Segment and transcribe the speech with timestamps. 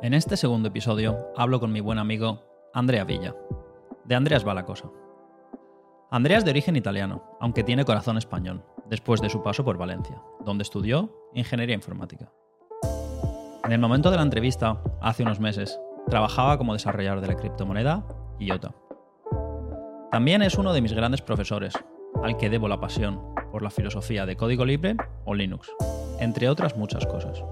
[0.00, 2.40] En este segundo episodio hablo con mi buen amigo
[2.72, 3.34] Andrea Villa,
[4.04, 4.88] de Andreas va la cosa.
[6.08, 10.22] Andrea es de origen italiano, aunque tiene corazón español, después de su paso por Valencia,
[10.44, 12.30] donde estudió ingeniería informática.
[13.64, 18.06] En el momento de la entrevista, hace unos meses, trabajaba como desarrollador de la criptomoneda
[18.38, 18.72] IOTA.
[20.12, 21.74] También es uno de mis grandes profesores,
[22.22, 25.68] al que debo la pasión por la filosofía de código libre o Linux,
[26.20, 27.42] entre otras muchas cosas.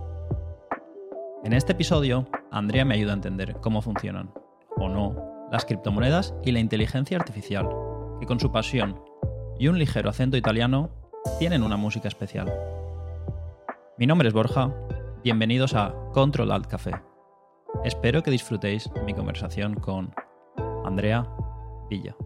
[1.45, 4.32] En este episodio, Andrea me ayuda a entender cómo funcionan,
[4.77, 7.69] o no, las criptomonedas y la inteligencia artificial,
[8.20, 9.02] que con su pasión
[9.59, 10.91] y un ligero acento italiano
[11.38, 12.52] tienen una música especial.
[13.98, 14.72] Mi nombre es Borja,
[15.24, 16.92] bienvenidos a Control Alt Café.
[17.84, 20.14] Espero que disfrutéis mi conversación con
[20.84, 21.27] Andrea
[21.91, 22.16] Villa.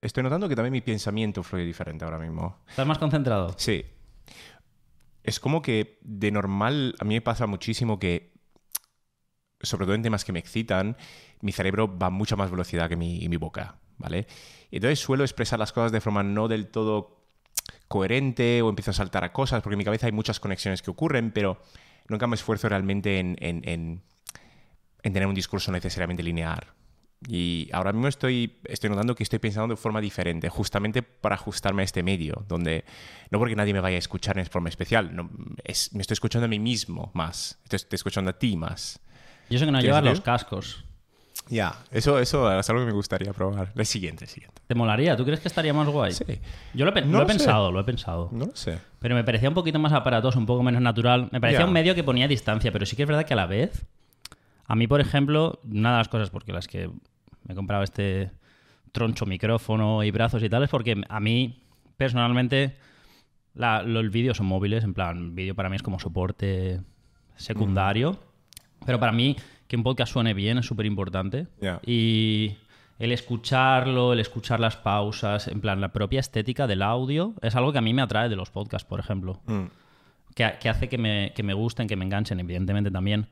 [0.00, 2.58] Estoy notando que también mi pensamiento fluye diferente ahora mismo.
[2.68, 3.52] ¿Estás más concentrado?
[3.56, 3.84] Sí.
[5.26, 8.32] Es como que de normal a mí me pasa muchísimo que,
[9.60, 10.96] sobre todo en temas que me excitan,
[11.40, 14.28] mi cerebro va a mucha más velocidad que mi, boca, ¿vale?
[14.70, 17.26] Entonces suelo expresar las cosas de forma no del todo
[17.88, 20.90] coherente o empiezo a saltar a cosas, porque en mi cabeza hay muchas conexiones que
[20.90, 21.60] ocurren, pero
[22.08, 24.02] nunca me esfuerzo realmente en, en, en,
[25.02, 26.75] en tener un discurso necesariamente lineal.
[27.28, 31.82] Y ahora mismo estoy, estoy notando que estoy pensando de forma diferente, justamente para ajustarme
[31.82, 32.84] a este medio, donde
[33.30, 35.30] no porque nadie me vaya a escuchar en forma especial, no,
[35.64, 39.00] es, me estoy escuchando a mí mismo más, estoy, estoy escuchando a ti más.
[39.48, 40.84] Yo sé que no llevas los cascos.
[41.48, 43.70] Ya, eso, eso es algo que me gustaría probar.
[43.76, 44.60] El siguiente, el siguiente.
[44.66, 45.16] ¿Te molaría?
[45.16, 46.12] ¿Tú crees que estaría más guay?
[46.12, 46.24] Sí.
[46.74, 47.38] Yo lo, he, No lo he sé.
[47.38, 48.28] pensado, lo he pensado.
[48.32, 48.80] No lo sé.
[48.98, 51.28] Pero me parecía un poquito más aparatoso, un poco menos natural.
[51.30, 53.46] Me parecía un medio que ponía distancia, pero sí que es verdad que a la
[53.46, 53.86] vez,
[54.66, 58.30] a mí, por ejemplo, una de las cosas porque las que me he comprado este
[58.92, 61.62] troncho micrófono y brazos y tal es porque a mí,
[61.96, 62.76] personalmente,
[63.54, 66.80] la- lo- el vídeo son móviles, en plan, vídeo para mí es como soporte
[67.36, 68.18] secundario.
[68.84, 71.46] Pero para mí, que un podcast suene bien es súper importante.
[71.84, 72.56] Y
[72.98, 77.72] el escucharlo, el escuchar las pausas, en plan, la propia estética del audio, es algo
[77.72, 79.40] que a mí me atrae de los podcasts, por ejemplo.
[79.46, 79.64] Mm.
[80.34, 83.26] Que, que hace que me, que me gusten, que me enganchen, evidentemente también.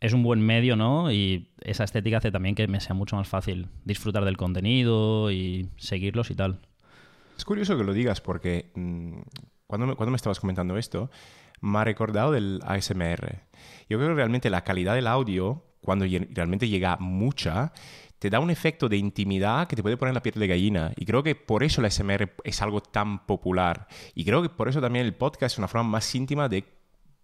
[0.00, 1.12] Es un buen medio, ¿no?
[1.12, 5.68] Y esa estética hace también que me sea mucho más fácil disfrutar del contenido y
[5.76, 6.60] seguirlos y tal.
[7.36, 9.20] Es curioso que lo digas porque mm,
[9.66, 11.10] cuando, me, cuando me estabas comentando esto,
[11.60, 13.42] me ha recordado del ASMR.
[13.88, 17.72] Yo creo que realmente la calidad del audio, cuando realmente llega mucha,
[18.18, 20.92] te da un efecto de intimidad que te puede poner la piel de gallina.
[20.96, 23.86] Y creo que por eso el ASMR es algo tan popular.
[24.14, 26.64] Y creo que por eso también el podcast es una forma más íntima de,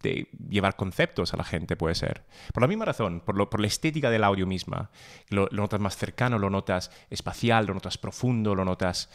[0.06, 2.22] de llevar conceptos a la gente, puede ser.
[2.55, 4.91] Por la misma razón, por, lo- por la estética del audio misma.
[5.28, 9.11] Lo, lo notas más cercano, lo notas espacial, lo notas profundo, lo notas...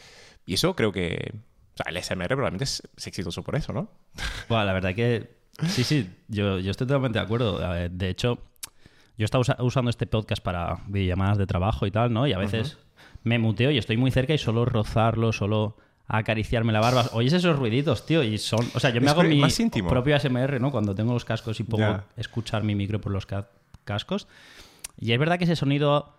[0.46, 1.32] Y eso creo que...
[1.74, 3.88] O sea, el ASMR probablemente es, es exitoso por eso, ¿no?
[4.48, 5.36] Bueno, la verdad que
[5.68, 7.58] sí, sí, yo, yo estoy totalmente de acuerdo.
[7.58, 8.38] Ver, De hecho,
[9.16, 12.26] yo estaba usa- usando este podcast para videollamadas de trabajo y tal, ¿no?
[12.26, 12.78] Y a veces
[13.22, 15.76] me muteo y estoy muy cerca y solo rozarlo, solo
[16.06, 17.06] acariciarme la barba.
[17.12, 18.66] Oyes esos ruiditos, tío, y son...
[18.74, 19.88] O sea, yo me Es hago mi íntimo.
[19.88, 20.70] propio ASMR, ¿no?
[20.70, 22.04] Cuando tengo los cascos y pongo Ya.
[22.16, 23.48] escuchar mi micro por los ca-
[23.84, 24.28] cascos.
[24.98, 26.14] Y es verdad que ese sonido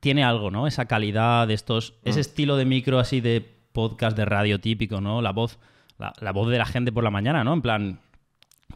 [0.00, 0.66] tiene algo, ¿no?
[0.66, 1.94] Esa calidad de estos...
[2.04, 2.08] Mm.
[2.08, 3.40] Ese estilo de micro así de
[3.72, 5.20] podcast de radio típico, ¿no?
[5.22, 5.58] La voz...
[5.98, 7.52] La, la voz de la gente por la mañana, ¿no?
[7.54, 8.00] En plan,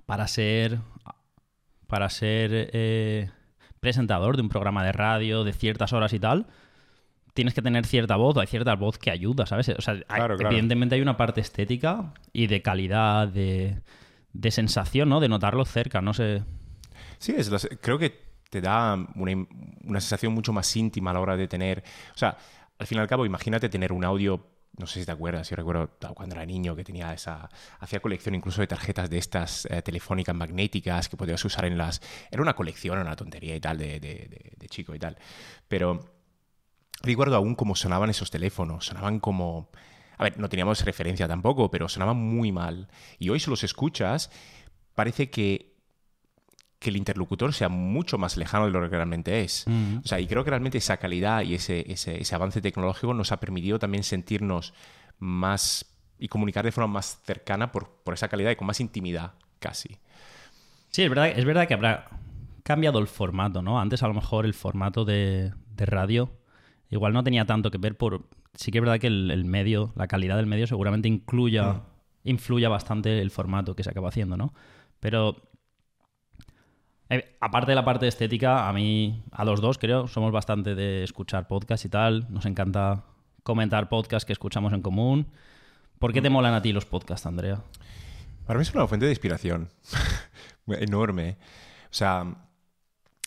[0.06, 0.80] para ser
[1.86, 3.30] para ser eh,
[3.80, 6.46] presentador de un programa de radio de ciertas horas y tal
[7.34, 10.02] tienes que tener cierta voz o hay cierta voz que ayuda sabes o sea hay-
[10.20, 13.80] Claro, evidentemente hay una parte estética y de calidad de,
[14.32, 16.42] de sensación no de notarlo cerca no sé.
[17.18, 17.50] Sí, es
[17.80, 19.46] creo que te da una,
[19.84, 21.82] una sensación mucho más íntima a la hora de tener...
[22.14, 22.36] O sea,
[22.78, 24.46] al fin y al cabo, imagínate tener un audio...
[24.76, 27.48] No sé si te acuerdas, yo recuerdo cuando era niño que tenía esa...
[27.80, 32.02] Hacía colección incluso de tarjetas de estas eh, telefónicas magnéticas que podías usar en las...
[32.30, 35.16] Era una colección, una tontería y tal de, de- de- de chico y tal.
[35.68, 36.00] Pero
[37.02, 38.86] recuerdo aún cómo sonaban esos teléfonos.
[38.86, 39.70] Sonaban como...
[40.18, 42.88] A ver, no teníamos referencia tampoco, pero sonaban muy mal.
[43.18, 44.30] Y hoy si los escuchas,
[44.94, 45.72] parece que
[46.82, 49.66] que el interlocutor sea mucho más lejano de lo que realmente es.
[50.04, 53.30] O sea, y creo que realmente esa calidad y ese, ese, ese avance tecnológico nos
[53.30, 54.74] ha permitido también sentirnos
[55.18, 55.86] más
[56.18, 59.98] y comunicar de forma más cercana por, por esa calidad y con más intimidad, casi.
[60.90, 62.10] sí es verdad es verdad que habrá
[62.62, 66.30] cambiado el formato no antes a lo mejor el formato de, de radio
[66.92, 69.92] igual no tenía tanto que ver por sí que es verdad que el, el medio
[69.96, 71.82] la calidad del medio seguramente incluya
[72.22, 74.52] influya bastante el formato que se acaba haciendo no
[75.00, 75.36] pero
[77.10, 81.02] Eh, aparte de la parte estética, a mí, a los dos creo, somos bastante de
[81.04, 82.26] escuchar podcast y tal.
[82.30, 83.04] Nos encanta
[83.42, 85.26] comentar podcasts que escuchamos en común.
[85.98, 87.60] ¿Por qué te molan a ti los podcasts, Andrea?
[88.46, 89.68] Para mí es una fuente de inspiración
[90.66, 91.36] enorme.
[91.84, 92.24] O sea,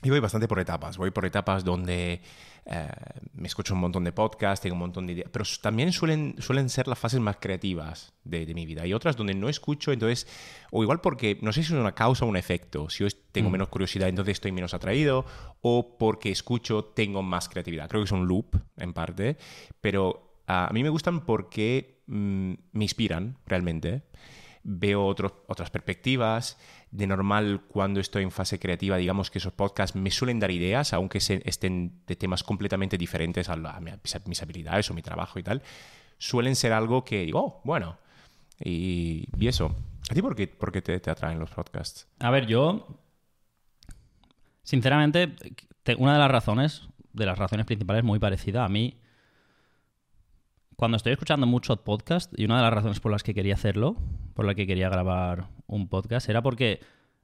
[0.02, 0.98] yo voy bastante por etapas.
[0.98, 2.22] Voy por etapas donde
[2.68, 2.88] eh,
[3.34, 6.70] me escucho un montón de podcasts, tengo un montón de ideas, pero también suelen, suelen
[6.70, 8.88] ser las fases más creativas de, mi vida.
[8.88, 10.28] Y otras donde no escucho, entonces,
[10.72, 13.50] o igual porque, no sé si es una causa o un efecto, si yo tengo
[13.50, 13.52] mm.
[13.52, 15.26] menos curiosidad, entonces estoy menos atraído,
[15.62, 17.88] o porque escucho, tengo más creatividad.
[17.88, 19.38] Creo que es un loop, en parte,
[19.80, 24.04] pero a mí me gustan porque mm, me inspiran realmente
[24.66, 26.58] veo otras perspectivas.
[26.92, 30.94] De normal, cuando estoy en fase creativa, digamos que esos podcasts me suelen dar ideas,
[30.94, 33.56] aunque estén de temas completamente diferentes a,
[34.26, 35.62] mis habilidades o mi trabajo y tal.
[36.18, 37.98] Suelen ser algo que digo, oh, bueno,
[38.60, 39.76] y, eso.
[40.10, 42.08] ¿A ti por qué, te, atraen los podcasts?
[42.20, 42.88] A ver, yo,
[44.64, 45.36] sinceramente,
[45.98, 49.00] una de las razones, de las razones principales muy parecida a mí,
[50.76, 53.96] cuando estoy escuchando mucho podcast, y una de las razones por las que quería hacerlo,
[54.34, 56.82] por la que quería grabar un podcast, era porque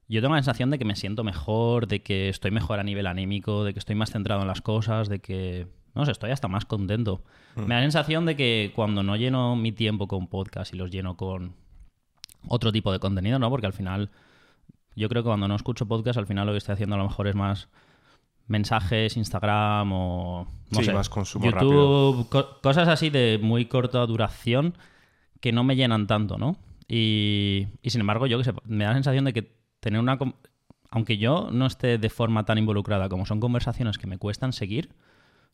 [0.08, 3.06] yo tengo la sensación de que me siento mejor, de que estoy mejor a nivel
[3.06, 6.48] anímico, de que estoy más centrado en las cosas, de que, no sé, estoy hasta
[6.48, 7.24] más contento.
[7.56, 7.60] Mm.
[7.60, 10.90] Me da la sensación de que cuando no lleno mi tiempo con podcast y los
[10.90, 11.54] lleno con
[12.48, 13.50] otro tipo de contenido, ¿no?
[13.50, 14.10] Porque al final,
[14.96, 17.04] yo creo que cuando no escucho podcast, al final lo que estoy haciendo a lo
[17.04, 17.68] mejor es más
[18.52, 22.28] mensajes, Instagram o no sé, más consumo YouTube,
[22.62, 24.74] cosas así de muy corta duración
[25.40, 26.56] que no me llenan tanto, ¿no?
[26.88, 29.50] Y, sin embargo, yo que sé, me da la sensación de que
[29.80, 30.18] tener una...
[30.90, 34.90] Aunque yo no esté de forma tan involucrada como son conversaciones que me cuestan seguir,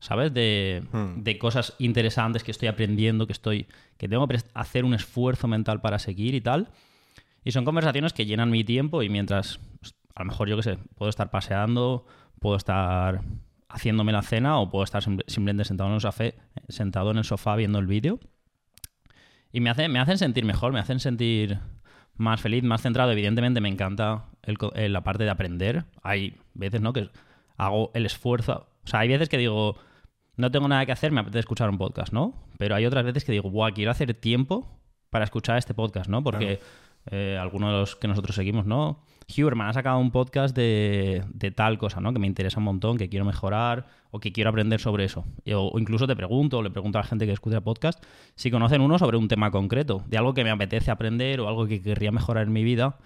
[0.00, 0.34] ¿sabes?
[0.34, 1.22] De, hmm.
[1.22, 3.66] de cosas interesantes que estoy aprendiendo, que estoy
[3.96, 6.68] que tengo que hacer un esfuerzo mental para seguir y tal.
[7.44, 9.60] Y son conversaciones que llenan mi tiempo y mientras,
[10.16, 12.04] a lo mejor yo que sé, puedo estar paseando
[12.40, 13.22] puedo estar
[13.68, 16.24] haciéndome la cena o puedo estar simplemente sentado en el sofá,
[16.68, 18.18] sentado en el sofá viendo el vídeo.
[19.52, 21.58] Y me, hace, me hacen sentir mejor, me hacen sentir
[22.16, 23.12] más feliz, más centrado.
[23.12, 24.26] Evidentemente me encanta
[24.74, 25.84] la parte de aprender.
[26.02, 26.92] Hay veces, ¿no?
[26.92, 27.10] Que
[27.56, 28.68] hago el esfuerzo.
[28.84, 29.76] O sea, hay veces que digo,
[30.36, 32.34] no tengo nada que hacer, me apetece escuchar un podcast, ¿no?
[32.58, 34.80] Pero hay otras veces que digo, guau, quiero hacer tiempo
[35.10, 36.22] para escuchar este podcast, ¿no?
[36.22, 36.60] Porque
[37.10, 39.02] eh, algunos de los que nosotros seguimos, ¿no?
[39.36, 41.22] Huberman ha sacado un podcast de,
[41.54, 42.12] tal cosa, ¿no?
[42.12, 45.24] Que me interesa un montón, que quiero mejorar o que quiero aprender sobre eso.
[45.54, 48.02] O, incluso te pregunto, o le pregunto a la gente que escucha podcast,
[48.34, 51.66] si conocen uno sobre un tema concreto, de algo que me apetece aprender o algo
[51.66, 52.96] que querría mejorar en mi vida.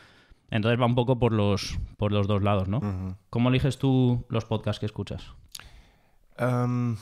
[0.50, 3.16] Entonces va un poco por los, por los dos lados, ¿no?
[3.30, 5.32] ¿Cómo eliges tú los podcasts que escuchas?
[6.36, 6.96] Em,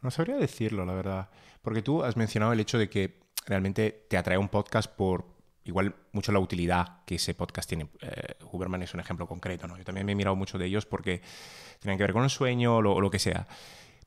[0.00, 1.28] no sabría decirlo, la verdad.
[1.60, 5.26] Porque tú has mencionado el hecho de que realmente te atrae un podcast por,
[5.64, 7.88] igual mucho la utilidad que ese podcast tiene.
[8.00, 9.76] Eh, Huberman es un ejemplo concreto, ¿no?
[9.76, 11.22] Yo también me he mirado mucho de ellos porque
[11.78, 13.46] tienen que ver con el sueño o lo, que sea.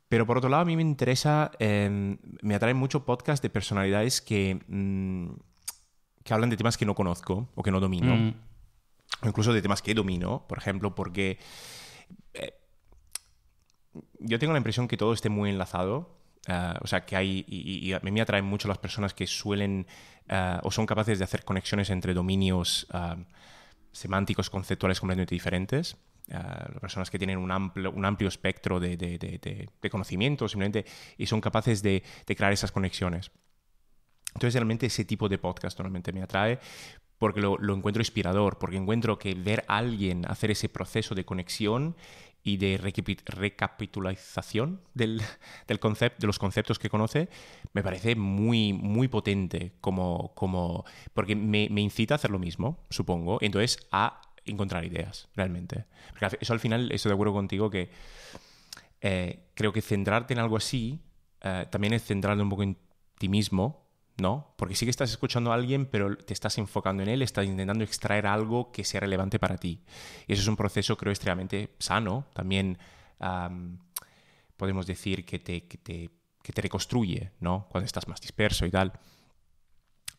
[0.08, 4.22] Pero por otro lado, a mí me interesa, em, me atraen mucho podcasts de personalidades
[4.22, 5.30] que, mm,
[6.24, 8.16] que hablan de temas que no conozco o que no domino.
[8.16, 8.34] Mm.
[9.22, 11.40] O incluso de temas que domino, por ejemplo, porque
[12.34, 12.54] eh,
[14.20, 16.15] yo tengo la impresión que todo esté muy enlazado.
[16.48, 19.26] Eh, o sea, que hay, y, y, a mí me atraen mucho las personas que
[19.26, 19.88] suelen
[20.28, 23.24] eh, o son capaces de hacer conexiones entre dominios eh,
[23.92, 25.98] semánticos, conceptuales completamente diferentes.
[26.28, 30.84] Uh, personas que tienen un amplio, un amplio espectro de, de, de, conocimiento simplemente
[31.20, 33.30] y son capaces de, crear esas conexiones.
[34.34, 36.58] Entonces realmente ese tipo de podcast normalmente me atrae
[37.20, 41.26] porque lo, lo, encuentro inspirador, porque encuentro que ver a alguien hacer ese proceso de
[41.26, 41.96] conexión
[42.46, 42.78] y de
[43.26, 45.20] recapitulación del,
[45.68, 47.28] del concepto, de los conceptos que conoce,
[47.74, 52.86] me parece muy, muy potente como, como porque me, me incita a hacer lo mismo,
[52.92, 55.86] supongo, entonces a encontrar ideas, realmente.
[56.12, 57.90] Porque eso al final, estoy de acuerdo contigo que
[59.02, 61.02] eh, creo que centrarte en algo así
[61.42, 62.78] eh, también es centrarte un poco en
[63.18, 63.85] ti mismo
[64.18, 64.54] ¿no?
[64.58, 67.84] Porque sí que estás escuchando a alguien, pero te estás enfocando en él, estás intentando
[67.84, 69.82] extraer algo que sea relevante para ti.
[70.28, 72.26] Y eso es un proceso, creo, extremadamente sano.
[72.34, 72.78] También
[74.58, 76.10] podemos decir que te, que te,
[76.42, 77.68] que, te, reconstruye, ¿no?
[77.70, 78.94] Cuando estás más disperso y tal.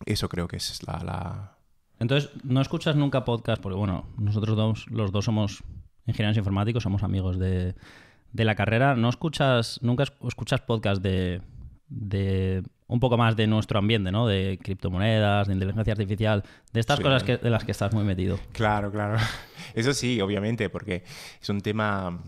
[0.05, 1.59] Eso creo que es la, la...
[1.99, 3.63] Entonces, ¿no escuchas nunca podcast?
[3.63, 5.63] Porque, bueno, nosotros dos, los dos somos
[6.07, 7.75] ingenieros informáticos, somos amigos de,
[8.33, 8.95] de la carrera.
[8.95, 11.41] ¿No escuchas, nunca escuchas podcast de,
[11.89, 14.27] de un poco más de nuestro ambiente, ¿no?
[14.27, 18.39] De criptomonedas, de inteligencia artificial, de estas cosas que, de las que estás muy metido.
[18.53, 19.19] Claro, claro.
[19.75, 21.05] Eso sí, obviamente, porque
[21.41, 22.23] es un tema...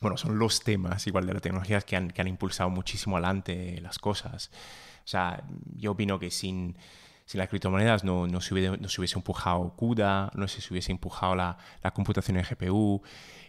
[0.00, 3.78] Bueno, son los temas igual de las tecnologías que han, que han impulsado muchísimo adelante
[3.82, 4.50] las cosas.
[5.04, 5.44] O sea,
[5.76, 6.76] yo opino que sin,
[7.26, 10.90] sin las criptomonedas no, no, se hubiese, no se hubiese empujado CUDA, no se hubiese
[10.90, 13.02] empujado la, la computación en GPU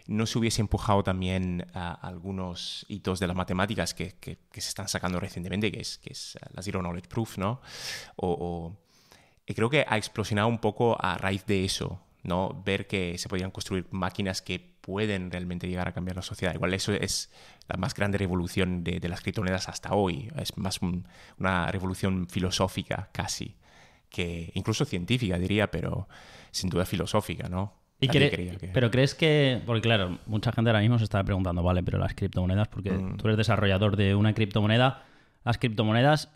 [0.06, 5.70] no se hubiese empujado también algunos hitos de las matemáticas que, se están sacando recientemente,
[5.70, 7.60] que es, que es la Zero Knowledge Proof, ¿no?
[8.16, 8.76] O,
[9.46, 12.62] Y creo que ha explosionado un poco a raíz de eso, ¿no?
[12.64, 16.54] Ver que se podían construir máquinas que pueden realmente llegar a cambiar la sociedad.
[16.54, 17.30] Igual eso es
[17.68, 20.30] la más grande revolución de, las criptomonedas hasta hoy.
[20.36, 20.80] Es más
[21.38, 23.56] una revolución filosófica casi,
[24.10, 26.08] que incluso científica diría, pero
[26.50, 27.81] sin duda filosófica, ¿no?
[28.72, 32.14] Pero crees que, porque claro, mucha gente ahora mismo se está preguntando, vale, pero las
[32.14, 33.16] criptomonedas, porque mm.
[33.16, 35.04] tú eres desarrollador de una criptomoneda,
[35.44, 36.30] las criptomonedas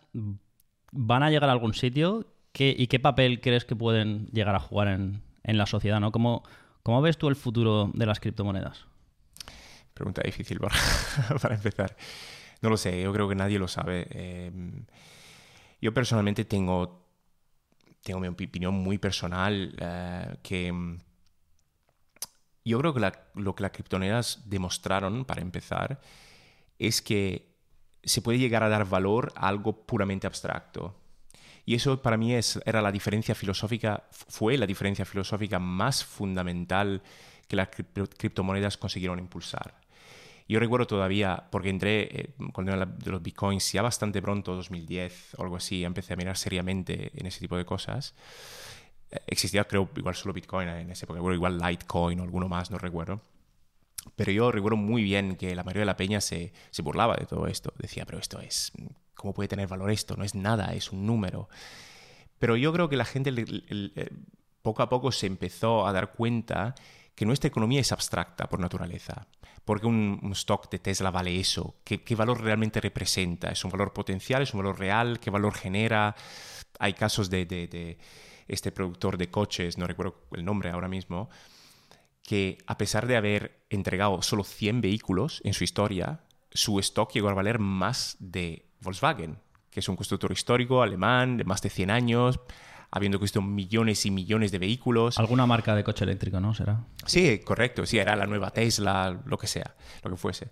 [0.93, 2.27] van a llegar a algún sitio
[2.59, 6.01] ¿y qué papel crees que pueden llegar a jugar en, la sociedad?
[6.01, 6.13] ¿no?
[6.13, 6.43] ¿Cómo,
[6.83, 8.87] ¿Cómo, ves tú el futuro de las criptomonedas?
[9.95, 10.61] Pregunta difícil
[11.41, 11.97] para, empezar.
[12.63, 14.07] No lo sé, yo creo que nadie lo sabe.
[14.11, 14.85] Em,
[15.81, 17.07] yo personalmente tengo,
[18.03, 20.99] tengo mi opinión muy personal eh, que em,
[22.71, 26.01] yo creo que lo que las criptomonedas demostraron, para empezar,
[26.79, 27.55] es que
[28.03, 30.95] se puede llegar a dar valor a algo puramente abstracto.
[31.65, 37.03] Y eso para mí es, era la diferencia filosófica, fue la diferencia filosófica más fundamental
[37.49, 39.75] que las criptomonedas consiguieron impulsar.
[40.49, 45.35] Yo recuerdo todavía, porque entré eh, con el de los bitcoins ya bastante pronto, 2010
[45.39, 48.15] o algo así, empecé a mirar seriamente en ese tipo de cosas.
[49.27, 53.21] Existía, creo, igual solo bitcoin en ese época, igual Litecoin o alguno más, no recuerdo.
[54.15, 57.47] Pero yo recuerdo muy bien que la mayoría de la peña se, burlaba de todo
[57.47, 57.73] esto.
[57.79, 58.73] Decía, pero esto es
[59.15, 60.15] ¿Cómo puede tener valor esto?
[60.17, 61.49] No es nada, es un número.
[62.39, 64.11] Pero yo creo que la gente eh,
[64.61, 66.75] poco a poco se empezó a dar cuenta
[67.15, 69.27] que nuestra economía es abstracta por naturaleza.
[69.65, 71.77] Porque un, stock de Tesla vale eso?
[71.83, 73.49] ¿Qué, ¿Qué, valor realmente representa?
[73.49, 74.43] ¿Es un valor potencial?
[74.43, 75.19] ¿Es un valor real?
[75.19, 76.15] ¿Qué valor genera?
[76.79, 77.47] Hay casos de
[78.49, 81.29] este productor de coches, no recuerdo el nombre ahora mismo,
[82.23, 87.29] que a pesar de haber entregado solo 100 vehículos en su historia, su stock llegó
[87.29, 89.39] a valer más de Volkswagen,
[89.71, 92.41] que es un constructor histórico alemán de más de 100 años,
[92.91, 95.19] habiendo construido millones y millones de vehículos.
[95.19, 96.55] Alguna marca de coche eléctrico, ¿no?
[96.55, 96.87] ¿Será?
[97.05, 97.85] Sí, correcto.
[97.87, 100.51] Sí, era la nueva Tesla, lo que sea, lo que fuese.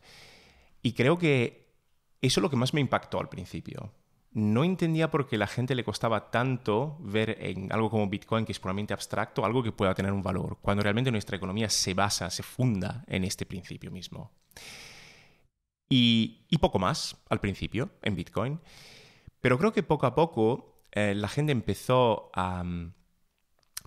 [0.82, 1.72] Y creo que
[2.20, 3.92] eso es lo que más me impactó al principio.
[4.34, 8.50] No entendía por qué la gente le costaba tanto ver en algo como Bitcoin, que
[8.50, 12.28] es puramente abstracto, algo que pueda tener un valor, cuando realmente nuestra economía se basa,
[12.30, 14.32] se funda en este principio mismo.
[15.88, 18.60] Y, poco más al principio en Bitcoin.
[19.40, 22.92] Pero creo que poco a poco eh, la gente empezó a mm,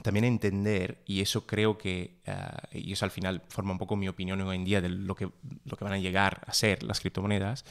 [0.02, 3.96] también a entender, y eso creo que, eh, y eso al final forma un poco
[3.96, 5.30] mi opinión hoy en día de lo que,
[5.66, 7.66] lo que van a llegar a ser las criptomonedas,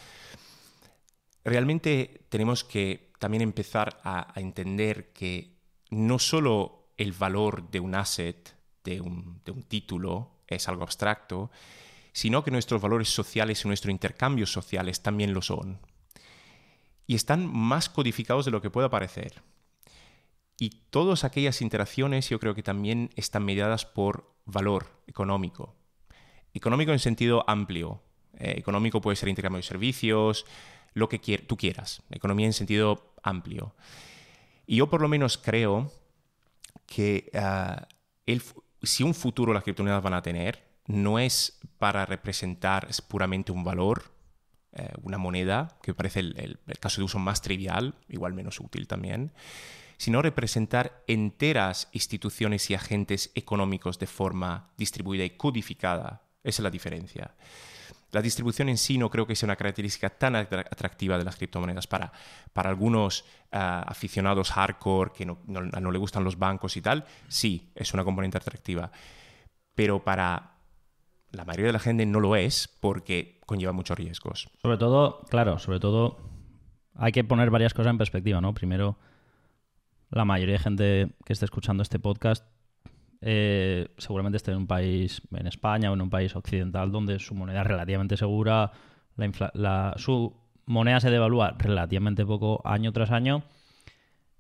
[1.47, 5.57] realmente tenemos que también empezar a, entender que
[5.91, 11.51] no solo el valor de un asset, de un, título, es algo abstracto,
[12.13, 15.81] sino que nuestros valores sociales y nuestros intercambios sociales también lo son.
[17.07, 19.43] Y están más codificados de lo que pueda parecer.
[20.59, 25.77] Y todas aquellas interacciones yo creo que también están mediadas por valor económico.
[26.55, 28.03] Económico en sentido amplio.
[28.39, 30.47] Eh, económico puede ser intercambio de servicios,
[30.97, 32.03] lo que tú quieras.
[32.09, 33.75] Economía en sentido amplio.
[34.67, 35.93] Y yo por lo menos creo
[36.87, 37.87] que ah,
[38.83, 44.11] si un futuro las criptomonedas van a tener, no es para representar puramente un valor,
[44.73, 49.33] eh, una moneda, que parece el, caso de uso más trivial, igual menos útil también,
[49.99, 56.23] sino representar enteras instituciones y agentes económicos de forma distribuida y codificada.
[56.43, 57.35] Esa es la diferencia.
[58.13, 61.87] La distribución en sí no creo que sea una característica tan atractiva de las criptomonedas
[61.87, 62.13] para,
[62.53, 67.05] para algunos ah, aficionados hardcore que no, no le gustan los bancos y tal.
[67.29, 68.91] Sí, es una componente atractiva.
[69.75, 70.57] Pero para
[71.31, 74.49] la mayoría de la gente no lo es porque conlleva muchos riesgos.
[74.63, 76.19] Sobre todo, claro, sobre todo
[76.95, 78.55] hay que poner varias cosas en perspectiva, ¿no?
[78.55, 78.99] Primero,
[80.11, 82.45] la mayoría de gente que esté escuchando este podcast
[83.29, 87.35] eh, seguramente esté en un país, en España o en un país occidental, donde su
[87.35, 88.71] moneda es relativamente segura,
[89.97, 90.33] su
[90.65, 93.43] moneda se devalúa relativamente poco año tras año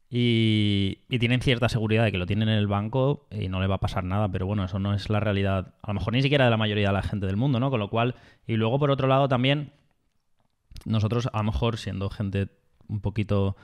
[0.08, 3.74] y, tienen cierta seguridad de que lo tienen en el banco y no le va
[3.74, 6.44] a pasar nada, pero bueno, eso no es la realidad, a lo mejor ni siquiera
[6.44, 7.70] de la mayoría de la gente del mundo, ¿no?
[7.70, 8.14] Con lo cual,
[8.46, 9.72] y luego por otro lado también,
[10.84, 12.50] nosotros a lo mejor siendo gente
[12.86, 13.56] un poquito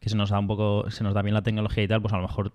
[0.00, 2.12] que se nos da un poco, se nos da bien la tecnología y tal, pues
[2.12, 2.54] a lo mejor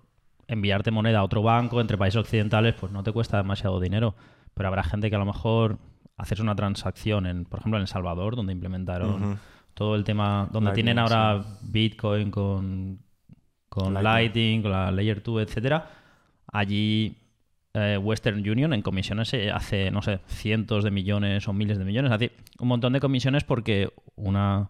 [0.50, 4.14] enviarte moneda a otro banco entre países occidentales, pues no te cuesta demasiado dinero,
[4.54, 5.78] pero habrá gente que a lo mejor
[6.16, 9.38] haces una transacción en, por ejemplo, en El Salvador, donde implementaron
[9.74, 12.98] todo el tema, donde tienen ahora Bitcoin con
[13.70, 14.62] con Lighting.
[14.62, 15.88] con la Layer 2, etcétera,
[16.52, 17.16] allí
[17.72, 22.10] eh, Western Union en comisiones hace, no sé, cientos de millones o miles de millones,
[22.10, 24.68] hace un montón de comisiones porque una,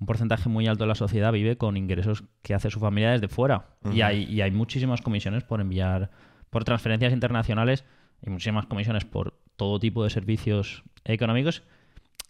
[0.00, 3.28] un porcentaje muy alto de la sociedad vive con ingresos que hace su familia desde
[3.28, 3.76] fuera.
[3.92, 6.10] y, hay, y hay muchísimas comisiones por enviar,
[6.48, 7.84] por transferencias internacionales
[8.22, 11.62] y muchísimas comisiones por todo tipo de servicios económicos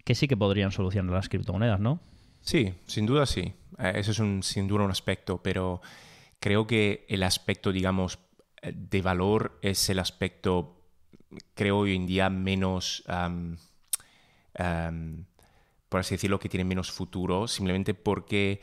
[0.05, 2.01] que sí que podrían solucionar las criptomonedas, ¿no?
[2.41, 3.53] Sí, sin duda sí.
[3.79, 5.81] Eh, eso es un, sin duda un aspecto, pero
[6.41, 8.19] creo que el aspecto, digamos,
[8.63, 10.77] de valor es el aspecto,
[11.55, 13.05] creo hoy en día, menos,
[15.91, 18.63] por así decirlo, que tiene menos futuro, simplemente porque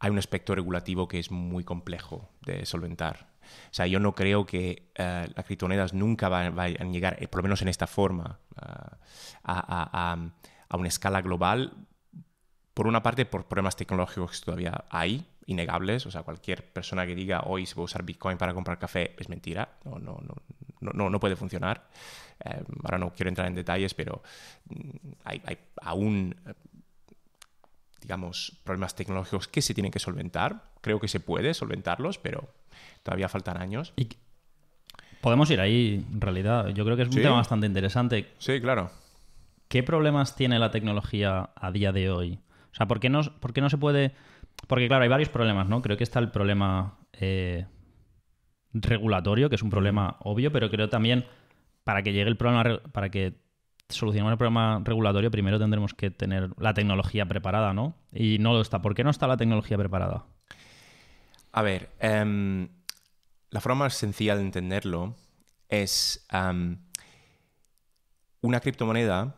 [0.00, 3.28] hay un aspecto regulativo que es muy complejo de solventar.
[3.70, 7.38] O sea, yo no creo que eh, las criptomonedas nunca vayan a llegar, eh, por
[7.38, 10.16] lo menos en esta forma, a,
[10.68, 11.86] a, una escala global.
[12.74, 16.06] Por una parte, por problemas tecnológicos que todavía hay, innegables.
[16.06, 19.28] O sea, cualquier persona que diga hoy se puede usar Bitcoin para comprar café es
[19.28, 19.76] mentira.
[19.84, 20.20] No, no,
[20.80, 21.88] no, no, puede funcionar.
[22.44, 24.22] Eh, ahora no quiero entrar en detalles, pero
[24.68, 24.90] mm,
[25.24, 26.34] hay, hay aún
[28.02, 30.70] digamos, problemas tecnológicos que se tienen que solventar.
[30.80, 32.48] Creo que se puede solventarlos, pero
[33.02, 33.92] todavía faltan años.
[33.96, 34.08] Y
[35.20, 36.68] podemos ir ahí, en realidad.
[36.68, 38.32] Yo creo que es un tema bastante interesante.
[38.38, 38.90] Sí, claro.
[39.68, 42.38] ¿Qué problemas tiene la tecnología a día de hoy?
[42.72, 44.14] O sea, ¿por qué no, por qué no se puede...?
[44.66, 45.82] Porque, claro, hay varios problemas, ¿no?
[45.82, 47.66] Creo que está el problema eh,
[48.72, 51.26] regulatorio, que es un problema obvio, pero creo también
[51.84, 53.34] para que llegue el problema, para que
[53.88, 57.94] solucionemos el problema regulatorio, primero tendremos que tener la tecnología preparada, ¿no?
[58.12, 58.80] Y no lo está.
[58.80, 60.24] ¿Por qué no está la tecnología preparada?
[61.52, 62.68] A ver, em,
[63.50, 65.14] la forma más sencilla de entenderlo
[65.68, 66.26] es
[68.40, 69.36] una criptomoneda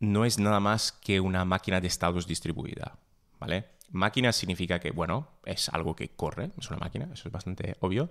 [0.00, 2.98] no es nada más que una máquina de estados distribuida,
[3.38, 3.66] ¿vale?
[3.90, 8.10] Máquina significa que, bueno, es algo que corre, es una máquina, eso es bastante obvio,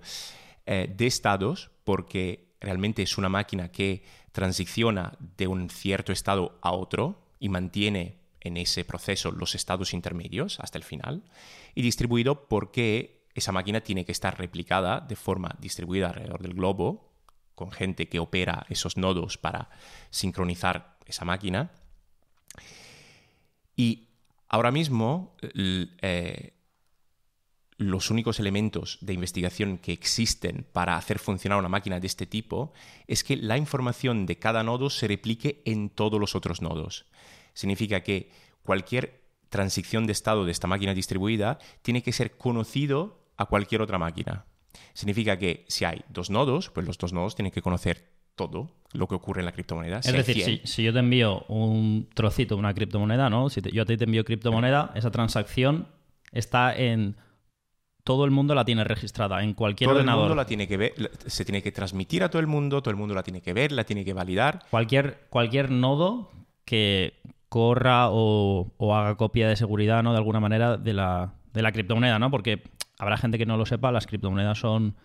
[0.66, 6.72] eh, de estados porque realmente es una máquina que transiciona de un cierto estado a
[6.72, 11.24] otro y mantiene en ese proceso los estados intermedios hasta el final,
[11.76, 17.14] y distribuido porque esa máquina tiene que estar replicada de forma distribuida alrededor del globo,
[17.56, 19.70] con gente que opera esos nodos para
[20.12, 21.72] sincronizar esa máquina.
[23.80, 24.10] Y
[24.50, 26.54] ahora mismo eh,
[27.78, 32.74] los únicos elementos de investigación que existen para hacer funcionar una máquina de este tipo
[33.08, 37.06] es que la información de cada nodo se replique en todos los otros nodos.
[37.54, 38.32] Significa que
[38.64, 43.98] cualquier transición de estado de esta máquina distribuida tiene que ser conocido a cualquier otra
[43.98, 44.44] máquina.
[44.94, 49.08] Significa que si hay dos nodos, pues los dos nodos tienen que conocer todo lo
[49.08, 50.00] que ocurre en la criptomoneda.
[50.00, 53.50] Es decir, si, yo te envío un trocito de una criptomoneda, ¿no?
[53.50, 55.90] Si yo a ti te envío criptomoneda, esa transacción
[56.32, 57.18] está en
[58.06, 60.16] todo el mundo la tiene registrada en cualquier ordenador.
[60.16, 60.94] Todo el mundo la tiene que ver,
[61.28, 63.74] se tiene que transmitir a todo el mundo, todo el mundo la tiene que ver,
[63.74, 64.64] la tiene que validar.
[64.72, 66.32] Cualquier, cualquier nodo
[66.64, 70.14] que corra o, o haga copia de seguridad, ¿no?
[70.14, 72.32] De alguna manera de la, de la criptomoneda, ¿no?
[72.32, 72.64] Porque
[72.98, 74.96] habrá gente que no lo sepa, las criptomonedas son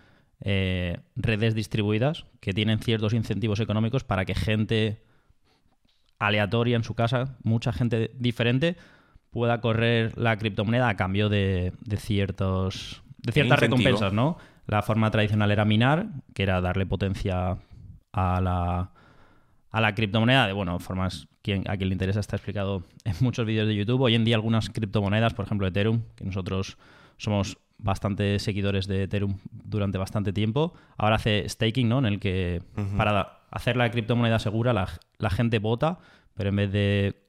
[0.41, 5.03] eh, redes distribuidas que tienen ciertos incentivos económicos para que gente
[6.19, 8.77] aleatoria en su casa, mucha gente diferente,
[9.31, 14.39] pueda correr la criptomoneda a cambio de, ciertos de ciertas recompensas, ¿no?
[14.67, 17.59] La forma tradicional era minar, que era darle potencia
[18.13, 18.91] a la,
[19.71, 23.45] a la criptomoneda de, bueno, formas quien, a quien le interesa está explicado en muchos
[23.45, 24.01] vídeos de YouTube.
[24.01, 26.79] Hoy en día algunas criptomonedas, por ejemplo Ethereum, que nosotros
[27.17, 30.73] somos bastante seguidores de Ethereum durante bastante tiempo.
[30.97, 31.99] Ahora hace staking, ¿no?
[31.99, 32.63] En el que
[32.97, 35.99] para hacer la criptomoneda segura la, gente vota,
[36.35, 37.29] pero en vez de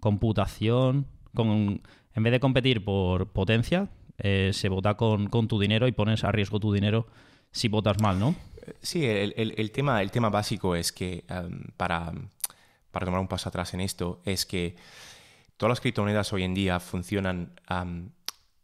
[0.00, 1.82] computación, con,
[2.14, 6.32] en vez de competir por potencia, eh, se vota con, tu dinero y pones a
[6.32, 7.06] riesgo tu dinero
[7.52, 8.34] si votas mal, ¿no?
[8.80, 12.12] Sí, el, tema, el tema básico es que um, para,
[12.90, 14.76] para tomar un paso atrás en esto, es que
[15.56, 18.10] todas las criptomonedas hoy en día funcionan um,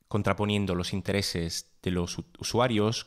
[0.09, 3.07] contraponiendo los intereses de los usuarios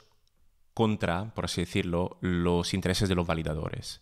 [0.73, 4.01] contra, por así decirlo, los intereses de los validadores.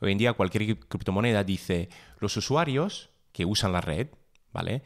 [0.00, 4.08] Hoy en día cualquier criptomoneda dice los usuarios que usan la red,
[4.52, 4.82] ¿vale?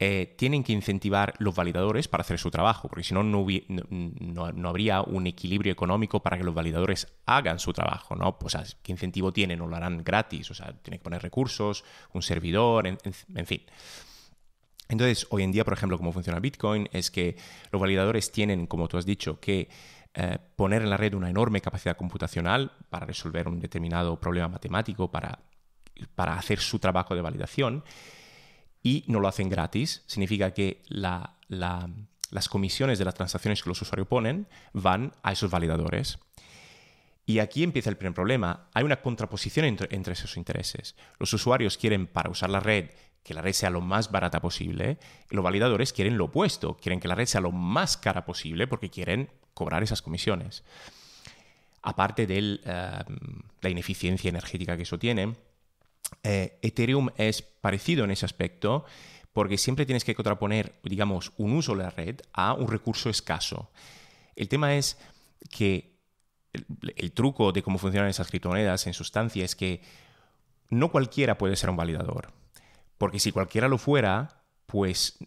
[0.00, 5.02] Eh, tienen que incentivar los validadores para hacer su trabajo, porque si no, no, habría
[5.02, 8.38] un equilibrio económico para que los validadores hagan su trabajo, ¿no?
[8.38, 9.58] Pues, ¿qué incentivo tienen?
[9.58, 13.62] No lo harán gratis, o sea, tienen que poner recursos, un servidor, en fin.
[14.88, 17.36] Entonces, hoy en día, por ejemplo, cómo funciona Bitcoin es que
[17.70, 19.68] los validadores tienen, como tú has dicho, que
[20.14, 25.10] eh, poner en la red una enorme capacidad computacional para resolver un determinado problema matemático,
[25.10, 25.40] para,
[26.14, 27.84] para hacer su trabajo de validación,
[28.82, 30.02] y no lo hacen gratis.
[30.06, 36.18] Significa que las comisiones de las transacciones que los usuarios ponen van a esos validadores.
[37.26, 38.70] Y aquí empieza el primer problema.
[38.72, 40.96] Hay una contraposición entre, entre, esos intereses.
[41.18, 42.88] Los usuarios quieren, para usar la red,
[43.28, 44.96] que la red sea lo más barata posible.
[45.28, 48.88] Los validadores quieren lo opuesto, quieren que la red sea lo más cara posible porque
[48.88, 50.64] quieren cobrar esas comisiones.
[51.82, 53.04] Aparte de eh,
[53.60, 55.36] la ineficiencia energética que eso tiene,
[56.22, 58.86] eh, Ethereum es parecido en ese aspecto
[59.34, 63.70] porque siempre tienes que contraponer, digamos, un uso de la red a un recurso escaso.
[64.36, 64.96] El tema es
[65.50, 65.98] que
[66.96, 69.82] el, truco de cómo funcionan esas criptomonedas en sustancia es que
[70.70, 72.37] no cualquiera puede ser un validador.
[72.98, 75.18] Porque si cualquiera lo fuera, pues,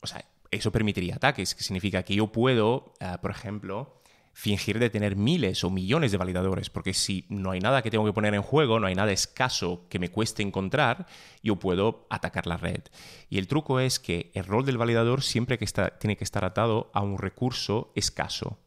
[0.00, 3.98] o sea, eso permitiría ataques, que significa que yo puedo, eh, por ejemplo,
[4.38, 8.04] fingir de tener miles o millones de validadores, porque si no hay nada que tengo
[8.04, 11.06] que poner en juego, no hay nada escaso que me cueste encontrar,
[11.42, 12.82] yo puedo atacar la red.
[13.28, 16.44] Y el truco es que el rol del validador siempre que está, tiene que estar
[16.44, 18.60] atado a un recurso escaso,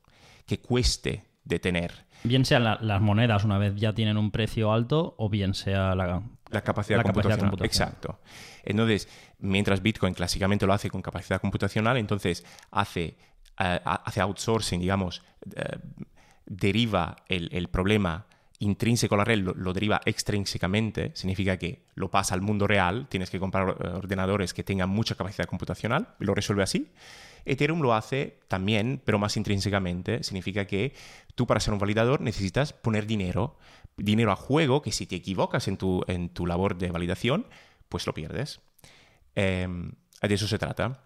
[0.45, 2.05] que cueste de tener.
[2.23, 6.21] Bien sean las monedas una vez ya tienen un precio alto o bien sea la,
[6.63, 7.55] capacidad, computacional.
[7.63, 8.19] Exacto.
[8.63, 9.07] Entonces,
[9.39, 13.17] mientras Bitcoin clásicamente lo hace con capacidad computacional, entonces hace
[13.57, 15.21] hace outsourcing, digamos,
[15.55, 15.77] eh,
[16.45, 18.25] deriva el, problema
[18.59, 23.29] intrínseco a la red, lo, deriva extrínsecamente, significa que lo pasa al mundo real, tienes
[23.29, 26.91] que comprar eh, ordenadores que tengan mucha capacidad computacional, y lo resuelve así.
[27.43, 30.93] Ethereum lo hace también, pero más intrínsecamente, significa que
[31.33, 33.57] tú para ser un validador necesitas poner dinero,
[33.97, 37.47] dinero a juego, que si te equivocas en tu, en tu labor de validación,
[37.91, 38.61] pues lo pierdes.
[39.35, 41.03] Em, de eso se trata.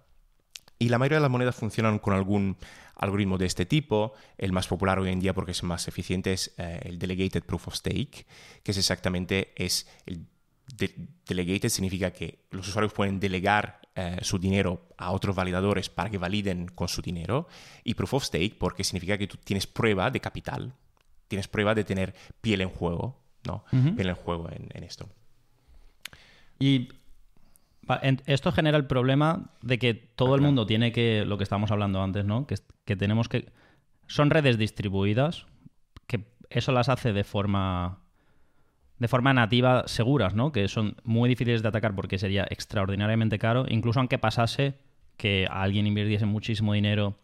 [0.80, 2.58] Y la mayoría de las monedas funcionan con algún
[2.96, 4.14] algoritmo de este tipo.
[4.38, 7.70] El más popular hoy en día porque es más eficiente es eh, el Delegated Proof
[7.70, 8.26] of Stake,
[8.64, 10.28] que es exactamente es el
[11.28, 16.18] delegated significa que los usuarios pueden delegar eh, su dinero a otros validadores para que
[16.18, 17.48] validen con su dinero.
[17.84, 20.74] Y Proof of Stake porque significa que tú tienes prueba de capital,
[21.28, 23.64] tienes prueba de tener piel en juego, ¿no?
[23.96, 25.10] Piel en juego en, en esto.
[26.60, 26.90] Y
[28.26, 32.02] esto genera el problema de que todo el mundo tiene que, lo que estábamos hablando
[32.02, 32.48] antes, ¿no?
[32.48, 33.52] Que, que, tenemos que...
[34.08, 35.46] Son redes distribuidas,
[36.08, 38.00] que eso las hace de forma
[38.98, 40.52] de forma nativa seguras, ¿no?
[40.52, 44.76] Que son muy difíciles de atacar porque sería extraordinariamente caro, incluso aunque pasase
[45.18, 47.18] que alguien invirtiese muchísimo dinero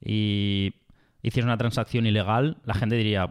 [0.00, 0.74] y
[1.22, 3.30] hiciese una transacción ilegal, la gente diría,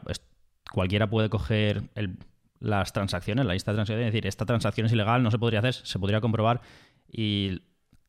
[0.72, 2.18] cualquiera puede coger el,
[2.60, 5.60] las transacciones, la lista de transacciones, es decir, esta transacción es ilegal, no se podría
[5.60, 6.62] hacer, se podría comprobar
[7.12, 7.62] y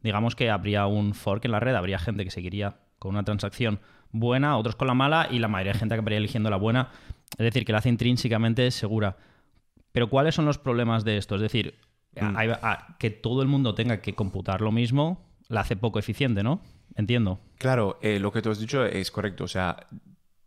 [0.02, 3.80] digamos que habría un fork en la red, habría gente que seguiría con una transacción
[4.12, 6.90] buena, otros con la mala y la mayoría de gente acabaría eligiendo la buena,
[7.32, 9.16] es decir, que la hace intrínsecamente segura.
[9.92, 11.36] Pero ¿cuáles son los problemas de esto?
[11.36, 11.78] Es decir,
[12.20, 12.36] mm.
[12.98, 16.62] que todo el mundo tenga que computar lo mismo, la hace poco eficiente, ¿no?
[16.96, 17.40] Entiendo.
[17.58, 19.44] Claro, eh, lo que tú has dicho es correcto.
[19.44, 19.88] O sea,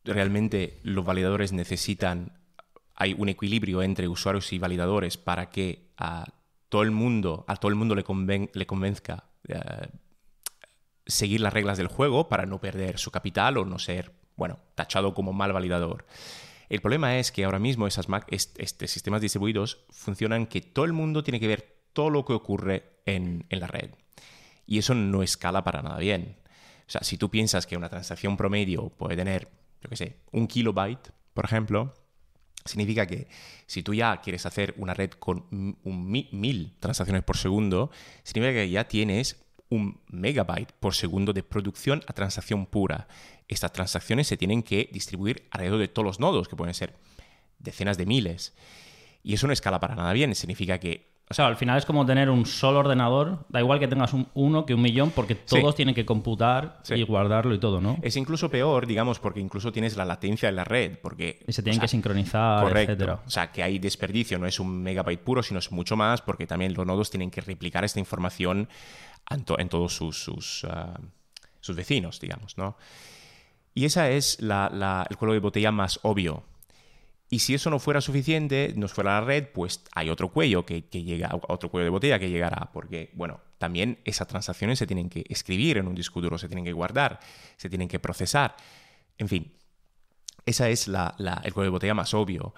[0.04, 2.32] realmente los validadores necesitan
[2.96, 6.26] hay un equilibrio entre usuarios y validadores para que a
[6.70, 8.04] todo el mundo, a todo el mundo le,
[8.54, 9.88] le convenzca eh,
[11.06, 15.14] seguir las reglas del juego para no perder su capital o no ser, bueno, tachado
[15.14, 16.06] como mal validador.
[16.70, 21.24] El problema es que ahora mismo esas este, sistemas distribuidos funcionan que todo el mundo
[21.24, 23.92] tiene que ver todo lo que ocurre en, en la red.
[24.66, 26.38] Y eso no escala para nada bien.
[26.88, 29.50] O sea, si tú piensas que una transacción promedio puede tener,
[29.82, 31.94] yo qué sé, un kilobyte, por ejemplo,
[32.66, 33.28] Significa que
[33.66, 37.92] si tú ya quieres hacer una red con un mil transacciones por segundo,
[38.24, 43.08] significa que ya tienes un megabyte por segundo de producción a transacción pura.
[43.48, 46.96] Estas transacciones se tienen que distribuir alrededor de todos los nodos, que pueden ser
[47.60, 48.54] decenas de miles.
[49.24, 50.36] Y eso no escala para nada bien.
[50.36, 53.88] Significa que o sea, al final es como tener un solo ordenador, da igual que
[53.88, 57.80] tengas un, uno que un millón, porque todos tienen que computar y guardarlo y todo,
[57.80, 57.98] ¿no?
[58.02, 61.44] Es incluso peor, digamos, porque incluso tienes la latencia en la red, porque...
[61.48, 63.22] Y se tienen que sincronizar, correcto.
[63.26, 66.46] O sea, que hay desperdicio, no es un megabyte puro, sino es mucho más, porque
[66.46, 68.68] también los nodos tienen que replicar esta información
[69.30, 71.00] en, todos sus, sus, ah,
[71.62, 72.78] sus, vecinos, digamos, ¿no?
[73.74, 76.44] Y esa es la, el cuello de botella más obvio
[77.34, 80.84] y si eso no fuera suficiente, no fuera la red, pues hay otro cuello que,
[80.84, 85.26] llega, otro cuello de botella que llegará, porque, bueno, también esas transacciones se tienen que
[85.28, 87.20] escribir en un disco duro, se tienen que guardar,
[87.58, 88.56] se tienen que procesar.
[89.18, 89.52] En fin,
[90.46, 92.54] esa es el cuello de botella más obvio.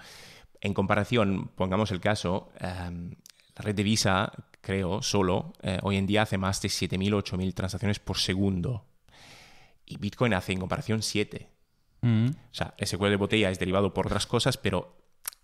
[0.60, 3.12] En comparación, pongamos el caso, em,
[3.56, 7.16] la red de Visa, creo, solo, eh, hoy en día hace más de 7.000 o
[7.16, 8.84] 8.000 transacciones por segundo.
[9.86, 11.55] Y Bitcoin hace en comparación 7.
[12.02, 14.96] O sea, ese cuello de botella es derivado por otras cosas, pero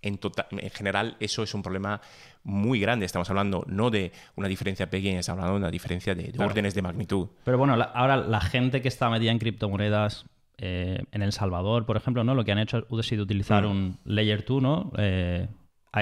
[0.03, 2.01] en, tota-, en general eso es un problema
[2.45, 3.07] muy grande.
[3.07, 6.83] Estamos hablando no de una diferencia pequeña, estamos hablando de una diferencia de, órdenes de
[6.83, 7.29] magnitud.
[7.45, 10.27] Pero bueno, ahora la gente que está metida en criptomonedas
[10.59, 12.35] eh, en El Salvador, por ejemplo, ¿no?
[12.35, 13.71] lo que han hecho ha sido utilizar mm.
[13.71, 14.93] un Layer 2, ¿no?
[14.99, 15.49] Eh,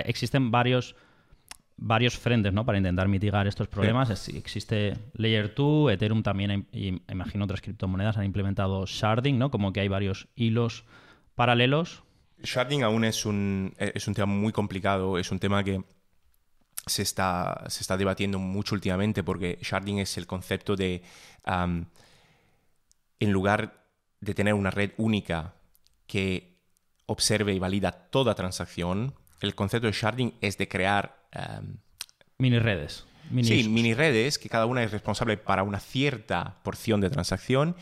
[0.04, 0.96] existen varios
[1.80, 2.64] varios frentes ¿no?
[2.64, 4.28] para intentar mitigar estos problemas.
[4.28, 9.50] Existe Layer 2, Ethereum también, y imagino otras criptomonedas han implementado sharding, ¿no?
[9.50, 10.84] como que hay varios hilos
[11.34, 12.02] paralelos.
[12.42, 15.82] Sharding aún es un, es un tema muy complicado, es un tema que
[16.86, 21.02] se está, se está debatiendo mucho últimamente porque sharding es el concepto de,
[21.46, 23.84] en lugar
[24.20, 25.54] de tener una red única
[26.06, 26.58] que
[27.06, 31.78] observe y valida toda transacción, el concepto de sharding es de crear am,
[32.40, 33.04] Mini redes.
[33.30, 37.76] Mini Sí, mini redes que cada una es responsable para una cierta porción de transacción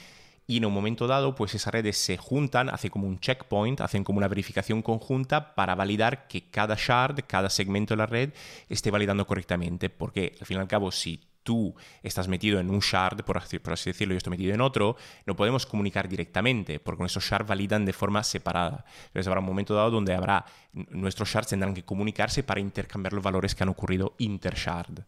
[0.47, 4.03] y en un momento dado, pues esas redes se juntan, hacen como un checkpoint, hacen
[4.03, 8.31] como una verificación conjunta para validar que cada shard, cada segmento de la red
[8.69, 12.81] esté validando correctamente, porque al fin y al cabo, si tú estás metido en un
[12.81, 16.79] shard, por así, por así decirlo, yo estoy metido en otro, no podemos comunicar directamente,
[16.79, 18.85] porque esos shards validan de forma separada.
[19.07, 23.25] Entonces habrá un momento dado donde habrá, nuestros shards tendrán que comunicarse para intercambiar los
[23.25, 25.07] valores que han ocurrido intershard.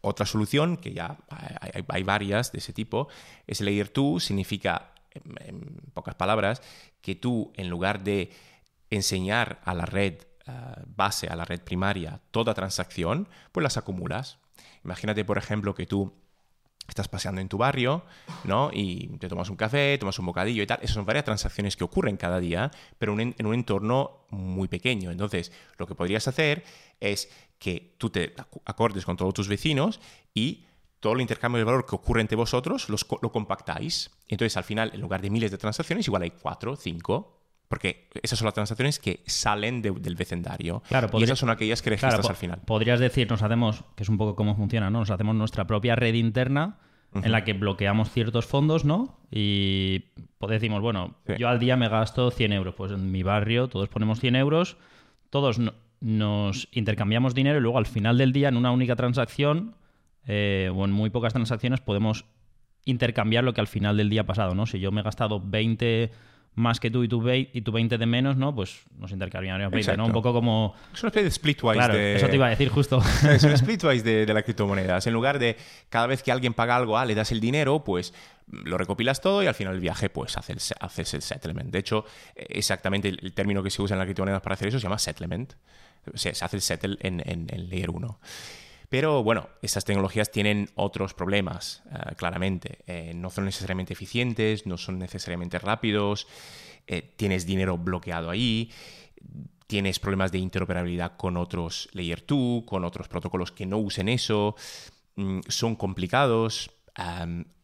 [0.00, 1.18] Otra solución, que ya
[1.88, 3.08] hay, varias de ese tipo,
[3.46, 6.62] es el Layer 2, significa, en, pocas palabras,
[7.02, 8.30] que tú, en lugar de
[8.88, 14.38] enseñar a la red ah, base, a la red primaria, toda transacción, pues las acumulas.
[14.84, 16.12] Imagínate, por ejemplo, que tú
[16.88, 18.04] estás paseando en tu barrio,
[18.44, 18.70] ¿no?
[18.72, 20.78] Y te tomas un café, tomas un bocadillo y tal.
[20.82, 25.10] Esas son varias transacciones que ocurren cada día, pero en, un entorno muy pequeño.
[25.10, 26.64] Entonces, lo que podrías hacer
[27.00, 30.00] es que tú te acordes con todos tus vecinos
[30.34, 30.64] y
[30.98, 34.10] todo el intercambio de valor que ocurre entre vosotros lo compactáis.
[34.28, 37.41] Entonces, al final, en lugar de miles de transacciones, igual hay cuatro, cinco,
[37.72, 40.82] porque esas son las transacciones que salen de- del vecindario.
[40.90, 42.60] Claro, y esas son aquellas que registras Claro, al final.
[42.66, 44.98] Podrías decir, nos hacemos, que es un poco cómo funciona, ¿no?
[44.98, 46.76] Nos hacemos nuestra propia red interna
[47.14, 49.18] en la que bloqueamos ciertos fondos, ¿no?
[49.30, 50.00] Y
[50.36, 51.32] pues decimos, bueno, Sí.
[51.38, 52.74] yo al día me gasto 100 euros.
[52.74, 54.76] Pues en mi barrio todos ponemos 100 euros,
[55.30, 59.76] todos no- nos intercambiamos dinero y luego al final del día, en una única transacción
[60.26, 62.26] eh, o en muy pocas transacciones, podemos
[62.84, 64.66] intercambiar lo que al final del día ha pasado, ¿no?
[64.66, 66.10] Si yo me he gastado 20
[66.54, 68.54] más que tú y vei- y tú 20 de menos, ¿no?
[68.54, 70.06] Pues nos intercambiaríamos 20, ¿no?
[70.06, 70.74] Un poco como...
[70.92, 72.16] Es una especie de splitwise Claro, de...
[72.16, 73.02] eso te iba a decir justo.
[73.30, 75.06] es un splitwise de, de las criptomonedas.
[75.06, 75.56] En lugar de
[75.88, 78.12] cada vez que alguien paga algo, ah, le das el dinero, pues
[78.50, 81.70] lo recopilas todo y al final del viaje, pues haces el, haces el settlement.
[81.70, 82.04] De hecho,
[82.36, 84.98] exactamente el, el término que se usa en las criptomonedas para hacer eso se llama
[84.98, 85.54] settlement.
[86.12, 88.18] O sea, se hace el settle en, en, en Layer 1.
[88.92, 92.80] Pero bueno, estas tecnologías tienen otros problemas, eh, claramente.
[92.86, 96.26] Eh, no son necesariamente eficientes, no son necesariamente rápidos,
[96.86, 98.70] eh, tienes dinero bloqueado ahí,
[99.66, 104.56] tienes problemas de interoperabilidad con otros Layer 2, con otros protocolos que no usen eso,
[105.16, 106.70] mm, son complicados,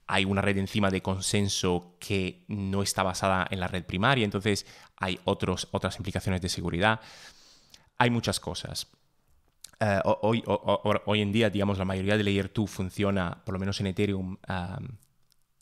[0.06, 4.64] hay una red encima de consenso que no está basada en la red primaria, entonces
[4.96, 7.00] hay otros, otras implicaciones de seguridad.
[7.98, 8.86] Hay muchas cosas.
[9.80, 13.42] Eh, ho- hoy, ho- ho- hoy en día, digamos, la mayoría de Layer 2 funciona,
[13.44, 14.36] por lo menos en Ethereum,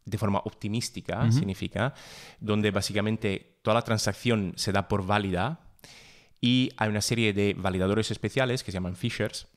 [0.04, 1.92] de forma optimística, significa,
[2.40, 5.60] donde básicamente toda la transacción se da por válida
[6.40, 9.48] y hay una serie de validadores especiales que se llaman phishers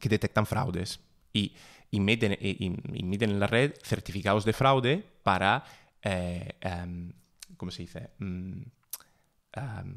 [0.00, 1.00] que detectan fraudes
[1.32, 1.54] y
[1.92, 5.64] y- y- emiten en la red certificados de fraude para,
[6.02, 7.12] eh, em,
[7.56, 8.10] ¿cómo se dice?
[8.18, 8.62] Mm,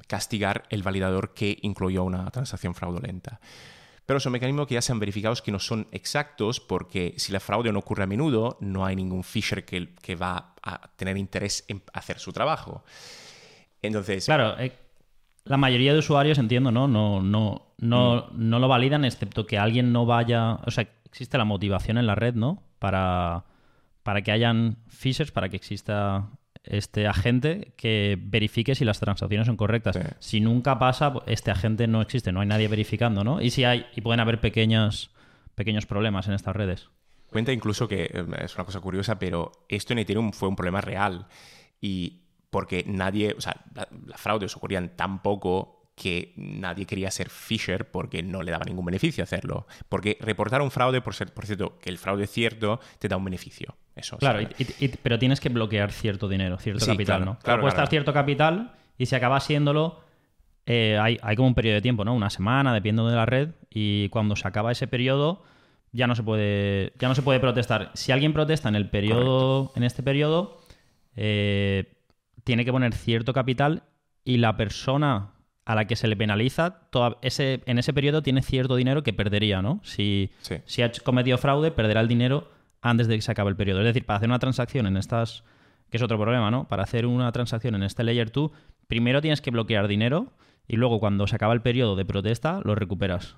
[0.07, 3.39] castigar el validador que incluyó una transacción fraudulenta.
[4.05, 7.39] Pero son mecanismos que ya se han verificado que no son exactos porque si la
[7.39, 11.63] fraude no ocurre a menudo, no hay ningún fisher que, que va a tener interés
[11.67, 12.83] en hacer su trabajo.
[13.81, 14.73] Entonces, Claro, eh,
[15.45, 16.87] la mayoría de usuarios, entiendo, ¿no?
[16.87, 20.55] No, no, no, no lo validan, excepto que alguien no vaya.
[20.65, 22.63] O sea, existe la motivación en la red, ¿no?
[22.79, 23.45] Para,
[24.03, 26.29] para que hayan phishers, para que exista
[26.63, 29.95] este agente que verifique si las transacciones son correctas.
[29.95, 30.01] Sí.
[30.19, 33.41] Si nunca pasa, este agente no existe, no hay nadie verificando, ¿no?
[33.41, 35.09] Y si hay, y pueden haber pequeñas,
[35.55, 36.89] pequeños problemas en estas redes.
[37.29, 40.81] Cuenta incluso que eh, es una cosa curiosa, pero esto en Ethereum fue un problema
[40.81, 41.27] real.
[41.81, 47.29] Y porque nadie, o sea, la- las fraudes ocurrían tan poco que nadie quería ser
[47.29, 49.67] Fisher porque no le daba ningún beneficio hacerlo.
[49.89, 53.17] Porque reportar un fraude, por, ser, por cierto, que el fraude es cierto, te da
[53.17, 53.75] un beneficio.
[53.95, 54.49] Eso, o sea, Claro,
[55.03, 57.39] pero tienes que bloquear cierto dinero, cierto Sí, capital, claro, ¿no?
[57.39, 57.89] claro, Apuestas claro.
[57.91, 60.01] cierto capital y si acaba siéndolo,
[60.65, 62.13] eh, hay, hay como un periodo de tiempo, ¿no?
[62.15, 65.43] Una semana, dependiendo de la red, y cuando se acaba ese periodo,
[65.91, 67.91] ya no se puede, ya no se puede protestar.
[67.93, 70.59] Si alguien protesta en el periodo, en este periodo,
[71.15, 71.93] eh,
[72.43, 73.83] tiene que poner cierto capital
[74.25, 75.32] y la persona
[75.65, 79.13] a la que se le penaliza, toda- ese, en ese periodo tiene cierto dinero que
[79.13, 79.79] perdería, ¿no?
[79.83, 80.55] Si, Sí.
[80.65, 82.49] si ha cometido fraude, perderá el dinero
[82.81, 83.79] antes de que se acabe el periodo.
[83.79, 85.43] Es decir, para hacer una transacción en estas,
[85.89, 86.67] que es otro problema, ¿no?
[86.67, 88.51] Para hacer una transacción en este Layer 2,
[88.87, 90.33] primero tienes que bloquear dinero
[90.67, 93.37] y luego cuando se acaba el periodo de protesta lo recuperas.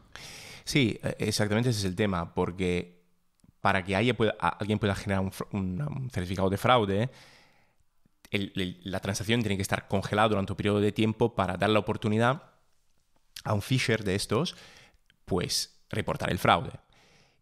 [0.63, 3.03] Sí, e, exactamente ese es el tema, porque
[3.61, 7.09] para que alguien pueda generar un, certificado de fraude,
[8.37, 12.43] la transacción tiene que estar congelada durante un periodo de tiempo para dar la oportunidad
[13.43, 14.55] a un fisher de estos,
[15.25, 16.71] pues, reportar el fraude.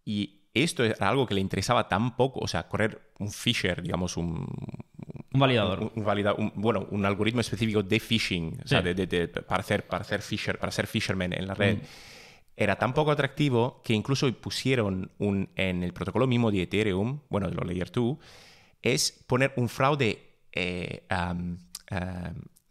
[0.06, 4.18] Y esto era algo que le interesaba tan poco, o sea, correr un fisher, digamos,
[4.18, 4.48] un...
[5.34, 5.92] Un validador.
[6.40, 8.84] Un, bueno, un algoritmo específico de phishing, o sea,
[9.48, 11.78] para, hacer, para, hacer fisher, para ser fisherman en la red.
[11.78, 11.82] Mm.
[12.56, 17.50] Era tan poco atractivo que incluso pusieron un, en el protocolo mismo de Ethereum, bueno,
[17.50, 18.18] de los Layer 2,
[18.84, 21.06] es poner un fraude, eh,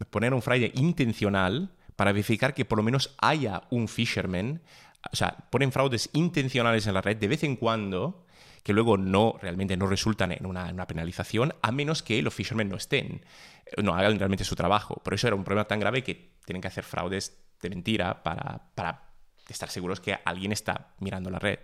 [0.09, 4.61] poner un fraude intencional para verificar que por lo menos haya un fisherman
[5.11, 8.25] o sea, ponen fraudes intencionales en la red de vez en cuando
[8.63, 12.77] que luego no realmente no resultan en una, penalización a menos que los fishermen no
[12.77, 13.25] estén,
[13.81, 15.01] no hagan realmente su trabajo.
[15.03, 19.03] Por eso era un problema tan grave que tienen que hacer fraudes de mentira para
[19.49, 21.59] estar seguros que alguien está mirando la red.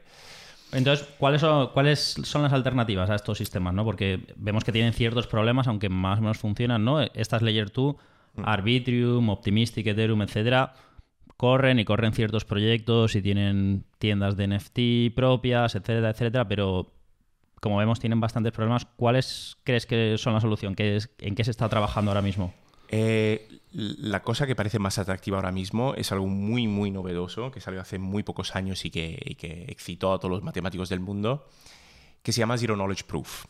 [0.71, 3.73] Entonces, ¿cuáles son, ¿cuáles son las alternativas a estos sistemas?
[3.73, 3.83] ¿no?
[3.83, 7.01] Porque vemos que tienen ciertos problemas, aunque más o menos funcionan, ¿no?
[7.01, 7.95] Estas Layer 2,
[8.35, 8.41] mm.
[8.45, 10.73] Arbitrium, Optimistic, Ethereum, etcétera,
[11.37, 16.91] corren y corren ciertos proyectos y tienen tiendas de NFT propias, etcétera, etcétera, pero
[17.61, 18.85] como vemos tienen bastantes problemas.
[18.85, 20.75] ¿Cuáles crees que son la solución?
[20.77, 22.53] ¿En qué se está trabajando ahora mismo?
[22.91, 27.61] Eh, la cosa que parece más atractiva ahora mismo es algo muy, muy novedoso, que
[27.61, 29.35] salió hace muy pocos años y que,
[29.67, 31.47] excitó a todos los matemáticos del mundo,
[32.23, 33.45] que se llama Zero Knowledge Proof.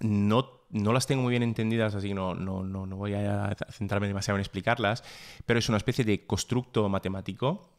[0.00, 4.08] No no las tengo muy bien entendidas, así que no, no, no, voy a centrarme
[4.08, 5.04] demasiado en explicarlas,
[5.46, 7.70] pero es una especie de constructo matemático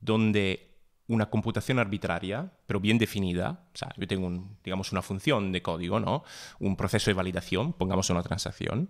[0.00, 0.72] donde
[1.08, 4.30] una computación arbitraria, pero bien definida, o sea, yo tengo,
[4.64, 6.24] digamos, una función de código, ¿no?
[6.58, 8.88] Un proceso de validación, pongamos una transacción,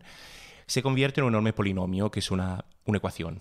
[0.67, 3.41] se convierte en un enorme polinomio que es una, ecuación.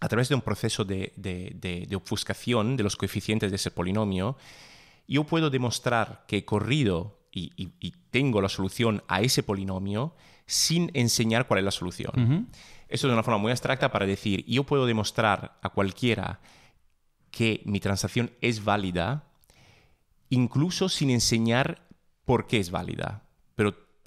[0.00, 4.36] A través de un proceso de, de, obfuscación de los coeficientes de ese polinomio,
[5.08, 7.70] yo puedo demostrar que he corrido y,
[8.10, 10.14] tengo la solución a ese polinomio
[10.46, 12.48] sin enseñar cuál es la solución.
[12.88, 16.40] Eso es una forma muy abstracta para decir, yo puedo demostrar a cualquiera
[17.30, 19.24] que mi transacción es válida,
[20.30, 21.86] incluso sin enseñar
[22.24, 23.27] por qué es válida.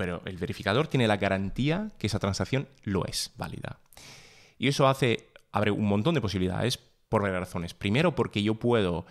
[0.02, 3.78] Pero, el verificador tiene la garantía que esa transacción lo es válida.
[4.58, 7.76] Y eso hace, abre un montón de posibilidades por varias razones.
[7.76, 9.06] Primero, porque yo puedo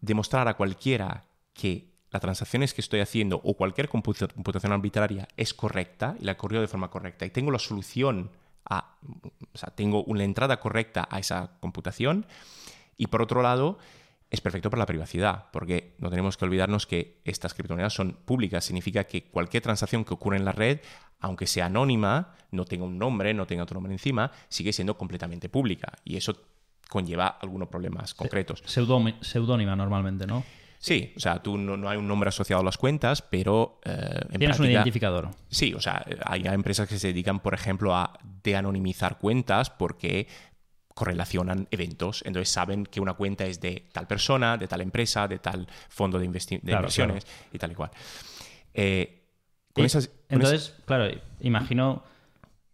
[0.00, 1.22] demostrar a cualquiera
[1.52, 6.62] que las transacciones que estoy haciendo o cualquier computación arbitraria es correcta y la corrido
[6.62, 8.32] de forma correcta y tengo la solución
[8.68, 8.96] a,
[9.54, 12.26] o sea, tengo una entrada correcta a esa computación
[12.96, 13.78] y por otro lado
[14.36, 18.64] es perfecto para la privacidad, porque no tenemos que olvidarnos que estas criptomonedas son públicas.
[18.64, 20.80] Significa que cualquier transacción que ocurre en la red,
[21.20, 25.48] aunque sea anónima, no tenga un nombre, no tenga otro nombre encima, sigue siendo completamente
[25.48, 25.92] pública.
[26.04, 26.36] Y eso
[26.88, 28.62] conlleva algunos problemas concretos.
[28.66, 30.44] Seudónima normalmente, ¿no?
[30.78, 33.80] Sí, o sea, tú no, hay un nombre asociado a las cuentas, pero...
[33.84, 35.30] Eh, Tienes un identificador.
[35.48, 40.28] Sí, o sea, hay empresas que se dedican, por ejemplo, a de-anonimizar cuentas porque
[40.96, 42.22] correlacionan eventos.
[42.24, 46.18] Entonces saben que una cuenta es de tal persona, de tal empresa, de tal fondo
[46.18, 47.90] de, inversiones y tal y cual.
[48.72, 49.22] Eh,
[50.28, 52.02] entonces, claro, imagino,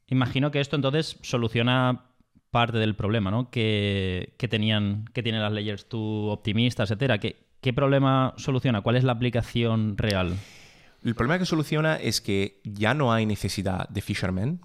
[0.06, 2.04] imagino que esto entonces soluciona
[2.52, 3.50] parte del problema, ¿no?
[3.50, 7.18] Que, tenían, que tienen las layers tú optimistas, etcétera.
[7.18, 8.82] Que, ¿Qué problema soluciona?
[8.82, 10.36] ¿Cuál es la aplicación real?
[11.02, 14.60] El problema que soluciona es que ya no hay necesidad de Fisherman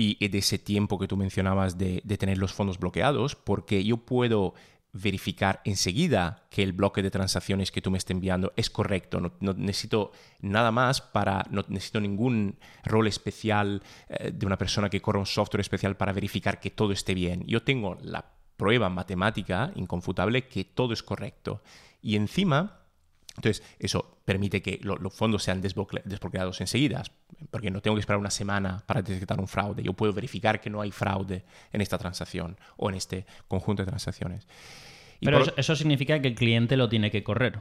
[0.00, 4.54] y de ese tiempo que tú mencionabas de, tener los fondos bloqueados, porque yo puedo
[4.92, 9.20] verificar enseguida que el bloque de transacciones que tú me estás enviando es correcto.
[9.40, 15.02] No, necesito nada más para, no necesito ningún rol especial eh, de una persona que
[15.02, 17.44] corra un software especial para verificar que todo esté bien.
[17.46, 18.24] Yo tengo la
[18.56, 21.60] prueba matemática inconfutable que todo es correcto.
[22.00, 22.82] Y encima,
[23.38, 27.02] entonces eso permite que los fondos sean desbloqueados enseguida,
[27.50, 29.82] porque no tengo que esperar una semana para detectar un fraude.
[29.82, 33.86] Yo puedo verificar que no hay fraude en esta transacción o en este conjunto de
[33.86, 34.46] transacciones.
[35.20, 37.60] pero eso significa que el cliente lo tiene que correr.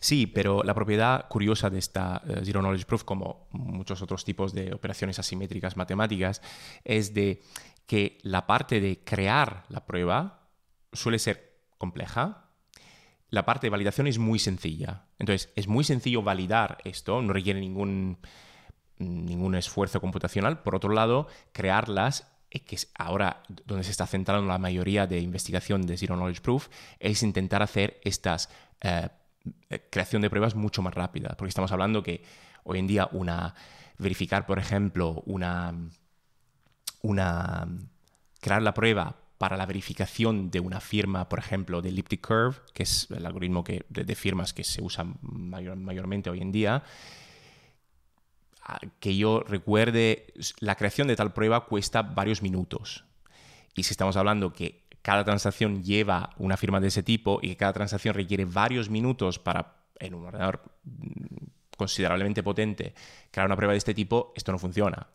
[0.00, 4.52] Sí, pero la propiedad curiosa de esta eh, Zero Knowledge Proof, como muchos otros tipos
[4.52, 6.42] de operaciones asimétricas matemáticas,
[6.84, 7.42] es de
[7.86, 10.48] que la parte de crear la prueba
[10.92, 12.41] suele ser compleja,
[13.32, 15.06] la parte de validación es muy sencilla.
[15.18, 18.18] Entonces, es muy sencillo validar esto, no requiere ningún,
[18.98, 20.62] ningún esfuerzo computacional.
[20.62, 25.18] Por otro lado, crearlas, eh, que es ahora donde se está centrando la mayoría de
[25.20, 26.68] investigación de Zero Knowledge Proof,
[27.00, 28.50] es intentar hacer estas,
[28.82, 29.08] eh,
[29.70, 32.22] eh, creación de pruebas mucho más rápida, porque estamos hablando que
[32.64, 33.54] hoy en día una
[33.96, 35.74] verificar, por ejemplo, una,
[37.00, 37.66] una
[38.42, 42.84] crear la prueba para la verificación de una firma, por ejemplo, de elliptic curve, que
[42.84, 46.84] es el algoritmo que, de, firmas que se usa mayormente hoy en día,
[49.00, 53.04] que yo recuerde, la creación de tal prueba cuesta varios minutos.
[53.74, 57.56] Y si estamos hablando que cada transacción lleva una firma de ese tipo y que
[57.56, 62.94] cada transacción requiere varios minutos para, en un ordenador mm, considerablemente potente,
[63.32, 65.08] crear una prueba de este tipo, esto no funciona.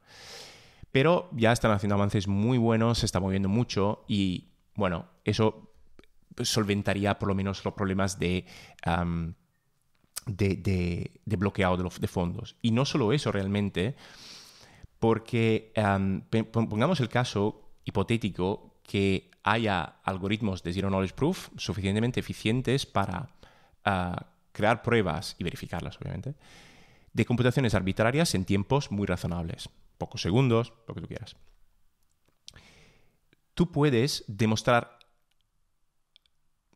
[0.91, 5.71] Pero ya están haciendo avances muy buenos, se está moviendo mucho y, bueno, eso
[6.41, 8.45] solventaría por lo menos los problemas de
[10.27, 12.55] de, bloqueado de, fondos.
[12.61, 13.95] Y no solo eso realmente,
[14.99, 15.71] porque
[16.51, 23.29] pongamos el caso hipotético que haya algoritmos de Zero Knowledge Proof suficientemente eficientes para
[23.85, 26.35] ah, crear pruebas y verificarlas, obviamente,
[27.13, 31.35] de computaciones arbitrarias en tiempos muy razonables, pocos segundos, lo que tú quieras.
[33.53, 34.99] Tú puedes demostrar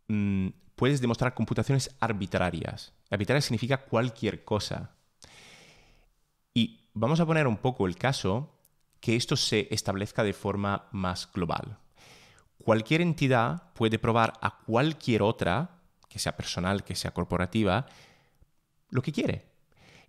[0.08, 0.50] mm,
[0.82, 2.92] puedes demostrar computaciones arbitrarias.
[3.12, 4.96] Arbitraria significa cualquier cosa.
[6.56, 8.58] Y vamos a poner un poco el caso
[9.00, 11.78] que esto se establezca de forma más global.
[12.58, 17.86] Cualquier entidad puede probar a cualquier otra, que sea personal, que sea corporativa,
[18.90, 19.52] lo que quiere.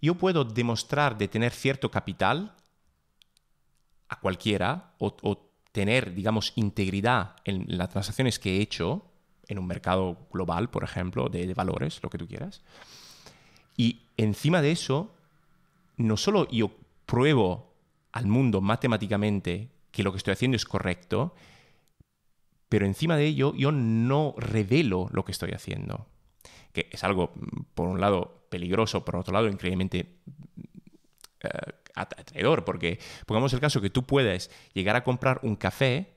[0.01, 2.57] Yo puedo demostrar de tener cierto capital
[4.09, 9.07] a cualquiera o, tener, digamos, integridad en las transacciones que he hecho
[9.49, 12.63] en un mercado global, por ejemplo, de, valores, lo que tú quieras.
[13.77, 15.15] Y encima de eso,
[15.97, 16.71] no solo yo
[17.07, 17.73] pruebo
[18.13, 21.35] al mundo matemáticamente que lo que estoy haciendo es correcto,
[22.69, 26.07] pero encima de ello yo no revelo lo que estoy haciendo.
[26.73, 27.33] Que es algo,
[27.75, 30.17] por un lado, peligroso, por otro lado, increíblemente
[31.41, 31.49] eh,
[32.65, 36.15] porque pongamos el caso que tú puedes llegar a comprar un café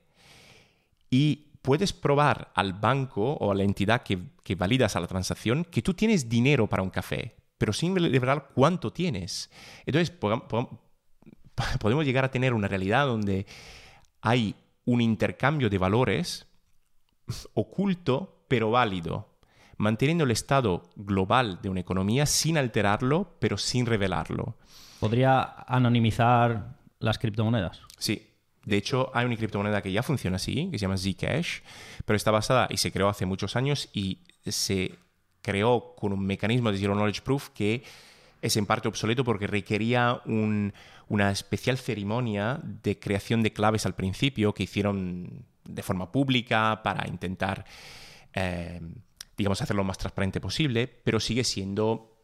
[1.09, 5.81] y puedes probar al banco o a la entidad que, validas a la transacción que
[5.81, 9.49] tú tienes dinero para un café, pero sin revelar cuánto tienes.
[9.85, 10.15] Entonces,
[11.79, 13.47] podemos llegar a tener una realidad donde
[14.21, 14.55] hay
[14.85, 16.47] un intercambio de valores
[17.53, 19.37] oculto pero válido,
[19.77, 24.55] manteniendo el estado global de una economía sin alterarlo, pero sin revelarlo.
[24.99, 27.81] ¿Podría anonimizar las criptomonedas?
[27.97, 28.35] Sí,
[28.65, 31.59] de hecho, hay una criptomoneda que ya funciona así, que se llama Zcash,
[32.03, 34.95] pero está basada y se creó hace muchos años y se
[35.41, 37.83] creó con un mecanismo de Zero Knowledge Proof que
[38.41, 44.53] es en parte obsoleto porque requería una especial ceremonia de creación de claves al principio
[44.53, 47.65] que hicieron de forma pública para intentar,
[48.33, 48.81] eh,
[49.37, 52.14] digamos, hacerlo lo más transparente posible, pero sigue siendo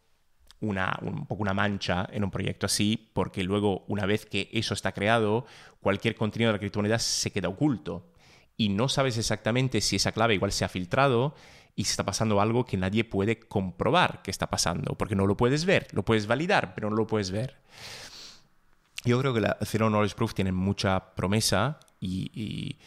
[0.61, 4.73] una, un poco una mancha en un proyecto así, porque luego, una vez que eso
[4.73, 5.45] está creado,
[5.81, 8.07] cualquier contenido de la criptomoneda se queda oculto.
[8.57, 11.35] Y no sabes exactamente si esa clave igual se ha filtrado
[11.75, 15.35] y se está pasando algo que nadie puede comprobar que está pasando, porque no lo
[15.35, 17.57] puedes ver, lo puedes validar, pero no lo puedes ver.
[19.03, 22.77] Yo creo que la Zero Knowledge Proof tiene mucha promesa y,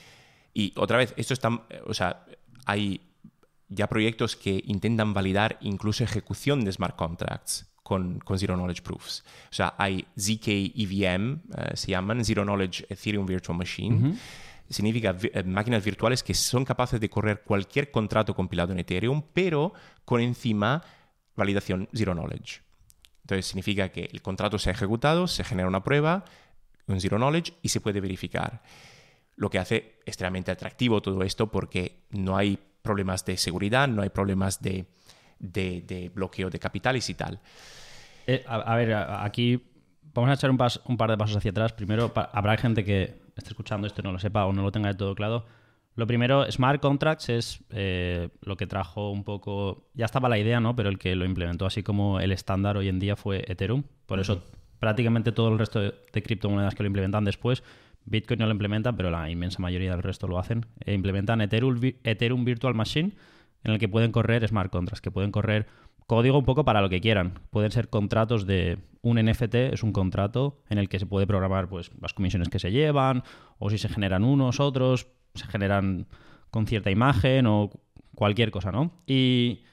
[0.55, 1.49] y otra vez, esto está,
[1.87, 2.25] o sea,
[2.67, 3.01] hay
[3.75, 9.23] ya proyectos que intentan validar incluso ejecución de smart contracts con, Zero Knowledge Proofs.
[9.51, 14.17] O sea, hay ZK EVM, eh, se llaman Zero Knowledge Ethereum Virtual Machine.
[14.69, 19.75] Significa eh, máquinas virtuales que son capaces de correr cualquier contrato compilado en Ethereum, pero
[20.07, 20.83] con encima
[21.37, 22.63] validación Zero Knowledge.
[23.23, 26.25] Entonces significa que el contrato se ha ejecutado, se genera una prueba,
[26.87, 28.63] un Zero Knowledge y se puede verificar.
[29.37, 34.11] Lo que hace extremadamente atractivo todo esto porque no hay problemas de seguridad, no hay
[34.11, 34.87] problemas de,
[36.15, 37.41] bloqueo de capitales y tal.
[38.27, 39.61] Eh, a, ver, aquí
[40.13, 41.73] vamos a echar un, un, par de pasos hacia atrás.
[41.73, 44.89] Primero, habrá gente que esté escuchando esto y no lo sepa o no lo tenga
[44.89, 45.47] de todo claro.
[45.97, 49.89] Lo primero, Smart Contracts es eh, lo que trajo un poco.
[49.95, 50.77] Ya estaba la idea, ¿no?
[50.77, 53.85] Pero el que lo implementó así como el estándar hoy en día fue Ethereum.
[54.07, 54.43] Por eso,
[54.79, 57.63] prácticamente todo el resto de criptomonedas que lo implementan después
[58.07, 60.67] Bitcoin no lo implementa, pero la inmensa mayoría del resto lo hacen.
[60.85, 63.13] E implementan Ethereum, Ethereum Virtual Machine,
[63.63, 65.67] en el que pueden correr smart contracts, que pueden correr
[66.07, 67.41] código un poco para lo que quieran.
[67.51, 71.69] Pueden ser contratos de un NFT, es un contrato en el que se puede programar
[71.69, 73.23] pues, las comisiones que se llevan,
[73.59, 76.07] o si se generan unos, otros, se generan
[76.51, 77.71] con cierta imagen o
[78.15, 78.93] cualquier cosa, ¿no?
[79.07, 79.65] Y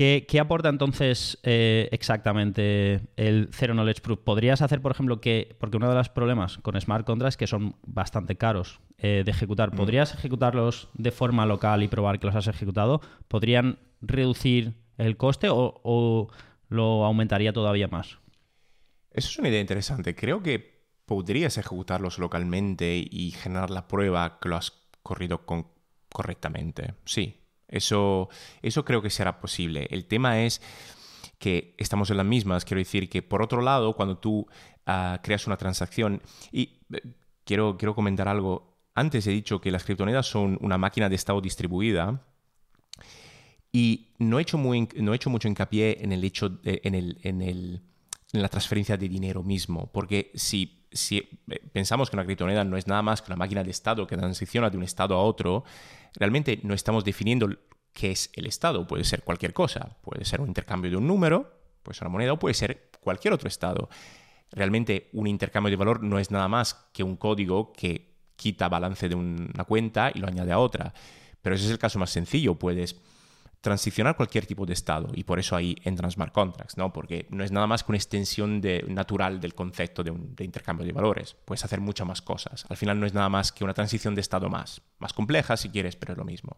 [0.00, 4.20] ¿Qué, aporta entonces eh, exactamente el Zero Knowledge Proof?
[4.20, 7.46] ¿Podrías hacer, por ejemplo, que, porque uno de los problemas con smart contracts es que
[7.46, 9.76] son bastante caros eh, de ejecutar, mm.
[9.76, 13.02] ¿podrías ejecutarlos de forma local y probar que los has ejecutado?
[13.28, 16.30] ¿Podrían reducir el coste o,
[16.70, 18.16] lo aumentaría todavía más?
[19.10, 20.14] Eso es una idea interesante.
[20.14, 24.72] Creo que podrías ejecutarlos localmente y generar la prueba que lo has
[25.02, 25.44] corrido
[26.08, 26.94] correctamente.
[27.04, 27.39] Sí,
[27.70, 28.28] eso,
[28.62, 29.86] eso creo que será posible.
[29.90, 30.60] El tema es
[31.38, 32.64] que estamos en las mismas.
[32.64, 34.46] Quiero decir que, por otro lado, cuando tú
[34.86, 37.00] ah, creas una transacción, y eh,
[37.44, 41.40] quiero, quiero comentar algo, antes he dicho que las criptomonedas son una máquina de estado
[41.40, 42.22] distribuida.
[43.72, 47.18] Y no he hecho, muy, no he hecho mucho hincapié en el hecho en, el,
[47.22, 47.80] en, el,
[48.32, 52.76] en la transferencia de dinero mismo, porque si, si eh, pensamos que una criptomoneda no
[52.76, 55.64] es nada más que una máquina de estado que transiciona de un estado a otro,
[56.14, 57.48] realmente no estamos definiendo
[57.92, 58.86] qué es el Estado.
[58.86, 59.96] Puede ser cualquier cosa.
[60.02, 61.52] Puede ser un intercambio de un número,
[61.82, 63.88] puede ser una moneda o puede ser cualquier otro Estado.
[64.52, 69.08] Realmente un intercambio de valor no es nada más que un código que quita balance
[69.08, 70.92] de una cuenta y lo añade a otra.
[71.42, 72.54] Pero ese es el caso más sencillo.
[72.54, 73.00] Puedes
[73.60, 76.92] transicionar cualquier tipo de estado y por eso ahí entran smart contracts, ¿no?
[76.92, 80.92] Porque no es nada más que una extensión natural del concepto de, un, intercambio de
[80.92, 81.36] valores.
[81.44, 82.64] Puedes hacer muchas más cosas.
[82.68, 85.68] Al final no es nada más que una transición de estado más, más compleja si
[85.68, 86.56] quieres, pero es lo mismo.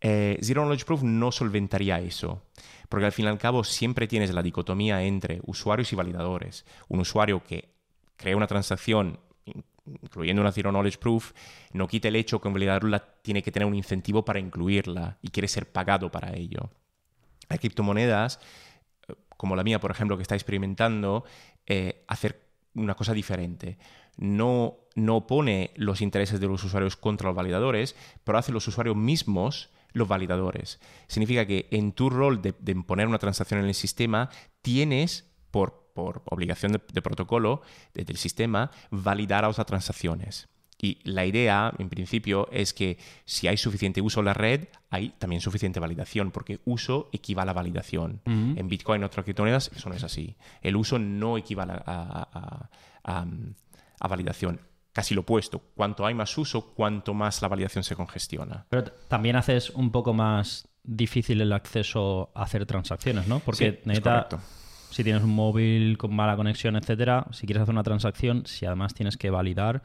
[0.00, 2.42] Eh, Zero Knowledge Proof no solventaría eso,
[2.88, 6.66] porque al fin y al cabo siempre tienes la dicotomía entre usuarios y validadores.
[6.86, 7.74] Un usuario que
[8.16, 9.18] crea una transacción
[10.02, 11.32] incluyendo una Zero Knowledge Proof,
[11.72, 15.28] no quita el hecho que un validador tiene que tener un incentivo para incluirla y
[15.28, 16.70] quiere ser pagado para ello.
[17.48, 18.40] Hay criptomonedas,
[19.08, 21.24] eh, como la mía, por ejemplo, que está experimentando,
[21.66, 23.78] eh, hacer una cosa diferente.
[24.16, 28.96] No, no pone los intereses de los usuarios contra los validadores, pero hace los usuarios
[28.96, 30.80] mismos los validadores.
[31.06, 34.28] Significa que en tu rol de, de poner una transacción en el sistema,
[34.60, 37.60] tienes por por obligación de, protocolo
[37.92, 40.46] del sistema, validar a otras transacciones.
[40.80, 45.08] Y la idea, en principio, es que si hay suficiente uso en la red, hay
[45.18, 48.20] también suficiente validación, porque uso equivale a validación.
[48.26, 50.36] En Bitcoin y otras criptomonedas eso no es así.
[50.62, 52.68] El uso no equivale a,
[54.08, 54.60] validación.
[54.92, 55.58] Casi lo opuesto.
[55.74, 58.66] Cuanto hay más uso, cuanto más la validación se congestiona.
[58.68, 63.40] Pero también haces un poco más difícil el acceso a hacer transacciones, ¿no?
[63.40, 64.28] Porque necesita
[64.90, 68.94] si tienes un móvil con mala conexión, etcétera, si quieres hacer una transacción, si además
[68.94, 69.82] tienes que validar,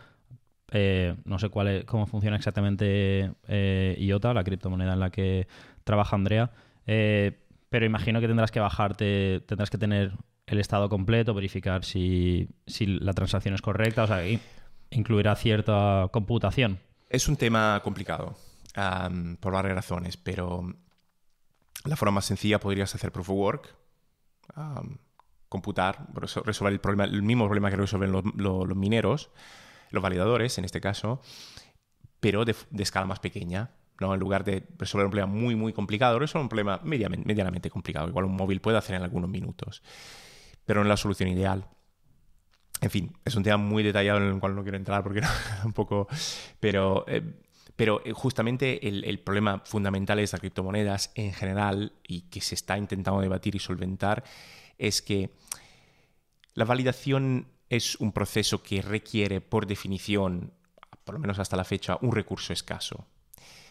[0.71, 5.47] eh, no sé cuál es, cómo funciona exactamente eh, IOTA, la criptomoneda en la que
[5.83, 6.51] trabaja Andrea,
[6.87, 7.39] eh,
[7.69, 10.13] pero imagino que tendrás que bajarte, tendrás que tener
[10.47, 12.49] el estado completo, verificar si,
[12.79, 14.21] la transacción es correcta, o sea,
[14.89, 16.79] incluirá cierta computación.
[17.09, 18.35] Es un tema complicado
[19.39, 20.73] por varias razones, pero
[21.85, 23.75] la forma más sencilla podrías hacer proof of work,
[25.49, 29.29] computar, resolver el, problema, el mismo problema que resuelven los, mineros,
[29.91, 31.21] los validadores en este caso,
[32.19, 33.71] pero de, escala más pequeña.
[33.99, 34.13] ¿no?
[34.13, 38.09] En lugar de resolver un problema muy, muy complicado, resolver un problema medianamente, complicado.
[38.09, 39.83] Igual un móvil puede hacer en algunos minutos,
[40.65, 41.67] pero no es la solución ideal.
[42.81, 45.21] En fin, es un tema muy detallado en el cual no quiero entrar porque
[45.63, 46.07] un poco...
[46.59, 47.21] Pero eh,
[47.76, 52.78] pero eh, justamente el, problema fundamental de las criptomonedas en general y que se está
[52.78, 54.24] intentando debatir y solventar
[54.78, 55.32] es que
[56.53, 60.53] la validación es un proceso que requiere, por definición,
[61.03, 63.07] por lo menos hasta la fecha, un recurso escaso.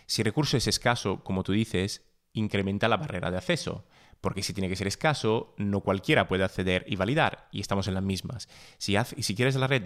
[0.07, 3.87] Si el recurso es escaso, como tú dices, incrementa la barrera de acceso,
[4.21, 7.95] porque si tiene que ser escaso, no cualquiera puede acceder y validar, y estamos en
[7.95, 8.49] las mismas.
[8.79, 9.85] Si, si quieres la red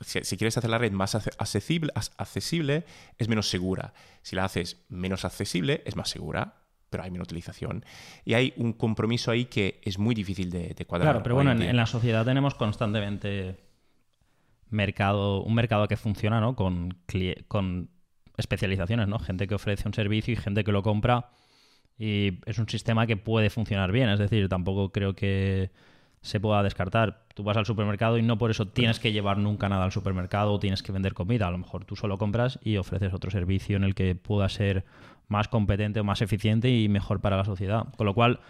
[0.00, 2.84] si, quieres hacer la red más accesible, accesible,
[3.16, 3.92] es menos segura.
[4.22, 6.54] Si la haces menos accesible, es más segura,
[6.90, 7.84] pero hay menos utilización.
[8.24, 11.10] Y hay un compromiso ahí que es muy difícil de, cuadrar.
[11.12, 13.58] Claro, pero bueno, en, la sociedad tenemos constantemente
[14.70, 16.56] mercado, un mercado que funciona ¿no?
[16.56, 16.98] con,
[17.46, 17.90] con
[18.36, 19.18] especializaciones, ¿no?
[19.18, 21.30] Gente que ofrece un servicio y gente que lo compra.
[21.98, 24.08] Y es un sistema que puede funcionar bien.
[24.08, 25.70] Es decir, tampoco creo que
[26.28, 27.24] se pueda descartar.
[27.34, 30.52] Tú vas al supermercado y no por eso tienes que llevar nunca nada al supermercado
[30.52, 31.48] o tienes que vender comida.
[31.48, 34.84] A lo mejor tú solo compras y ofreces otro servicio en el que pueda ser
[35.28, 37.86] más competente o más eficiente y mejor para la sociedad.
[37.96, 38.40] Con lo cual...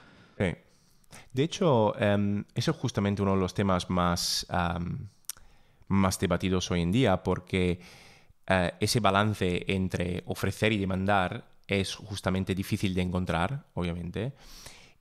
[1.33, 4.47] De hecho, em, eso es justamente uno de los temas más,
[5.89, 7.81] más debatidos hoy en día porque
[8.47, 14.33] eh, ese balance entre ofrecer y demandar es justamente difícil de encontrar, obviamente.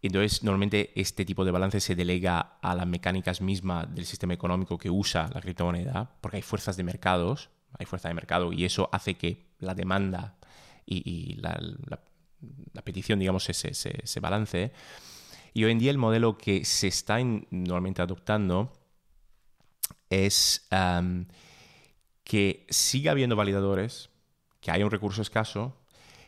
[0.08, 4.78] Entonces, normalmente este tipo de balance se delega a las mecánicas mismas del sistema económico
[4.78, 8.90] que usa la criptomoneda, porque hay fuerzas de mercados, hay fuerza de mercado, y eso
[8.94, 10.38] hace que la demanda
[10.86, 11.60] y, la,
[12.86, 14.72] petición, digamos, ese, balance.
[15.54, 17.18] Y hoy en día el modelo que se está
[17.52, 18.72] normalmente adoptando
[20.10, 20.70] es
[22.24, 24.10] que siga habiendo validadores,
[24.62, 25.76] que haya un recurso escaso,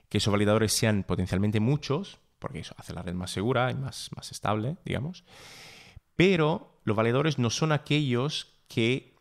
[0.10, 4.10] que esos validadores sean potencialmente muchos, porque eso hace la red más segura y más,
[4.16, 5.24] más estable, digamos.
[6.16, 9.16] Pero los validadores no son aquellos que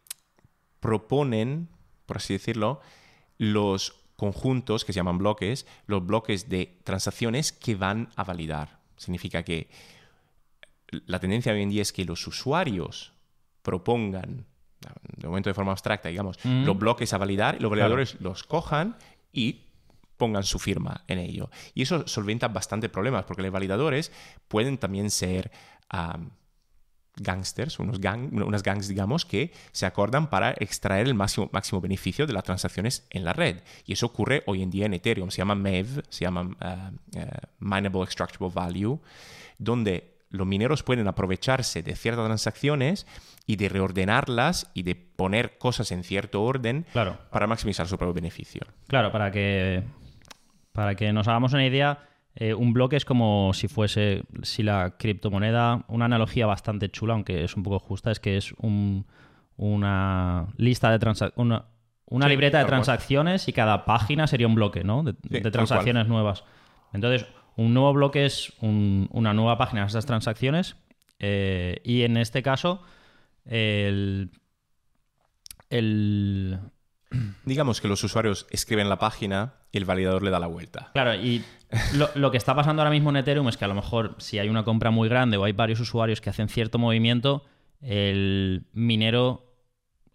[0.80, 1.68] proponen,
[2.06, 2.80] por así decirlo,
[3.36, 8.80] los conjuntos que se llaman bloques, los bloques de transacciones que van a validar.
[8.96, 9.70] Significa que
[11.06, 13.12] la tendencia hoy en día es que los usuarios
[13.62, 14.46] propongan,
[15.16, 16.64] de momento de forma abstracta, digamos, mm.
[16.64, 18.96] los bloques a validar y los validadores los cojan
[19.32, 19.67] y
[20.18, 21.50] pongan su firma en ello.
[21.74, 24.12] Y eso solventa bastante problemas, porque los validadores
[24.48, 25.50] pueden también ser
[27.16, 32.26] gangsters, unos gang, unas gangs, digamos, que se acordan para extraer el máximo, máximo beneficio
[32.26, 33.62] de las transacciones en la red.
[33.86, 35.30] Y eso ocurre hoy en día en Ethereum.
[35.30, 37.24] Se llama MEV, se llama uh, uh,
[37.58, 39.00] Mineable Extractable Value,
[39.58, 43.06] donde los mineros pueden aprovecharse de ciertas transacciones
[43.46, 48.62] y de reordenarlas y de poner cosas en cierto orden para maximizar su propio beneficio.
[48.88, 49.84] Claro, para que,
[50.78, 52.06] para que nos hagamos una idea,
[52.36, 57.42] eh, un bloque es como si fuese, si la criptomoneda, una analogía bastante chula, aunque
[57.42, 58.54] es un poco justa, es que es
[59.56, 61.64] una lista de transacciones,
[62.06, 65.02] una, libreta de transacciones y cada página sería un bloque, ¿no?
[65.02, 65.14] De,
[65.50, 66.44] transacciones nuevas.
[66.92, 67.26] Entonces,
[67.56, 70.76] un nuevo bloque es una nueva página de esas transacciones
[71.18, 72.84] eh, y en este caso,
[73.46, 74.30] el,
[75.70, 76.60] el,
[77.44, 80.90] Digamos que los usuarios escriben la página y el validador le da la vuelta.
[80.92, 81.42] Claro, y
[82.14, 84.48] lo, que está pasando ahora mismo en Ethereum es que a lo mejor si hay
[84.48, 87.44] una compra muy grande o hay varios usuarios que hacen cierto movimiento,
[87.80, 89.54] el minero,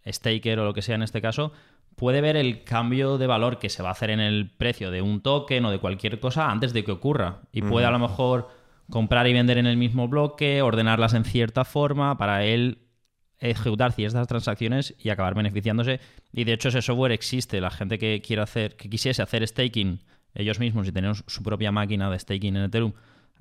[0.05, 1.53] staker o lo que sea en este caso,
[1.95, 5.01] puede ver el cambio de valor que se va a hacer en el precio de
[5.01, 7.41] un token o de cualquier cosa antes de que ocurra.
[7.51, 8.49] Y puede a lo mejor
[8.89, 12.82] comprar y vender en el mismo bloque, ordenarlas en cierta forma para él
[13.49, 15.99] ejecutar ciertas transacciones y acabar beneficiándose.
[16.31, 17.59] Y de hecho ese software existe.
[17.59, 19.99] La gente que quiera hacer, que quisiese hacer staking
[20.33, 22.93] ellos mismos y tener su propia máquina de staking en Ethereum,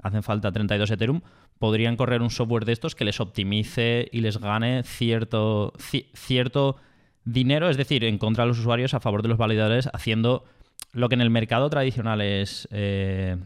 [0.03, 1.20] hacen falta 32 Ethereum,
[1.59, 5.72] podrían correr un software de estos que les optimice y les gane cierto,
[6.14, 6.76] cierto
[7.24, 10.44] dinero, es decir, en contra de los usuarios a favor de los validadores, haciendo
[10.92, 12.68] lo que en el mercado tradicional es...
[12.72, 13.36] Eh,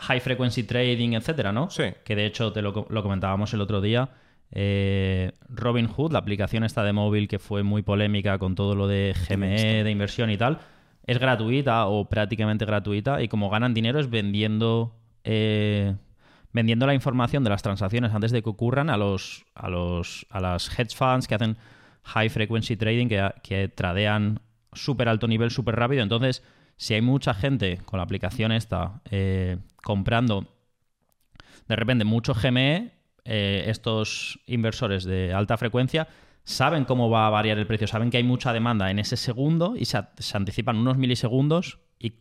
[0.00, 1.70] high frequency trading, etcétera, ¿no?
[1.70, 1.84] Sí.
[2.04, 4.10] Que de hecho te lo, lo comentábamos el otro día
[4.52, 9.14] eh, Robinhood, la aplicación esta de móvil que fue muy polémica con todo lo de
[9.28, 10.60] GME, de inversión y tal,
[11.04, 15.94] es gratuita o prácticamente gratuita y como ganan dinero es vendiendo eh,
[16.52, 20.40] vendiendo la información de las transacciones antes de que ocurran a los a los a
[20.40, 21.56] las hedge funds que hacen
[22.02, 24.40] high frequency trading que, que tradean
[24.72, 26.02] súper alto nivel súper rápido.
[26.02, 26.42] Entonces
[26.76, 30.46] si hay mucha gente con la aplicación esta eh, comprando
[31.68, 32.95] de repente mucho GME
[33.26, 36.08] eh, estos inversores de alta frecuencia
[36.44, 39.74] saben cómo va a variar el precio, saben que hay mucha demanda en ese segundo
[39.76, 39.98] y se,
[40.34, 42.14] anticipan unos milisegundos y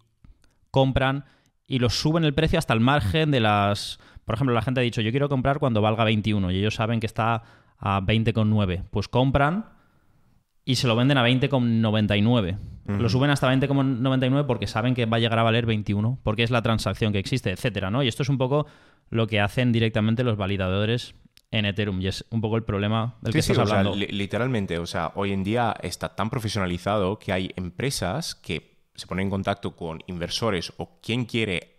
[0.72, 1.26] compran
[1.68, 4.00] y los suben el precio hasta el margen de las...
[4.26, 7.00] Por ejemplo, la gente ha dicho, yo quiero comprar cuando valga 21 y ellos saben
[7.00, 7.44] que está
[7.78, 8.86] a 20,9.
[8.90, 9.66] Pues compran
[10.66, 12.58] y se lo venden a 20,99.
[12.88, 16.52] Lo suben hasta 20,99 porque saben que va a llegar a valer 21, porque es
[16.52, 18.04] la transacción que existe, etcétera, ¿no?
[18.04, 18.68] Y esto es un poco
[19.10, 21.16] lo que hacen directamente los validadores
[21.52, 23.96] en Ethereum y es un poco el problema del que estás hablando.
[23.96, 29.28] literalmente, o sea, hoy en día está tan profesionalizado que hay empresas que se ponen
[29.28, 31.76] en contacto con inversores o quien quiere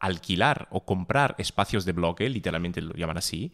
[0.00, 3.52] alquilar o comprar espacios de bloque, literalmente lo llaman así,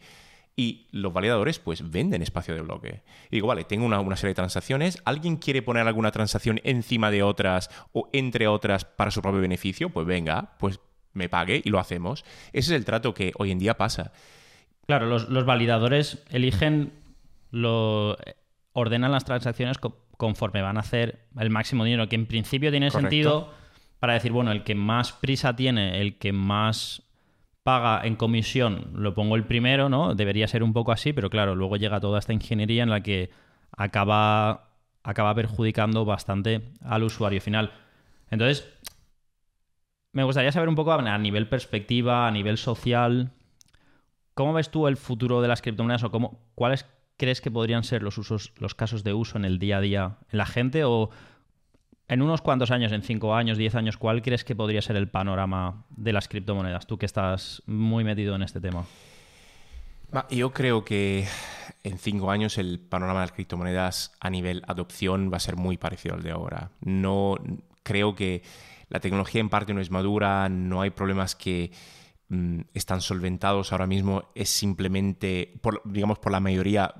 [0.55, 3.03] y los validadores pues venden espacio de bloque.
[3.29, 7.09] Y digo, vale, tengo una, una, serie de transacciones, ¿alguien quiere poner alguna transacción encima
[7.11, 9.89] de otras o entre otras para su propio beneficio?
[9.89, 10.79] Pues venga, pues
[11.13, 12.23] me pague y lo hacemos.
[12.53, 14.11] Ese es el trato que hoy en día pasa.
[14.85, 16.93] Claro, los, validadores eligen,
[17.51, 18.17] lo,
[18.73, 19.77] ordenan las transacciones
[20.17, 23.53] conforme van a hacer el máximo dinero, que en principio tiene sentido
[23.99, 27.03] para decir, bueno, el que más prisa tiene, el que más
[27.63, 30.15] paga en comisión, lo pongo el primero, ¿no?
[30.15, 33.29] Debería ser un poco así, pero claro, luego llega toda esta ingeniería en la que
[33.75, 34.71] acaba,
[35.03, 37.71] acaba perjudicando bastante al usuario final.
[38.29, 38.67] Entonces,
[40.13, 43.31] me gustaría saber un poco a nivel perspectiva, a nivel social,
[44.33, 46.85] ¿cómo ves tú el futuro de las criptomonedas o cómo, cuáles
[47.17, 50.17] crees que podrían ser los usos, los casos de uso en el día a día
[50.31, 51.11] en la gente o
[52.11, 55.07] en unos cuantos años, en cinco años, diez años, ¿cuál crees que podría ser el
[55.07, 56.85] panorama de las criptomonedas?
[56.85, 58.83] Tú que estás muy metido en este tema.
[60.29, 61.25] Yo creo que
[61.83, 65.77] en cinco años el panorama de las criptomonedas a nivel adopción va a ser muy
[65.77, 66.71] parecido al de ahora.
[66.81, 67.37] No
[67.81, 68.43] creo que
[68.89, 71.71] la tecnología en parte no es madura, no hay problemas que
[72.27, 75.53] mm, están solventados ahora mismo, es simplemente,
[75.85, 76.93] digamos, por la mayoría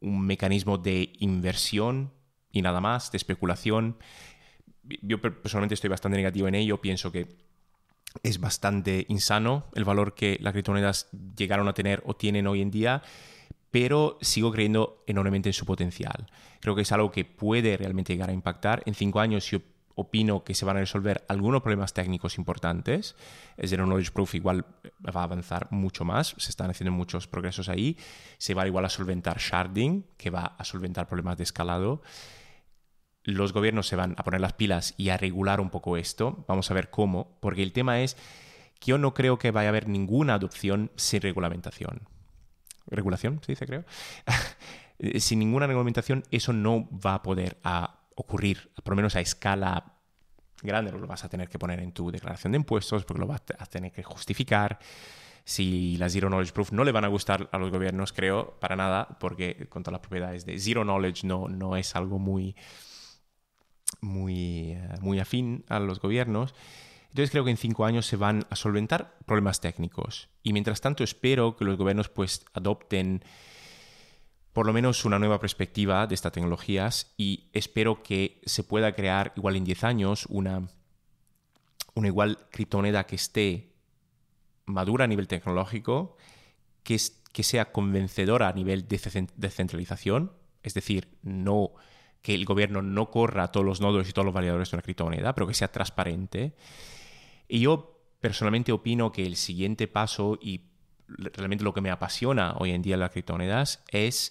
[0.00, 2.10] un mecanismo de inversión
[2.52, 3.96] y nada más, de especulación.
[5.02, 7.26] Yo personalmente estoy bastante negativo en ello, pienso que
[8.22, 12.70] es bastante insano el valor que las criptomonedas llegaron a tener o tienen hoy en
[12.70, 13.02] día,
[13.70, 16.26] pero sigo creyendo enormemente en su potencial.
[16.60, 18.82] Creo que es algo que puede realmente llegar a impactar.
[18.86, 19.60] En cinco años yo
[19.94, 23.16] opino que se van a resolver algunos problemas técnicos importantes.
[23.56, 24.64] El Zero Knowledge Proof igual
[25.04, 27.96] va a avanzar mucho más, se están haciendo muchos progresos ahí.
[28.38, 32.02] Se va igual a solventar sharding, que va a solventar problemas de escalado
[33.24, 36.44] los gobiernos se van a poner las pilas y a regular un poco esto.
[36.48, 38.16] Vamos a ver cómo, porque el tema es
[38.80, 42.08] que yo no creo que vaya a haber ninguna adopción sin regulamentación.
[42.86, 43.40] ¿Regulación?
[43.44, 43.84] Se dice, creo.
[45.18, 47.58] sin ninguna regulamentación, eso no va a poder
[48.16, 49.94] ocurrir, por lo menos a escala
[50.62, 50.92] grande.
[50.92, 53.66] Lo vas a tener que poner en tu declaración de impuestos, porque lo vas a
[53.66, 54.78] tener que justificar.
[55.44, 58.76] Si las Zero Knowledge Proof no le van a gustar a los gobiernos, creo, para
[58.76, 62.54] nada, porque con todas las propiedades de Zero Knowledge no, no es algo muy
[64.02, 66.54] muy, eh, muy afín a los gobiernos.
[67.08, 70.28] Entonces creo que en cinco años se van a solventar problemas técnicos.
[70.42, 73.24] Y mientras tanto espero que los gobiernos pues adopten
[74.52, 79.32] por lo menos una nueva perspectiva de estas tecnologías y espero que se pueda crear
[79.36, 80.68] igual en 10 años una,
[81.94, 83.72] una igual criptomoneda que esté
[84.66, 86.16] madura a nivel tecnológico,
[86.82, 86.98] que,
[87.32, 90.32] que sea convencedora a nivel de descentralización,
[90.62, 91.72] es decir, no
[92.22, 95.34] que el gobierno no corra todos los nodos y todos los validadores de una criptomoneda,
[95.34, 96.54] pero que sea transparente.
[97.48, 100.62] Y yo personalmente opino que el siguiente paso y
[101.08, 104.30] realmente lo que me apasiona hoy en día en las criptomonedas es,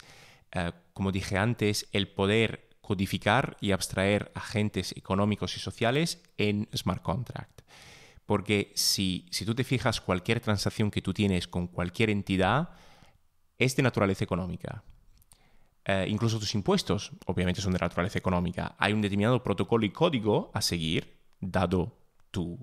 [0.53, 7.01] eh, como dije antes, el poder codificar y abstraer agentes económicos y sociales en smart
[7.01, 7.61] contract.
[8.25, 12.69] Porque si, si tú te fijas, cualquier transacción que tú tienes con cualquier entidad
[13.57, 14.83] es de naturaleza económica.
[15.85, 18.75] Eh, incluso tus impuestos, obviamente, son de naturaleza económica.
[18.77, 21.97] Hay un determinado protocolo y código a seguir, dado
[22.29, 22.59] tu,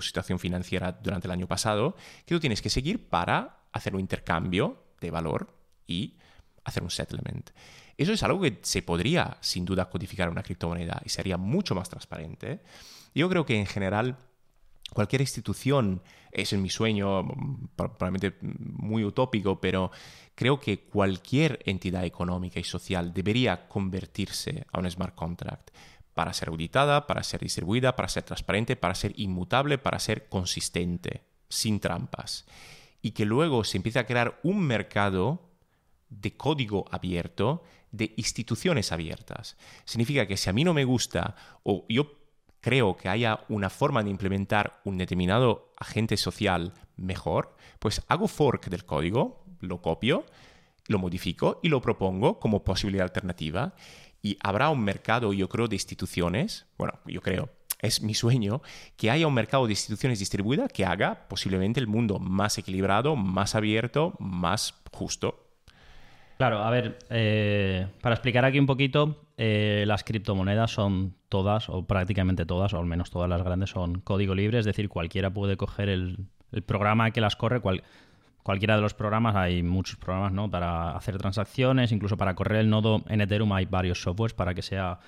[0.00, 4.84] situación financiera durante el año pasado, que tú tienes que seguir para hacer un intercambio
[5.00, 5.54] de valor
[5.86, 6.16] y
[6.64, 7.50] hacer un settlement.
[7.98, 11.74] Eso es algo que se podría, sin duda, codificar en una criptomoneda y sería mucho
[11.74, 12.62] más transparente.
[13.14, 14.16] Yo creo que en general
[14.92, 17.26] cualquier institución, es en mi sueño,
[17.76, 19.90] probablemente muy utópico, pero
[20.34, 25.70] creo que cualquier entidad económica y social debería convertirse a un smart contract
[26.14, 31.22] para ser auditada, para ser distribuida, para ser transparente, para ser inmutable, para ser consistente,
[31.48, 32.46] sin trampas.
[33.00, 35.50] Y que luego se empiece a crear un mercado
[36.08, 39.56] de código abierto, de instituciones abiertas.
[39.84, 42.21] Significa que si a mí no me gusta o yo
[42.62, 48.68] creo que haya una forma de implementar un determinado agente social mejor, pues hago fork
[48.70, 50.24] del código, lo copio,
[50.86, 53.74] lo modifico y lo propongo como posibilidad alternativa.
[54.22, 57.50] Y habrá un mercado, yo creo, de instituciones, bueno, yo creo,
[57.80, 58.62] es mi sueño,
[58.96, 63.56] que haya un mercado de instituciones distribuidas que haga posiblemente el mundo más equilibrado, más
[63.56, 65.48] abierto, más justo.
[66.38, 71.86] Claro, a ver, eh, para explicar aquí un poquito, eh, las criptomonedas son todas, o
[71.86, 75.56] prácticamente todas, o al menos todas las grandes, son código libre, es decir, cualquiera puede
[75.56, 76.18] coger el,
[76.66, 77.62] programa que las corre,
[78.42, 80.50] cualquiera de los programas, hay muchos programas ¿no?
[80.50, 84.60] para hacer transacciones, incluso para correr el nodo en Ethereum hay varios softwares para que
[84.60, 84.98] sea,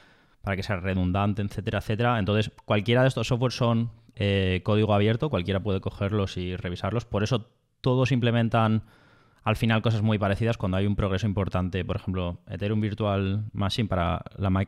[0.41, 2.19] para que sea redundante, etcétera, etcétera.
[2.19, 7.23] Entonces, cualquiera de estos softwares son eh, código abierto, cualquiera puede cogerlos y revisarlos, por
[7.23, 7.51] eso
[7.83, 8.85] todos implementan
[9.45, 11.85] al final cosas muy parecidas cuando hay un progreso importante.
[11.85, 14.67] Por ejemplo, Ethereum Virtual Machine para la,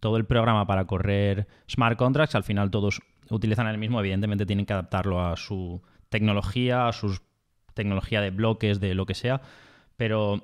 [0.00, 4.64] todo el programa para correr smart contracts, al final todos utilizan el mismo, evidentemente tienen
[4.64, 7.18] que adaptarlo a su tecnología, a su
[7.74, 9.42] tecnología de bloques, de lo que sea,
[9.96, 10.42] pero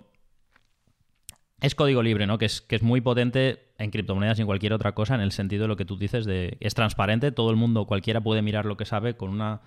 [1.61, 2.37] es código libre, ¿no?
[2.37, 5.33] Que es, que es muy potente en criptomonedas y en cualquier otra cosa, en el
[5.33, 8.67] sentido de lo que tú dices de es transparente, todo el mundo, cualquiera puede mirar
[8.67, 9.63] lo que sabe con una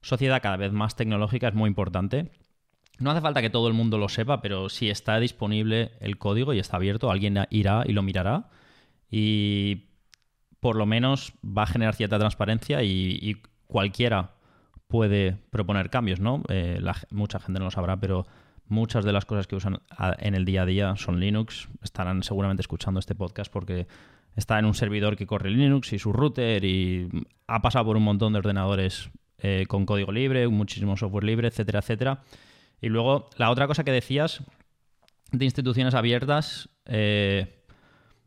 [0.00, 2.30] sociedad cada vez más tecnológica, es muy importante.
[2.98, 6.52] No hace falta que todo el mundo lo sepa, pero si está disponible el código
[6.54, 8.48] y está abierto, alguien irá y lo mirará
[9.10, 9.86] y
[10.60, 14.34] por lo menos va a generar cierta transparencia y, cualquiera
[14.86, 16.42] puede proponer cambios, ¿no?
[16.48, 16.80] Eh,
[17.10, 18.26] mucha gente no lo sabrá, pero
[18.66, 19.80] muchas de las cosas que usan
[20.18, 21.68] en el día a día son Linux.
[21.82, 23.88] Estarán seguramente escuchando este podcast porque
[24.36, 27.08] está en un servidor que corre Linux y su router y
[27.46, 31.80] ha pasado por un montón de ordenadores eh, con código libre, muchísimo software libre, etcétera,
[31.80, 32.22] etcétera.
[32.84, 34.42] Y luego, la otra cosa que decías
[35.32, 37.64] de instituciones abiertas, eh,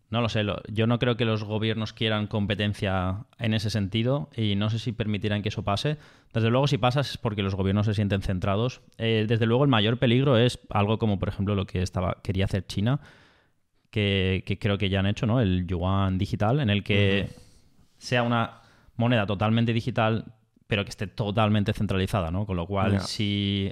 [0.10, 4.56] No lo sé, yo no creo que los gobiernos quieran competencia en ese sentido y
[4.56, 5.98] no sé si permitirán que eso pase.
[6.34, 8.82] Desde luego, si pasa es porque los gobiernos se sienten centrados.
[8.98, 12.46] Eh, desde luego, el mayor peligro es algo como, por ejemplo, lo que estaba, quería
[12.46, 13.00] hacer China,
[13.92, 15.40] que, creo que ya han hecho, ¿no?
[15.40, 17.30] El yuan digital, en el que
[18.00, 18.62] sea una
[18.96, 20.34] moneda totalmente digital,
[20.66, 22.48] pero que esté totalmente centralizada, ¿no?
[22.48, 23.72] Con lo cual, si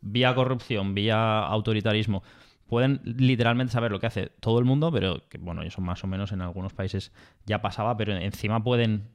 [0.00, 2.22] vía corrupción, vía autoritarismo,
[2.66, 6.06] pueden literalmente saber lo que hace todo el mundo, pero que bueno, eso más o
[6.06, 7.12] menos en algunos países
[7.44, 9.08] ya pasaba, pero encima pueden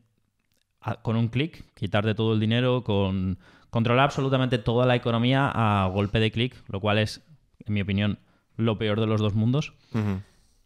[1.04, 3.38] con un clic quitarte todo el dinero, con
[3.70, 7.22] controlar absolutamente toda la economía a golpe de clic, lo cual es,
[7.66, 8.20] en mi opinión,
[8.58, 9.74] lo peor de los dos mundos.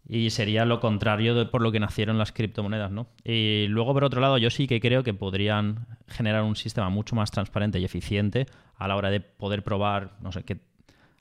[0.08, 3.08] Y sería lo contrario de por lo que nacieron las criptomonedas, ¿no?
[3.24, 7.16] Y luego, por otro lado, yo sí que creo que podrían generar un sistema mucho
[7.16, 8.46] más transparente y eficiente
[8.76, 10.60] a la hora de poder probar, no sé, qué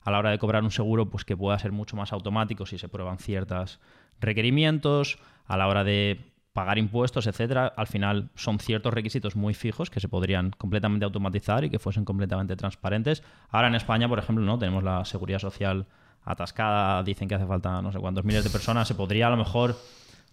[0.05, 2.77] a la hora de cobrar un seguro, pues que pueda ser mucho más automático si
[2.77, 3.79] se prueban ciertos
[4.21, 5.17] requerimientos,
[5.47, 9.99] a la hora de pagar impuestos, etcétera, al final son ciertos requisitos muy fijos que
[9.99, 13.23] se podrían completamente automatizar y que fuesen completamente transparentes.
[13.49, 15.87] Ahora en España, por ejemplo, no tenemos la seguridad social
[16.25, 19.37] atascada, dicen que hace falta no sé cuántos miles de personas, se podría a lo
[19.37, 19.75] mejor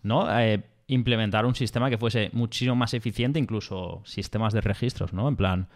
[0.03, 0.39] ¿no?
[0.39, 5.29] Eh, implementar un sistema que fuese muchísimo más eficiente, incluso sistemas de registros, ¿no?
[5.29, 5.69] En plan,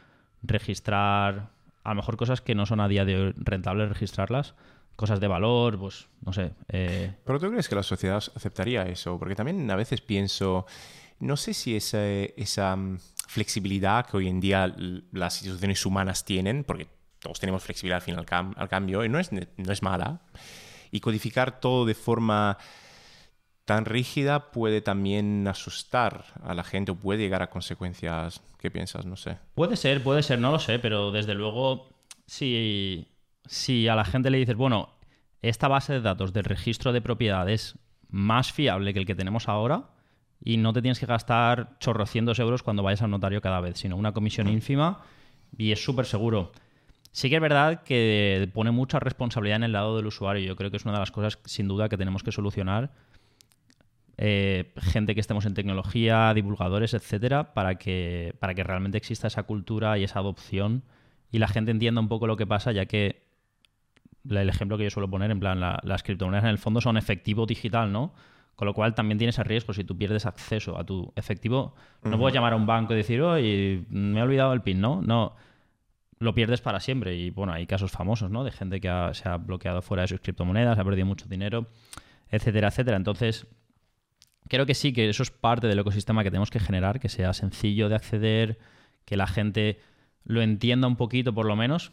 [0.43, 1.51] registrar
[1.85, 4.55] a lo mejor cosas que no son a día de hoy rentables registrarlas,
[4.97, 6.53] cosas de valor, pues no sé.
[6.69, 7.15] Eh.
[7.25, 10.67] Pero tú crees que la sociedad aceptaría eso, porque también a veces pienso,
[11.21, 12.99] no sé si esa, esa mm,
[13.29, 14.75] flexibilidad que hoy en día
[15.13, 16.89] las instituciones humanas tienen, porque
[17.27, 20.21] todos tenemos flexibilidad al al, cambio, y no es, no es mala,
[20.93, 22.57] y codificar todo de forma
[23.65, 28.41] tan rígida puede también asustar a la gente o puede llegar a consecuencias.
[28.61, 29.07] ¿Qué piensas?
[29.07, 29.39] No sé.
[29.57, 31.89] Puede ser, puede ser, no lo sé, pero desde luego,
[32.27, 33.09] si,
[33.45, 34.91] si a la gente le dices, bueno,
[35.43, 37.77] esta base de datos del registro de propiedad es
[38.09, 39.91] más fiable que el que tenemos ahora
[40.41, 43.97] y no te tienes que gastar chorrocientos euros cuando vayas al notario cada vez, sino
[43.97, 45.03] una comisión ínfima
[45.59, 46.53] y es súper seguro.
[47.17, 50.45] Sí que es verdad que pone mucha responsabilidad en el lado del usuario.
[50.45, 52.91] Yo creo que es una de las cosas sin duda que tenemos que solucionar
[54.19, 59.45] eh, gente que estemos en tecnología, divulgadores, etcétera, para que, para que realmente exista esa
[59.45, 60.83] cultura y esa adopción
[61.33, 63.25] y la gente entienda un poco lo que pasa, ya que
[64.29, 67.47] el ejemplo que yo suelo poner, en plan, las criptomonedas en el fondo son efectivo
[67.47, 68.13] digital, ¿no?
[68.57, 71.75] Con lo cual también tienes el riesgo si tú pierdes acceso a tu efectivo.
[72.03, 75.01] No puedes llamar a un banco y decir, oye, me he olvidado el PIN, ¿no?
[75.01, 75.35] No.
[76.19, 77.17] Lo pierdes para siempre.
[77.17, 78.45] Y bueno, hay casos famosos, ¿no?
[78.45, 81.69] De gente que se ha bloqueado fuera de sus criptomonedas, ha perdido mucho dinero,
[82.29, 82.97] etcétera, etcétera.
[82.97, 83.47] Entonces,
[84.49, 87.33] creo que sí, que eso es parte del ecosistema que tenemos que generar, que sea
[87.33, 88.59] sencillo de acceder,
[89.05, 89.79] que la gente
[90.25, 91.93] lo entienda un poquito por lo menos,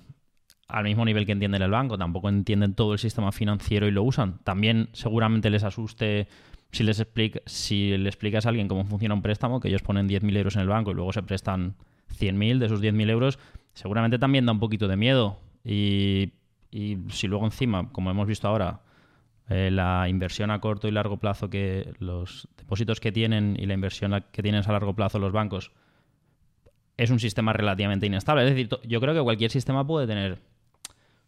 [0.67, 4.03] al mismo nivel que entienden el banco, tampoco entienden todo el sistema financiero y lo
[4.03, 4.39] usan.
[4.43, 6.27] También seguramente les asuste
[6.71, 10.09] si les explica, si le explicas a alguien cómo funciona un préstamo, que ellos ponen
[10.09, 11.75] 10.000 euros en el banco y luego se prestan
[12.19, 13.37] 100.000 de esos 10.000 euros,
[13.73, 15.39] seguramente también da un poquito de miedo.
[15.63, 16.33] Y,
[16.71, 18.81] y si luego encima, como hemos visto ahora,
[19.49, 23.73] eh, la inversión a corto y largo plazo que los depósitos que tienen y la
[23.73, 25.71] inversión que tienen a largo plazo los bancos
[26.95, 28.43] es un sistema relativamente inestable.
[28.43, 30.39] Es decir, yo creo que cualquier sistema puede tener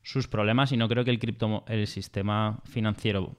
[0.02, 3.36] sus problemas y no creo que el, cripto, el sistema financiero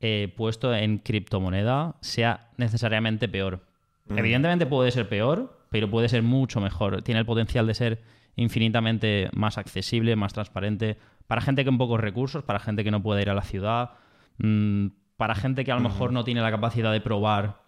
[0.00, 3.66] eh, puesto en criptomoneda sea necesariamente peor.
[4.06, 4.18] Mm.
[4.18, 7.02] Evidentemente puede ser peor, pero puede ser mucho mejor.
[7.02, 8.02] Tiene el potencial de ser
[8.36, 13.22] infinitamente más accesible, más transparente, para gente con pocos recursos, para gente que no puede
[13.22, 13.92] ir a la ciudad,
[14.38, 17.62] mm, para gente que a lo mejor no tiene la capacidad de probar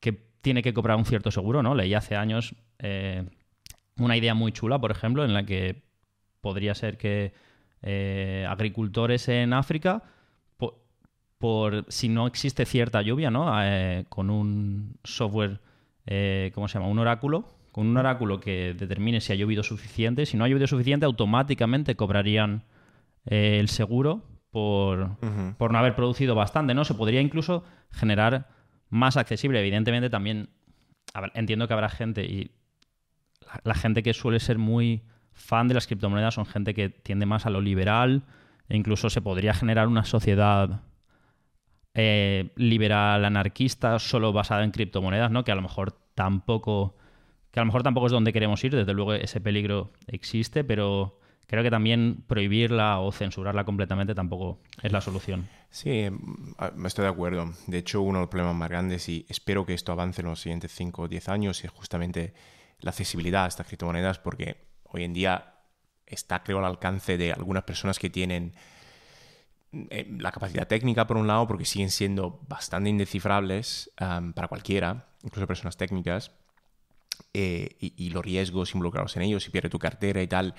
[0.00, 1.74] que tiene que cobrar un cierto seguro, ¿no?
[1.74, 3.24] Leí hace años eh,
[3.96, 5.82] una idea muy chula, por ejemplo, en la que
[6.40, 7.32] podría ser que
[7.82, 10.02] eh, agricultores en África,
[11.38, 13.52] por, si no existe cierta lluvia, ¿no?
[13.64, 15.58] Eh, con un software,
[16.54, 16.88] ¿cómo se llama?
[16.88, 20.26] Un oráculo, con un oráculo que determine si ha llovido suficiente.
[20.26, 22.64] Si no ha llovido suficiente, automáticamente cobrarían
[23.24, 26.84] eh, el seguro por, no haber producido bastante, ¿no?
[26.84, 28.50] Se podría incluso generar
[28.90, 29.58] más accesible.
[29.60, 30.50] Evidentemente también
[31.34, 32.50] entiendo que habrá gente y
[33.64, 37.46] la, gente que suele ser muy fan de las criptomonedas son gente que tiende más
[37.46, 38.24] a lo liberal
[38.68, 40.82] e incluso se podría generar una sociedad
[41.94, 45.44] eh, liberal anarquista solo basada en criptomonedas, ¿no?
[45.44, 46.96] Que a lo mejor tampoco
[47.52, 51.20] que a lo mejor tampoco es donde queremos ir, desde luego ese peligro existe, pero
[51.46, 55.48] creo que también prohibirla o censurarla completamente tampoco es la solución.
[55.68, 56.08] Sí,
[56.74, 57.52] me estoy de acuerdo.
[57.66, 60.40] De hecho, uno de los problemas más grandes, y espero que esto avance en los
[60.40, 62.32] siguientes 5 o 10 años, es justamente
[62.80, 65.56] la accesibilidad a estas criptomonedas, porque hoy en día
[66.06, 68.54] está, creo, al alcance de algunas personas que tienen
[69.90, 75.46] eh, la capacidad técnica, por un lado, porque siguen siendo bastante indescifrables para cualquiera, incluso
[75.46, 76.32] personas técnicas,
[77.34, 80.54] eh, y, los riesgos involucrados en ellos, si pierde tu cartera y tal.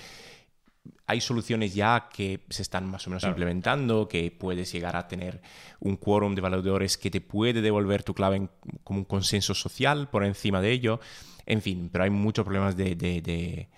[1.05, 5.41] Hay soluciones ya que se están más o menos implementando, que puedes llegar a tener
[5.80, 8.49] un quórum de validadores que te puede devolver tu clave
[8.84, 10.99] como un consenso social por encima de ello.
[11.45, 13.70] En fin, pero hay muchos problemas de, de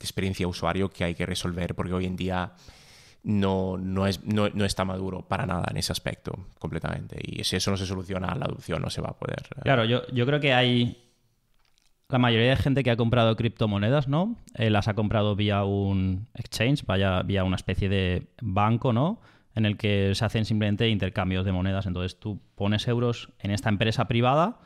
[0.00, 2.52] experiencia usuario que hay que resolver porque hoy en día
[3.24, 7.18] no, no, es, no, está maduro para nada en ese aspecto completamente.
[7.22, 9.46] Y si eso no se soluciona, la adopción no se va a poder.
[9.56, 9.60] Eh.
[9.62, 10.98] Claro, yo, yo creo que hay.
[12.08, 14.36] La mayoría de gente que ha comprado criptomonedas, ¿no?
[14.54, 19.20] Eh, las ha comprado vía un exchange, vaya, vía una especie de banco, ¿no?
[19.54, 21.86] En el que se hacen simplemente intercambios de monedas.
[21.86, 24.58] Entonces tú pones euros en esta empresa privada,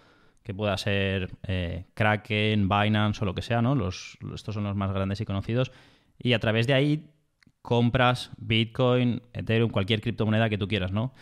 [0.42, 3.76] que pueda ser eh, Kraken, Binance o lo que sea, ¿no?
[3.76, 5.70] Los, estos son los más grandes y conocidos.
[6.18, 7.10] Y a través de ahí
[7.66, 11.12] compras Bitcoin, Ethereum, cualquier criptomoneda que tú quieras, ¿no?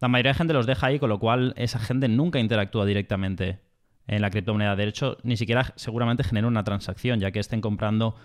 [0.00, 3.60] La mayoría de gente los deja ahí, con lo cual esa gente nunca interactúa directamente
[4.06, 4.76] en la criptomoneda.
[4.76, 8.16] De hecho, ni siquiera seguramente genera una transacción, ya que estén comprando,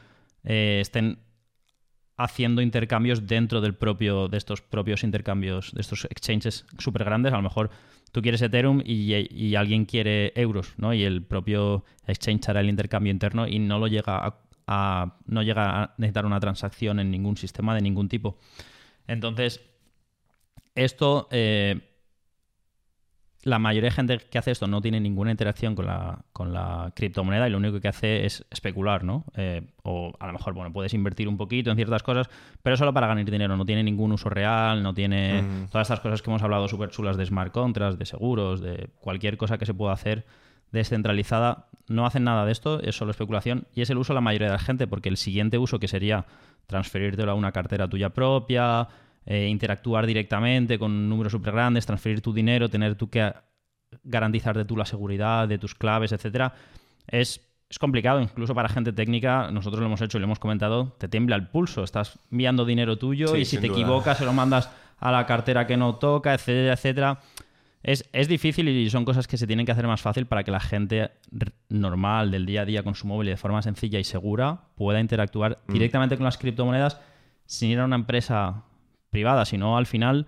[0.46, 1.20] eh, estén
[2.16, 7.34] haciendo intercambios dentro del propio, de estos propios intercambios, de estos exchanges súper grandes.
[7.34, 7.72] A lo mejor
[8.14, 10.94] tú quieres Ethereum y, y, alguien quiere euros, ¿no?
[10.94, 15.84] Y el propio exchange hará el intercambio interno y no lo llega a no llega
[15.84, 18.38] a necesitar una transacción en ningún sistema de ningún tipo.
[19.08, 19.62] Entonces,
[20.74, 21.80] esto, eh,
[23.44, 26.92] la mayoría de gente que hace esto no tiene ninguna interacción con la, con la
[26.96, 29.24] criptomoneda y lo único que hace es especular, ¿no?
[29.36, 32.28] Eh, o a lo mejor, bueno, puedes invertir un poquito en ciertas cosas,
[32.64, 36.24] pero solo para ganar dinero, no tiene ningún uso real, no tiene todas estas cosas
[36.24, 39.76] que hemos hablado súper chulas de smart contracts, de seguros, de cualquier cosa que se
[39.76, 40.26] pueda hacer
[40.76, 44.22] descentralizada no hacen nada de esto, es solo especulación y es el uso de la
[44.22, 46.26] mayoría de la gente, porque el siguiente uso que sería
[46.68, 48.88] transferírtelo a una cartera tuya propia,
[49.26, 53.34] eh, interactuar directamente con números súper grandes, transferir tu dinero, tener tú que
[54.04, 56.54] garantizar de tú la seguridad de tus claves, etcétera,
[57.08, 60.96] es, es complicado, incluso para gente técnica, nosotros lo hemos hecho y lo hemos comentado,
[60.98, 64.70] te tiembla el pulso, estás enviando dinero tuyo y si te equivocas se lo mandas
[64.98, 67.20] a la cartera que no toca, etcétera, etcétera.
[67.86, 70.60] Es, difícil y son cosas que se tienen que hacer más fácil para que la
[70.60, 71.12] gente
[71.70, 75.60] normal del día a día con su móvil de forma sencilla y segura pueda interactuar
[75.68, 75.74] mm.
[75.74, 77.00] directamente con las criptomonedas
[77.46, 78.64] sin ir a una empresa
[79.12, 80.26] privada, sino al final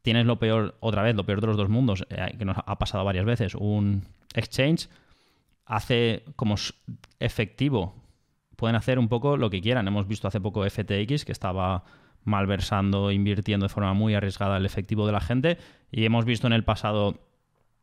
[0.00, 2.78] tienes lo peor, otra vez, lo peor de los dos mundos, eh, que nos ha
[2.78, 3.54] pasado varias veces.
[3.54, 4.88] Un exchange
[5.66, 6.54] hace como
[7.20, 7.94] efectivo,
[8.56, 9.86] pueden hacer un poco lo que quieran.
[9.86, 11.84] Hemos visto hace poco FTX, que estaba
[12.24, 15.58] malversando, invirtiendo de forma muy arriesgada el efectivo de la gente.
[15.90, 17.18] Y hemos visto en el pasado,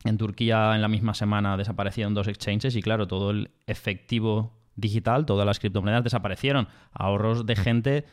[0.03, 5.25] en Turquía, en la misma semana desaparecieron dos exchanges y claro, todo el efectivo digital,
[5.25, 6.67] todas las criptomonedas desaparecieron.
[6.91, 8.05] Ahorros de gente,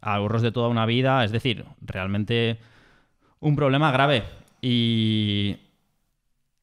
[0.00, 2.58] ahorros de toda una vida, es decir, realmente
[3.40, 4.24] un problema grave.
[4.60, 5.56] Y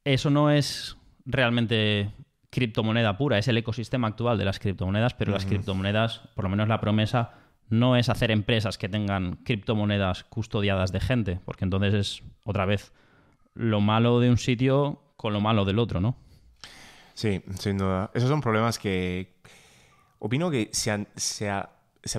[0.03, 2.11] eso no es realmente
[2.49, 6.67] criptomoneda pura, es el ecosistema actual de las criptomonedas, pero las criptomonedas, por lo menos
[6.67, 7.31] la promesa,
[7.69, 12.91] no es hacer empresas que tengan criptomonedas custodiadas de gente, porque entonces es otra vez
[13.53, 16.15] lo malo de un sitio con lo malo del otro, ¿no?
[17.13, 18.11] Sí, sin duda.
[18.13, 19.35] Esos son problemas que
[20.19, 20.91] opino que se,
[21.49, 21.69] ha,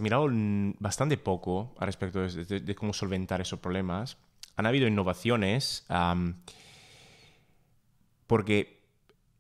[0.01, 0.29] mirado
[0.79, 4.17] bastante poco al respecto de, cómo solventar esos problemas.
[4.57, 5.87] Han habido innovaciones
[8.27, 8.83] porque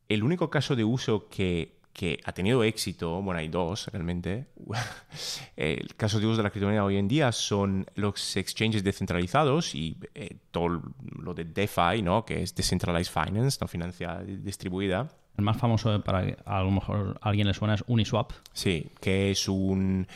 [0.08, 4.48] el único caso de uso que que ha tenido éxito, bueno, hay dos realmente.
[5.56, 9.96] El caso de uso de la criptomoneda hoy en día son los exchanges descentralizados y
[10.14, 10.82] eh, todo
[11.16, 12.24] lo de DeFi, ¿no?
[12.26, 15.08] que es Decentralized Finance, no financia distribuida.
[15.38, 18.32] El más famoso para a lo mejor a alguien le suena es Uniswap.
[18.52, 20.06] Sí, que es un,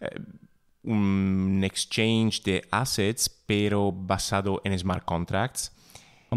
[0.00, 0.20] eh,
[0.84, 5.75] un exchange de assets, pero basado en smart contracts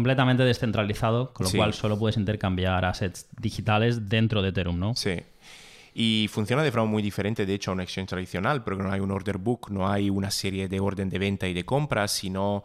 [0.00, 4.96] completamente descentralizado, con lo cual solo puedes intercambiar assets digitales dentro de Ethereum, ¿no?
[4.96, 5.20] Sí.
[5.92, 9.00] Y funciona de forma muy diferente, de hecho, a un exchange tradicional, porque no hay
[9.00, 12.62] un order book, no hay una serie de orden de venta y de compra, sino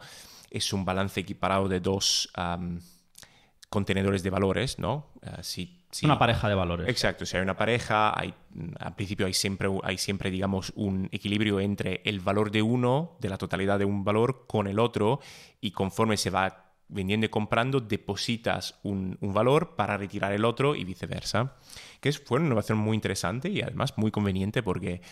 [0.50, 2.30] es un balance equiparado de dos
[3.68, 5.08] contenedores de valores, ¿no?
[5.22, 6.88] Uh, una pareja de valores.
[6.88, 8.32] Exacto, si hay una pareja, hay,
[8.78, 13.28] al principio hay siempre, hay siempre, digamos, un equilibrio entre el valor de uno, de
[13.28, 15.20] la totalidad de un valor, con el otro,
[15.60, 20.84] y conforme se va vendiendo y comprando, depositas un, valor para retirar el otro y
[20.84, 21.56] viceversa.
[22.00, 25.02] Que es, fue una innovación muy interesante y además muy conveniente porque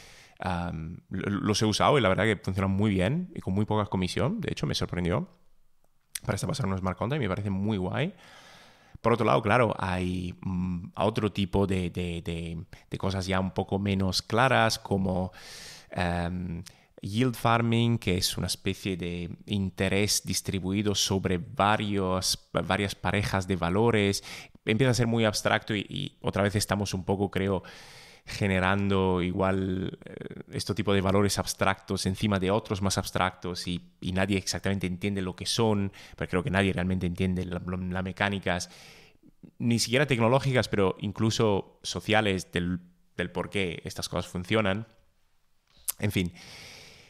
[1.09, 4.41] los he usado y la verdad que funcionan muy bien y con muy poca comisión.
[4.41, 5.29] De hecho, me sorprendió.
[6.25, 8.15] Para esta pasar un smart contract y me parece muy guay.
[9.05, 12.65] Por otro lado, claro, hay mm, otro tipo de,
[12.99, 15.31] cosas ya un poco menos claras como
[17.05, 24.25] yield farming, que es una especie de interés distribuido sobre varios, varias parejas de valores.
[24.65, 27.63] Empieza a ser muy abstracto y, otra vez estamos un poco, creo,
[28.27, 30.15] generando igual eh,
[30.53, 35.37] este tipo de valores abstractos encima de otros más abstractos y, nadie exactamente entiende lo
[35.37, 38.71] que son, pero creo que nadie realmente entiende las mecánicas,
[39.59, 42.81] ni siquiera tecnológicas, pero incluso sociales del,
[43.17, 44.87] del por qué estas cosas funcionan.
[45.99, 46.33] En fin.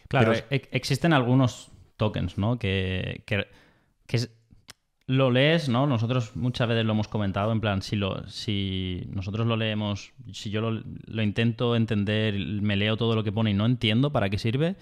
[0.09, 2.59] Claro, e-, existen algunos tokens, ¿no?
[2.59, 3.47] Que, que,
[5.07, 5.87] lo lees, ¿no?
[5.87, 10.51] Nosotros muchas veces lo hemos comentado, en plan, si, lo, si nosotros lo leemos, si
[10.51, 14.39] yo lo, intento entender, me leo todo lo que pone y no entiendo para qué
[14.39, 14.77] sirve,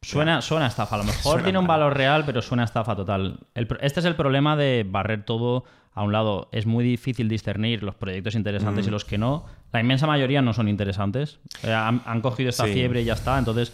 [0.00, 0.96] suena, suena estafa.
[0.96, 3.38] A lo mejor tiene un valor real, pero suena estafa total.
[3.54, 6.48] este es el problema de barrer todo a un lado.
[6.52, 8.92] Es muy difícil discernir los proyectos interesantes y mm.
[8.92, 9.44] los que no.
[9.72, 11.38] La inmensa mayoría no son interesantes.
[11.62, 13.38] Eh, han, cogido esta fiebre y ya está.
[13.38, 13.72] Entonces,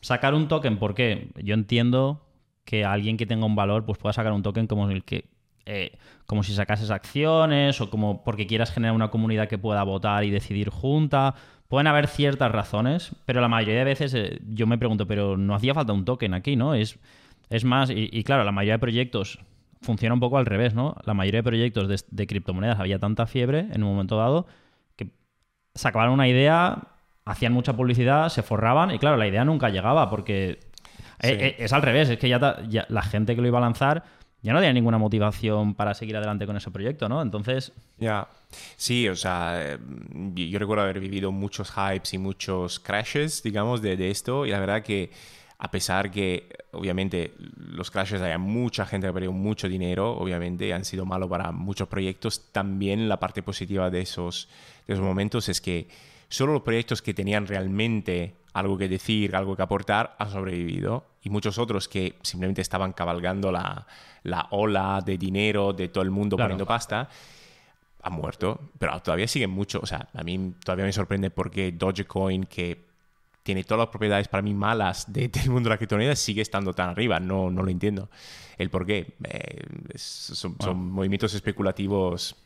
[0.00, 1.30] sacar un token, ¿por qué?
[1.42, 2.26] Yo entiendo
[2.64, 5.28] que alguien que tenga un valor pues pueda sacar un token como el que
[5.66, 10.24] eh, como si sacases acciones o como porque quieras generar una comunidad que pueda votar
[10.24, 11.34] y decidir junta.
[11.68, 15.54] Pueden haber ciertas razones, pero la mayoría de veces eh, yo me pregunto, pero no
[15.54, 16.74] hacía falta un token aquí, ¿no?
[16.74, 16.98] Es,
[17.50, 19.38] es más, y, claro, la mayoría de proyectos
[19.80, 20.96] funciona un poco al revés, ¿no?
[21.04, 24.46] La mayoría de proyectos de, de criptomonedas había tanta fiebre en un momento dado
[24.96, 25.10] que
[25.74, 26.88] sacaban una idea,
[27.24, 30.58] hacían mucha publicidad, se forraban y claro, la idea nunca llegaba porque eh,
[31.20, 32.38] eh, es, al revés, es que ya,
[32.88, 34.04] la gente que lo iba a lanzar
[34.42, 37.20] ya no tenía ninguna motivación para seguir adelante con ese proyecto, ¿no?
[37.20, 37.72] Entonces...
[37.98, 38.26] Ya,
[38.76, 39.78] sí, o sea, eh,
[40.34, 44.60] yo recuerdo haber vivido muchos hypes y muchos crashes, digamos, de, de esto y la
[44.60, 45.10] verdad que
[45.62, 50.72] a pesar que obviamente los crashes hay mucha gente que ha perdido mucho dinero, obviamente
[50.72, 54.48] han sido malos para muchos proyectos, también la parte positiva de esos,
[54.86, 55.86] de esos momentos es que
[56.30, 61.04] solo los proyectos que tenían realmente algo que decir, algo que aportar, han sobrevivido.
[61.22, 63.86] Y muchos otros que simplemente estaban cabalgando la,
[64.50, 67.08] ola de dinero de todo el mundo poniendo pasta,
[68.02, 68.70] han muerto.
[68.78, 69.80] Pero todavía siguen mucho.
[69.82, 72.88] O sea, a mí todavía me sorprende porque Dogecoin, que
[73.42, 76.90] tiene todas las propiedades para mí malas del mundo de la criptomoneda, sigue estando tan
[76.90, 77.20] arriba.
[77.20, 78.08] No, no lo entiendo.
[78.56, 79.16] El por qué.
[79.24, 79.62] Eh,
[79.96, 82.36] son, son movimientos especulativos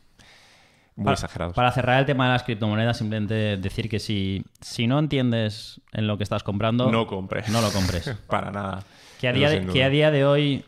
[0.95, 4.97] muy para, Para cerrar el tema de las criptomonedas, simplemente decir que si, si no
[4.97, 7.49] entiendes en lo que estás comprando, no compres.
[7.49, 8.09] No lo compres.
[8.27, 8.83] para nada.
[9.19, 10.65] Que a, día de, que a día de hoy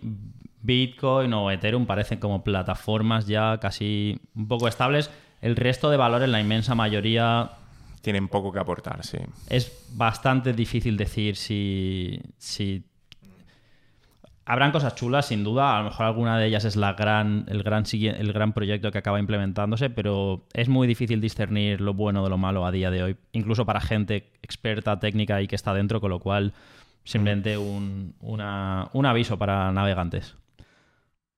[0.61, 5.09] Bitcoin o Ethereum parecen como plataformas ya casi un poco estables.
[5.41, 7.51] El resto de valores, la inmensa mayoría...
[8.01, 9.17] Tienen poco que aportar, sí.
[9.49, 12.83] Es bastante difícil decir si, si
[14.49, 15.75] Habrán cosas chulas, sin duda.
[15.75, 18.97] A lo mejor alguna de ellas es la gran, el, gran, el gran proyecto que
[18.97, 23.03] acaba implementándose, pero es muy difícil discernir lo bueno de lo malo a día de
[23.03, 26.53] hoy, incluso para gente experta, técnica y que está dentro, con lo cual
[27.03, 30.37] simplemente un, un aviso para navegantes.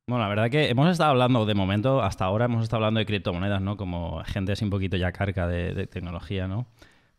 [0.06, 3.08] Bueno, la verdad que hemos estado hablando, de momento, hasta ahora hemos estado hablando de
[3.08, 3.76] criptomonedas, ¿no?
[3.76, 6.68] Como gente así un poquito ya carca de, tecnología, ¿no?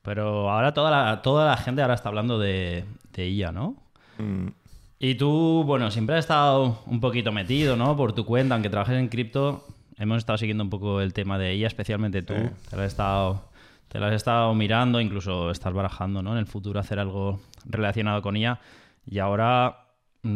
[0.02, 3.74] Pero ahora toda la, toda la gente ahora está hablando de, de IA, ¿no?
[4.18, 4.59] Mm.
[5.02, 7.96] Y tú, bueno, siempre has estado un poquito metido, ¿no?
[7.96, 9.64] Por tu cuenta, aunque trabajes en cripto,
[9.96, 12.34] hemos estado siguiendo un poco el tema de ella, especialmente tú.
[12.68, 13.44] Te, lo has estado,
[13.88, 16.32] te has estado mirando, incluso estás barajando, ¿no?
[16.32, 18.60] En el futuro hacer algo relacionado con ella.
[19.06, 19.86] Y ahora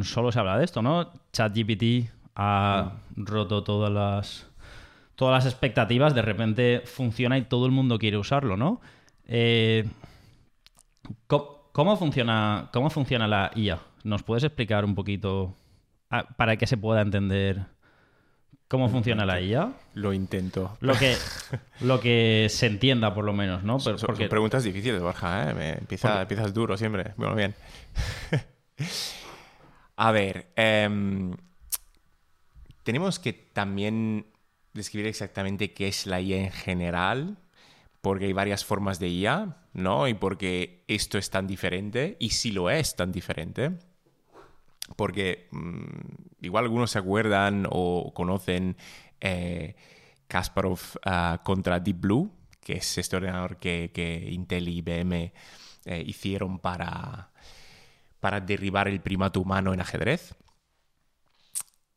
[0.02, 1.10] solo se habla de esto, ¿no?
[1.30, 4.46] ChatGPT ha roto todas las,
[5.14, 8.80] todas las expectativas, de repente funciona y todo el mundo quiere usarlo, ¿no?
[9.26, 9.86] Eh,
[11.26, 13.78] ¿cómo, funciona, ¿Cómo funciona la IA?
[14.04, 15.56] ¿Nos puedes explicar un poquito
[16.10, 17.64] ah, para que se pueda entender
[18.68, 19.72] cómo funciona la IA?
[19.94, 20.76] Lo intento.
[20.80, 21.16] Lo que,
[21.80, 23.78] lo que se entienda, por lo menos, ¿no?
[23.78, 24.28] Pero, son, porque...
[24.28, 25.78] preguntas difíciles, Borja, ¿eh?
[25.80, 27.14] empiezas duro siempre.
[27.16, 27.54] Bueno, bien.
[29.96, 31.34] A ver, em,
[32.82, 34.26] tenemos que también
[34.74, 37.38] describir exactamente qué es la IA en general,
[38.02, 40.08] porque hay varias formas de IA, ¿no?
[40.08, 43.78] Y porque esto es tan diferente, y si lo es tan diferente
[44.96, 48.76] porque mm, igual algunos se acuerdan o conocen
[49.20, 49.76] eh,
[50.28, 52.30] Kasparov ah, contra Deep Blue,
[52.60, 55.32] que es este ordenador que, Intel y IBM
[55.84, 57.30] eh, hicieron para,
[58.20, 60.34] para derribar el primato humano en ajedrez.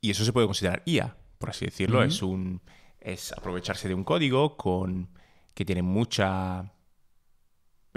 [0.01, 2.03] Y eso se puede considerar IA, por así decirlo.
[2.03, 2.61] es, un,
[2.99, 5.09] es aprovecharse de un código con,
[5.53, 6.72] que tiene mucha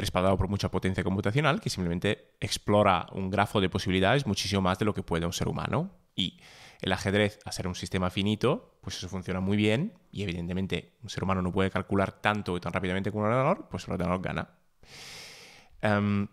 [0.01, 4.85] respaldado por mucha potencia computacional que simplemente explora un grafo de posibilidades muchísimo más de
[4.85, 5.90] lo que puede un ser humano.
[6.14, 6.40] Y
[6.81, 11.10] el ajedrez, a ser un sistema finito, pues eso funciona muy bien y evidentemente un
[11.10, 14.22] ser humano no puede calcular tanto y tan rápidamente como un ordenador, pues el ordenador
[14.22, 14.48] gana.
[15.82, 16.28] Em,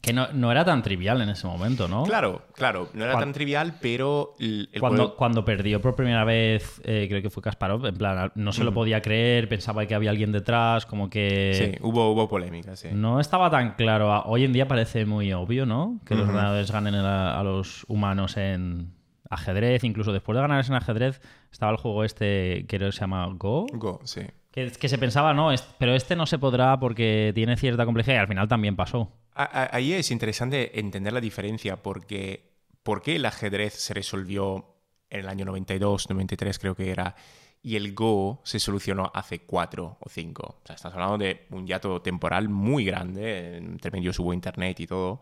[0.00, 2.04] Que no, no, era tan trivial en ese momento, ¿no?
[2.04, 7.06] Claro, claro, no era tan trivial, pero el, cuando, cuando perdió por primera vez, eh,
[7.08, 10.30] creo que fue Kasparov, en plan, no se lo podía creer, pensaba que había alguien
[10.30, 11.54] detrás, como que...
[11.54, 12.88] Sí, hubo, hubo polémica, sí.
[12.92, 14.22] No estaba tan claro.
[14.26, 16.00] Hoy en día parece muy obvio, ¿no?
[16.04, 18.92] Que los ordenadores ganen a, los humanos en
[19.28, 21.20] ajedrez, incluso después de ganar en ajedrez,
[21.50, 23.66] estaba el juego este que se llama Go.
[23.72, 24.22] Go, sí.
[24.56, 28.20] Que, que se pensaba, no, pero este no se podrá porque tiene cierta complejidad y
[28.20, 29.12] al final también pasó.
[29.34, 34.78] Ahí es interesante entender la diferencia porque ¿por qué el ajedrez se resolvió
[35.10, 37.14] en el año 92, 93 creo que era,
[37.60, 40.60] y el Go se solucionó hace cuatro o cinco?
[40.62, 44.86] O sea, estamos hablando de un hiato temporal muy grande, entre medio hubo internet y
[44.86, 45.20] todo.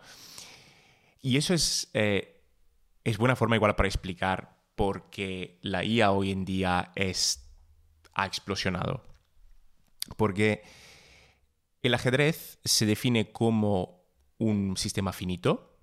[1.23, 2.40] Y eso es, eh,
[3.02, 7.51] es buena forma igual para explicar por qué la IA hoy en día es,
[8.12, 9.14] ha explosionado.
[10.16, 10.62] Porque
[11.82, 14.05] el ajedrez se define como
[14.39, 15.78] un sistema finito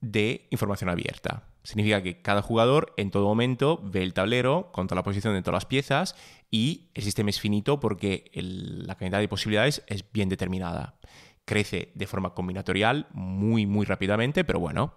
[0.00, 1.44] de información abierta.
[1.62, 5.42] Significa que cada jugador en todo momento ve el tablero con toda la posición de
[5.42, 6.16] todas las piezas
[6.50, 10.98] y el sistema es finito porque la cantidad de posibilidades es bien determinada.
[11.44, 14.94] Crece de forma combinatorial muy, muy rápidamente, pero bueno,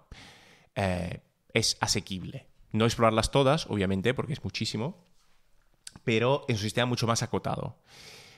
[0.74, 1.20] eh,
[1.52, 2.46] es asequible.
[2.72, 5.06] No explorarlas todas, obviamente, porque es muchísimo,
[6.02, 7.76] pero es un sistema mucho más acotado.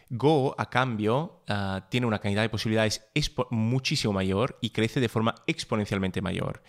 [0.09, 3.05] Go, a cambio, ah, tiene una cantidad de posibilidades
[3.51, 6.63] muchísimo mayor y crece de forma exponencialmente mayor.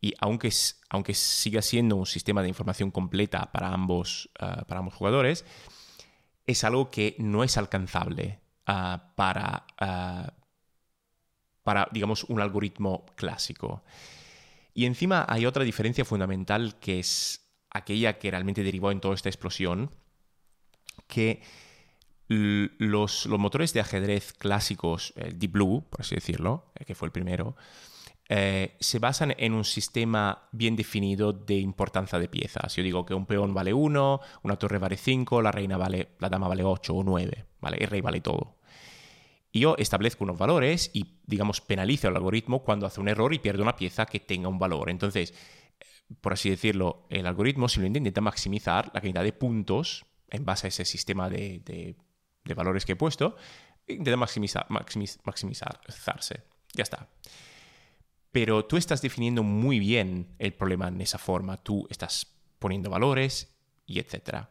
[0.00, 0.52] Y aunque,
[0.90, 5.44] aunque siga siendo un sistema de información completa para ambos, ah, para ambos jugadores,
[6.46, 9.66] es algo que no es alcanzable ah, para,
[11.64, 13.82] para, digamos, un algoritmo clásico.
[14.72, 19.28] Y encima hay otra diferencia fundamental que es aquella que realmente derivó en toda esta
[19.28, 19.90] explosión,
[21.08, 21.42] que
[22.28, 27.12] los, motores de ajedrez clásicos, el Deep Blue, por así decirlo, eh, que fue el
[27.12, 27.56] primero,
[28.28, 32.74] eh, se basan en un sistema bien definido de importancia de piezas.
[32.74, 36.30] Yo digo que un peón vale 1, una torre vale 5, la reina vale, la
[36.30, 37.76] dama vale 8 o 9, ¿vale?
[37.78, 38.56] El rey vale todo.
[39.52, 43.38] Y yo establezco unos valores y, digamos, penalizo al algoritmo cuando hace un error y
[43.38, 44.90] pierde una pieza que tenga un valor.
[44.90, 45.34] Entonces,
[46.20, 50.68] por así decirlo, el algoritmo simplemente intenta maximizar la cantidad de puntos en base a
[50.68, 51.60] ese sistema de
[52.52, 53.36] valores que he puesto,
[53.86, 56.42] intenta maximizar, maximizarse.
[56.74, 57.08] Ya está.
[58.32, 61.56] Pero tú estás definiendo muy bien el problema en esa forma.
[61.56, 62.26] Tú estás
[62.58, 63.56] poniendo valores
[63.86, 64.50] y etcétera.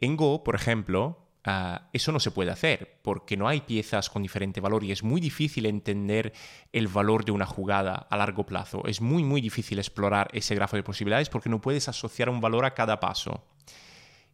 [0.00, 4.22] En Go, por ejemplo, ah, eso no se puede hacer porque no hay piezas con
[4.22, 6.32] diferente valor y es muy difícil entender
[6.72, 8.82] el valor de una jugada a largo plazo.
[8.86, 12.64] Es muy, muy difícil explorar ese grafo de posibilidades porque no puedes asociar un valor
[12.64, 13.44] a cada paso.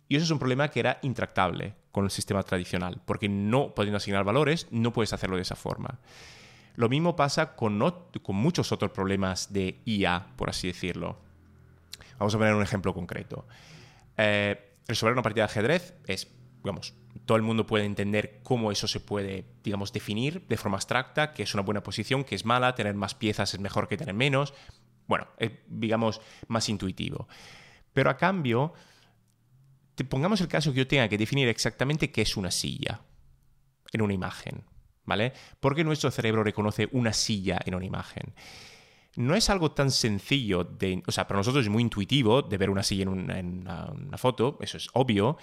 [0.08, 3.98] Y eso es un problema que era intractable con el sistema tradicional, porque no pudiendo
[3.98, 6.00] asignar valores, no puedes hacerlo de esa forma.
[6.76, 7.76] Lo mismo pasa con,
[8.28, 11.18] muchos otros problemas de IA, por así decirlo.
[12.18, 13.46] Vamos a poner un ejemplo concreto.
[14.16, 16.28] Eh, resolver una partida de ajedrez es,
[16.62, 16.94] digamos,
[17.26, 21.42] todo el mundo puede entender cómo eso se puede, digamos, definir de forma abstracta, que
[21.42, 24.54] es una buena posición, que es mala, tener más piezas es mejor que tener menos.
[25.08, 27.28] Bueno, es, digamos, más intuitivo.
[27.92, 28.72] Pero a cambio,
[30.04, 33.02] pongamos el caso que yo tenga que definir exactamente qué es una silla
[33.92, 34.64] en una imagen,
[35.04, 35.32] ¿vale?
[35.60, 38.34] Porque nuestro cerebro reconoce una silla en una imagen.
[39.16, 41.02] No es algo tan sencillo de...
[41.06, 44.76] O sea, para nosotros es muy intuitivo de ver una silla en una foto, eso
[44.76, 45.38] es obvio,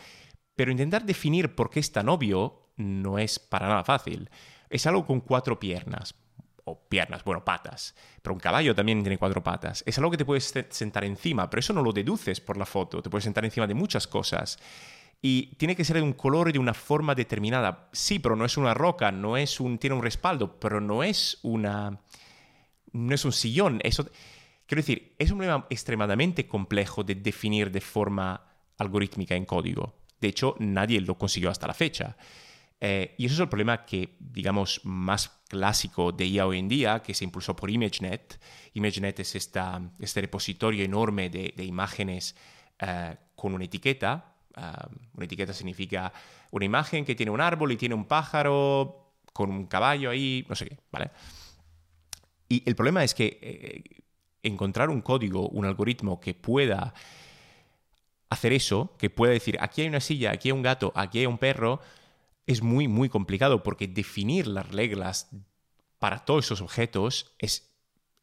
[0.56, 4.30] pero intentar definir por qué es tan obvio no es para nada fácil.
[4.69, 6.15] Es algo con cuatro piernas
[6.66, 7.96] o piernas, bueno, patas.
[8.22, 9.84] Pero un caballo también tiene cuatro patas.
[9.86, 13.02] Es algo que te puedes sentar encima, pero eso no lo deduces por la foto.
[13.02, 14.60] Te puedes sentar encima de muchas cosas.
[15.22, 17.90] Y tiene que ser de un color y de una forma determinada.
[17.94, 21.40] Sí, pero no es una roca, no es un, tiene un respaldo, pero no es
[21.44, 22.00] una,
[22.92, 23.80] no es un sillón.
[23.84, 24.10] Eso,
[24.66, 28.42] quiero decir, es un problema extremadamente complejo de definir de forma
[28.78, 29.94] algorítmica en código.
[30.20, 32.18] De hecho, nadie lo consiguió hasta la fecha.
[32.82, 37.02] Eh, y eso es el problema que, digamos, más clásico de IA hoy en día,
[37.02, 38.40] que se impulsó por ImageNet.
[38.74, 42.36] ImageNet es esta, este repositorio enorme de, imágenes
[42.80, 44.34] eh, con una etiqueta.
[44.56, 46.12] Ah, una etiqueta significa
[46.52, 50.56] una imagen que tiene un árbol y tiene un pájaro con un caballo ahí, no
[50.56, 51.12] sé qué, ¿vale?
[52.48, 54.04] Y el problema es que eh,
[54.44, 56.94] encontrar un código, un algoritmo que pueda
[58.30, 61.26] hacer eso, que pueda decir, aquí hay una silla, aquí hay un gato, aquí hay
[61.26, 61.82] un perro,
[62.48, 65.30] es muy, muy complicado porque definir las reglas
[66.00, 67.72] para todos esos objetos es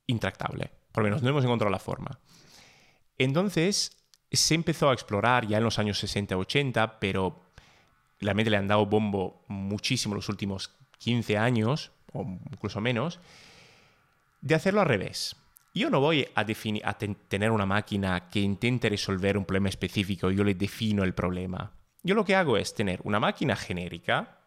[0.06, 0.70] intractable.
[0.92, 2.20] Por lo menos no hemos encontrado la forma.
[3.18, 3.96] Entonces,
[4.30, 7.42] se empezó a explorar ya en los años 60-80, pero
[8.20, 13.20] realmente le han dado bombo muchísimo los últimos 15 años, o incluso menos,
[14.40, 15.36] de hacerlo al revés.
[15.74, 16.40] Yo no voy a,
[16.84, 21.72] a tener una máquina que intente resolver un problema específico, yo le defino el problema.
[22.02, 24.38] Yo lo que hago es tener una máquina genérica,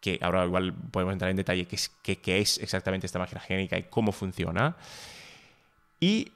[0.00, 4.12] que ahora igual podemos entrar en detalle qué es, exactamente esta máquina genérica y cómo
[4.12, 4.76] funciona.
[6.00, 6.32] Y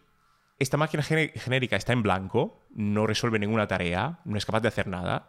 [0.58, 4.88] esta máquina genérica está en blanco, no resuelve ninguna tarea, no es capaz de hacer
[4.88, 5.28] nada.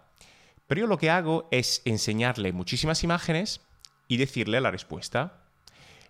[0.67, 3.61] Pero yo lo que hago es enseñarle muchísimas imágenes
[4.07, 5.43] y decirle la respuesta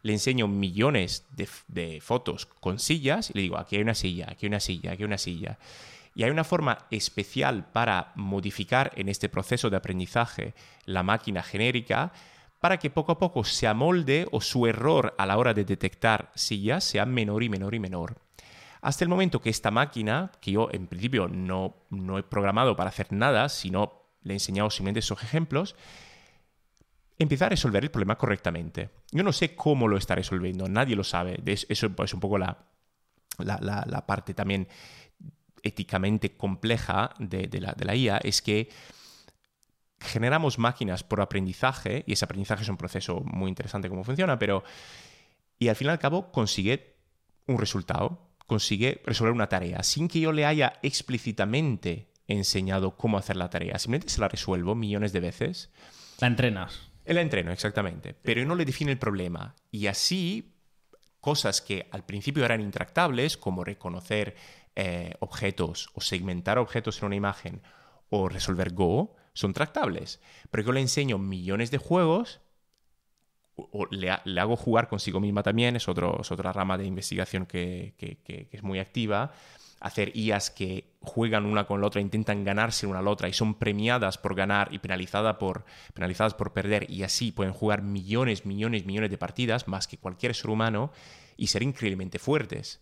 [0.03, 1.25] le enseño millones
[1.67, 4.91] de, fotos con sillas y le digo, aquí hay una silla, aquí hay una silla,
[4.91, 5.57] aquí hay una silla.
[6.15, 10.53] Y hay una forma especial para modificar en este proceso de aprendizaje
[10.85, 12.11] la máquina genérica
[12.59, 16.31] para que poco a poco se amolde o su error a la hora de detectar
[16.35, 18.21] sillas sea menor y menor y menor.
[18.81, 22.89] Hasta el momento que esta máquina, que yo en principio no, no he programado para
[22.89, 25.75] hacer nada, sino le he enseñado simplemente esos ejemplos,
[27.17, 28.89] empieza a resolver el problema correctamente.
[29.11, 31.41] Yo no sé cómo lo está resolviendo, nadie lo sabe.
[31.45, 32.57] Eso es un poco la,
[33.39, 34.67] la, parte también
[35.63, 38.69] éticamente compleja de, la, de la IA, es que
[39.99, 44.63] generamos máquinas por aprendizaje, y ese aprendizaje es un proceso muy interesante cómo funciona, pero...
[45.59, 46.97] Y al fin y al cabo consigue
[47.47, 53.35] un resultado, consigue resolver una tarea, sin que yo le haya explícitamente enseñado cómo hacer
[53.37, 53.79] la tarea.
[53.79, 55.71] Simplemente se la resuelvo millones de veces.
[56.19, 56.91] La entrenas.
[57.05, 58.13] El entreno, exactamente.
[58.13, 59.55] Pero no le define el problema.
[59.71, 60.55] Y así,
[61.19, 64.35] cosas que al principio eran intractables, como reconocer
[64.75, 67.61] eh, objetos o segmentar objetos en una imagen
[68.09, 70.21] o resolver Go, son tractables.
[70.51, 72.41] Pero yo le enseño millones de juegos
[73.55, 77.93] o le, hago jugar consigo misma también, es, otra rama de investigación que
[78.51, 79.31] es muy activa,
[79.83, 83.33] hacer IAs que juegan una con la otra, intentan ganarse una a la otra y
[83.33, 88.85] son premiadas por ganar y por, penalizadas por perder y así pueden jugar millones, millones,
[88.85, 90.91] millones de partidas más que cualquier ser humano
[91.35, 92.79] y ser increíblemente fuertes.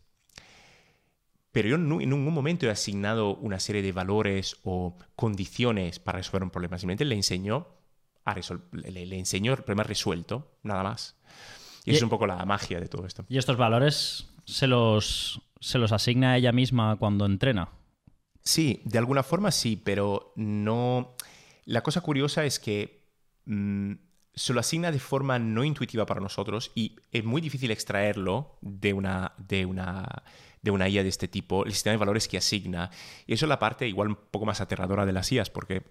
[1.52, 6.44] Pero yo en ningún momento he asignado una serie de valores o condiciones para resolver
[6.44, 6.78] un problema.
[6.78, 7.68] Simplemente le enseño,
[8.24, 8.36] a
[8.72, 11.18] le, le enseño el problema resuelto, nada más.
[11.84, 13.26] Y, es un poco la magia de todo esto.
[13.28, 17.70] ¿Y estos valores se los se los asigna a ella misma cuando entrena.
[18.44, 21.16] Sí, de alguna forma sí, pero no.
[21.66, 23.06] La cosa curiosa es que
[23.46, 23.94] mm,
[24.34, 28.94] se lo asigna de forma no intuitiva para nosotros y es muy difícil extraerlo de
[28.94, 30.24] una, de una,
[30.62, 32.90] de una IA de este tipo, el sistema de valores que asigna.
[33.26, 35.84] Y eso es la parte igual un poco más aterradora de las IAs, porque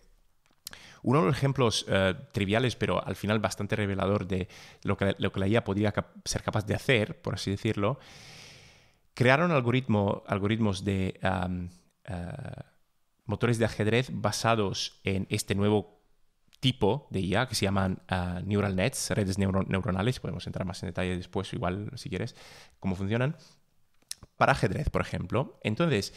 [1.02, 4.48] uno de los ejemplos eh, triviales, pero al final bastante revelador de
[4.82, 5.94] lo que, lo que la IA podría
[6.24, 7.98] ser capaz de hacer, por así decirlo,
[9.14, 12.12] crearon algoritmos de eh,
[13.24, 16.00] motores de ajedrez basados en este nuevo
[16.60, 20.88] tipo de IA que se llaman uh, neural nets, redes neuronales, podemos entrar más en
[20.90, 22.36] detalle después, igual si quieres,
[22.78, 23.36] cómo funcionan,
[24.36, 25.58] para ajedrez, por ejemplo.
[25.62, 26.14] Entonces,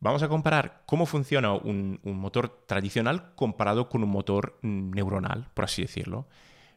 [0.00, 5.82] vamos a comparar cómo funciona un, motor tradicional comparado con un motor neuronal, por así
[5.82, 6.26] decirlo.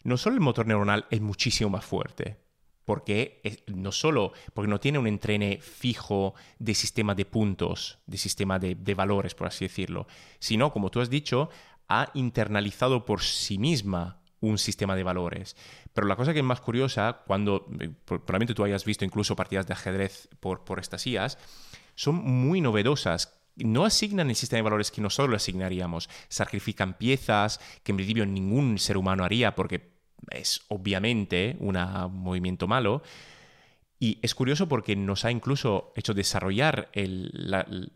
[0.04, 2.38] No solo el motor neuronal es muchísimo más fuerte,
[2.86, 8.60] porque no solo porque no tiene un entrene fijo de sistema de puntos, de sistema
[8.60, 10.08] de, valores, por así decirlo,
[10.40, 11.50] sino, como tú has dicho,
[11.88, 15.56] ha internalizado por sí misma un sistema de valores.
[15.96, 19.66] Pero la cosa que es más curiosa, cuando eh, probablemente tú hayas visto incluso partidas
[19.66, 21.04] de ajedrez por, por estas
[21.96, 26.10] son muy novedosas no asignan el sistema de valores que nosotros le asignaríamos.
[26.28, 29.94] Sacrifican piezas que en principio ningún ser humano haría porque
[30.30, 31.78] es obviamente un
[32.12, 33.02] movimiento malo.
[33.98, 37.94] Y es curioso porque nos ha incluso hecho desarrollar el,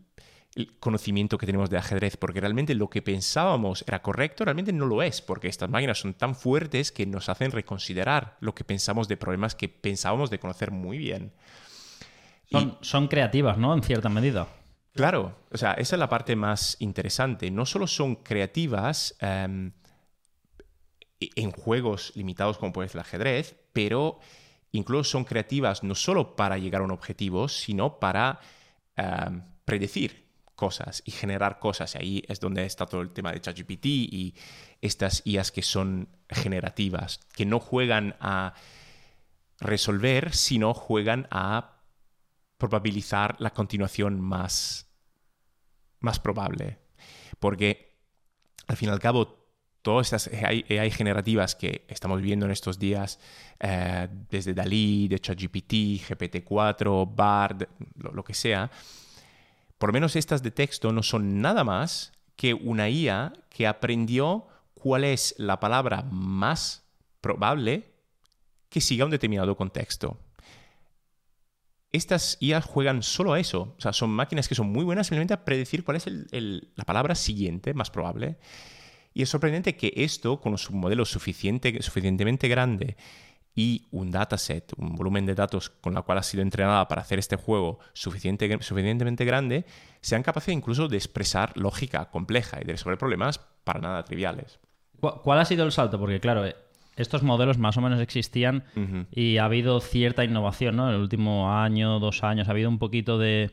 [0.80, 5.02] conocimiento que tenemos de ajedrez, porque realmente lo que pensábamos era correcto, realmente no lo
[5.02, 9.16] es, porque estas máquinas son tan fuertes que nos hacen reconsiderar lo que pensamos de
[9.16, 11.32] problemas que pensábamos de conocer muy bien.
[12.80, 13.72] Son, creativas, ¿no?
[13.74, 14.48] En cierta medida.
[14.92, 17.48] Claro, o sea, esa es la parte más interesante.
[17.52, 19.70] No solo son creativas, em,
[21.20, 24.18] en juegos limitados como puede ser el ajedrez, pero
[24.72, 28.40] incluso son creativas no solo para llegar a un objetivo, sino para
[28.96, 30.29] em, predecir
[30.60, 31.94] cosas y generar cosas.
[31.94, 34.34] Y ahí es donde está todo el tema de ChatGPT y
[34.82, 38.52] estas IAs que son generativas, que no juegan a
[39.58, 41.78] resolver, sino juegan a
[42.58, 44.86] probabilizar la continuación más,
[46.00, 46.78] más probable.
[47.38, 47.96] Porque
[48.66, 49.40] al fin y al cabo
[49.80, 53.18] todas estas AI, generativas que estamos viendo en estos días,
[53.60, 55.72] eh, desde Dalí, de ChatGPT,
[56.06, 57.66] GPT-4, BARD,
[57.96, 58.70] lo, que sea,
[59.80, 64.46] por lo menos estas de texto no son nada más que una IA que aprendió
[64.74, 66.84] cuál es la palabra más
[67.22, 67.94] probable
[68.68, 70.20] que siga un determinado contexto.
[71.92, 73.74] estas IAs juegan solo a eso.
[73.78, 77.14] O sea, son máquinas que son muy buenas simplemente a predecir cuál es la palabra
[77.14, 78.36] siguiente, más probable.
[79.14, 82.98] Y es sorprendente que esto, con un modelo suficiente, suficientemente grande
[83.54, 87.18] y un dataset, un volumen de datos con la cual ha sido entrenada para hacer
[87.18, 89.64] este juego suficiente, suficientemente grande,
[90.00, 94.60] sean capaces incluso de expresar lógica compleja y de resolver problemas para nada triviales.
[95.00, 95.98] ¿Cuál ha sido el salto?
[95.98, 96.44] Porque claro,
[96.96, 98.64] estos modelos más o menos existían
[99.10, 100.88] y ha habido cierta innovación, ¿no?
[100.88, 103.50] En el último año, dos años, ha habido un poquito de,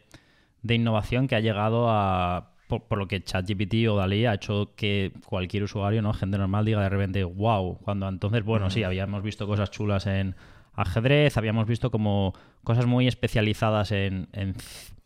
[0.67, 5.63] innovación que ha llegado a, por, lo que ChatGPT o Dalí ha hecho que cualquier
[5.63, 6.13] usuario, ¿no?
[6.13, 10.35] Gente normal diga de repente, wow, cuando entonces, bueno, sí, habíamos visto cosas chulas en
[10.73, 12.33] ajedrez, habíamos visto como
[12.63, 14.27] cosas muy especializadas en,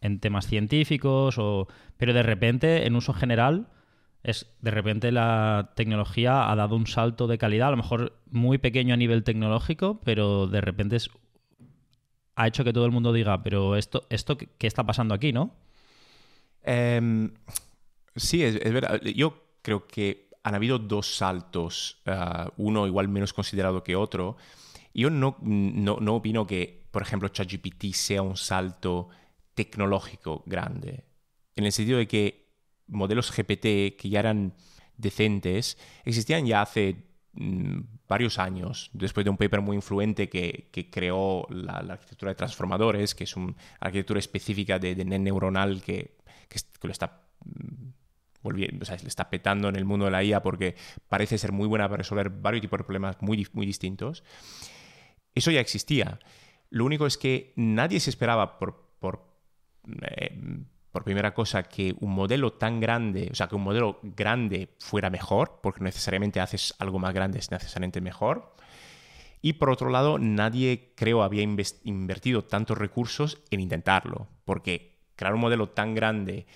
[0.01, 1.67] en temas científicos, o,
[1.97, 3.67] pero de repente, en uso general
[4.23, 8.57] es de repente la tecnología ha dado un salto de calidad, a lo mejor muy
[8.57, 11.09] pequeño a nivel tecnológico, pero de repente es,
[12.35, 15.55] ha hecho que todo el mundo diga, pero esto, esto ¿qué está pasando aquí, no?
[16.63, 17.33] Em,
[18.15, 19.01] sí, es, verdad.
[19.01, 24.37] Yo creo que han habido dos saltos, eh, uno igual menos considerado que otro.
[24.93, 29.09] Yo no, no, no opino que, por ejemplo, ChatGPT sea un salto
[29.53, 31.05] tecnológico grande,
[31.55, 32.51] en el sentido de que
[32.87, 34.53] modelos GPT que ya eran
[34.97, 36.95] decentes existían ya hace
[37.33, 43.15] mm, varios años, después de un paper muy influente que, creó la, arquitectura de transformadores,
[43.15, 46.17] que es una arquitectura específica de, net neuronal que,
[46.81, 47.89] lo está mm,
[48.41, 50.75] volviendo, o sea, le está petando en el mundo de la IA porque
[51.09, 54.23] parece ser muy buena para resolver varios tipos de problemas muy, muy distintos.
[55.35, 56.19] Eso ya existía.
[56.69, 59.31] Lo único es que nadie se esperaba por, por
[60.01, 60.37] eh,
[60.91, 65.09] por primera cosa, que un modelo tan grande, o sea, que un modelo grande fuera
[65.09, 68.53] mejor, porque necesariamente haces algo más grande es necesariamente mejor.
[69.41, 74.90] Y por otro lado, nadie, creo, había invertido tantos recursos en intentarlo, porque
[75.21, 76.47] crear un modelo tan grande,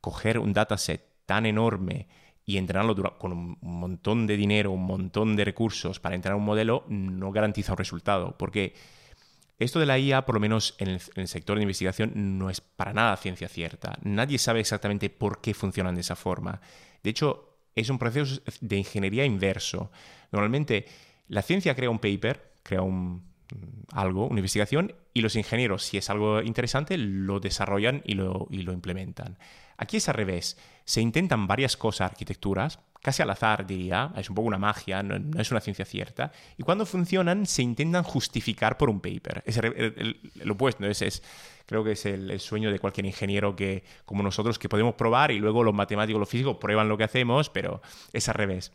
[0.00, 2.06] coger un dataset tan enorme
[2.44, 6.84] y entrenarlo con un montón de dinero, un montón de recursos para entrenar un modelo,
[6.88, 8.72] no garantiza un resultado, porque
[9.58, 12.92] esto de la IA, por lo menos en el, sector de investigación, no es para
[12.92, 13.98] nada ciencia cierta.
[14.02, 16.60] Nadie sabe exactamente por qué funcionan de esa forma.
[17.02, 19.90] De hecho, es un proceso de ingeniería inverso.
[20.30, 20.86] Normalmente,
[21.26, 23.24] la ciencia crea un paper, crea un,
[23.92, 28.62] algo, una investigación, y los ingenieros, si es algo interesante, lo desarrollan y lo, y
[28.62, 29.38] lo implementan.
[29.76, 30.56] Aquí es al revés.
[30.84, 35.40] Se intentan varias cosas, arquitecturas, casi al azar, diría, es un poco una magia, no,
[35.40, 39.42] es una ciencia cierta, y cuando funcionan se intentan justificar por un paper.
[39.46, 39.60] Es
[40.44, 41.22] lo opuesto, es,
[41.66, 45.38] creo que es el, sueño de cualquier ingeniero que, como nosotros, que podemos probar y
[45.38, 47.80] luego los matemáticos, los físicos prueban lo que hacemos, pero
[48.12, 48.72] es al revés.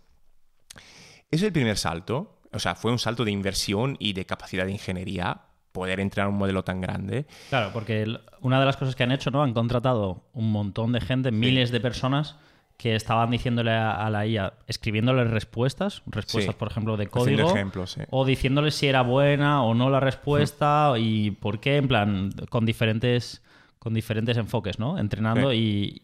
[1.29, 4.71] Es el primer salto, o sea, fue un salto de inversión y de capacidad de
[4.71, 5.41] ingeniería
[5.71, 7.25] poder entrenar un modelo tan grande.
[7.49, 8.05] Claro, porque
[8.41, 9.41] una de las cosas que han hecho, ¿no?
[9.41, 12.35] Han contratado un montón de gente, miles de personas
[12.77, 17.53] que estaban diciéndole a, la IA, escribiéndole respuestas, respuestas, por ejemplo, de código,
[18.09, 22.65] o diciéndole si era buena o no la respuesta y por qué, en plan, con
[22.65, 23.43] diferentes,
[23.77, 24.97] con diferentes enfoques, ¿no?
[24.97, 26.01] Entrenando y,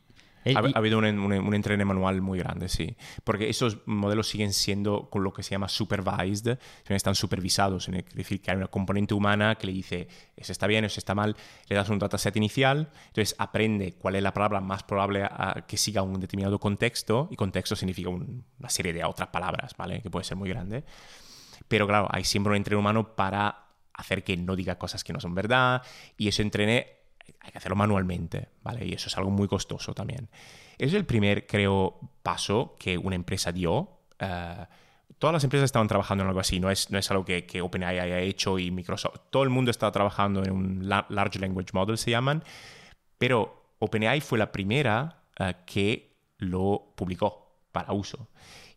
[0.55, 2.95] ha, habido un, un, manual muy grande, sí.
[3.23, 6.57] Porque esos modelos siguen siendo con lo que se llama supervised,
[6.87, 7.87] están supervisados.
[7.89, 11.15] Es decir, que hay una componente humana que le dice, eso está bien, eso está
[11.15, 11.35] mal.
[11.67, 15.77] Le das un dataset inicial, entonces aprende cuál es la palabra más probable a que
[15.77, 20.01] siga un determinado contexto, y contexto significa una serie de otras palabras, ¿vale?
[20.01, 20.83] Que puede ser muy grande.
[21.67, 25.19] Pero claro, hay siempre un entreno humano para hacer que no diga cosas que no
[25.19, 25.81] son verdad,
[26.17, 26.96] y eso entrene
[27.39, 28.85] hay que hacerlo manualmente, ¿vale?
[28.85, 30.29] Y eso es algo muy costoso también.
[30.77, 33.99] Es el primer, creo, paso que una empresa dio.
[34.19, 34.65] Eh,
[35.17, 37.61] todas las empresas estaban trabajando en algo así, no es, no es algo que, que
[37.61, 39.19] OpenAI haya hecho y Microsoft.
[39.29, 42.43] Todo el mundo estaba trabajando en un Large Language Model, se llaman,
[43.17, 48.29] pero OpenAI fue la primera eh, que lo publicó para uso.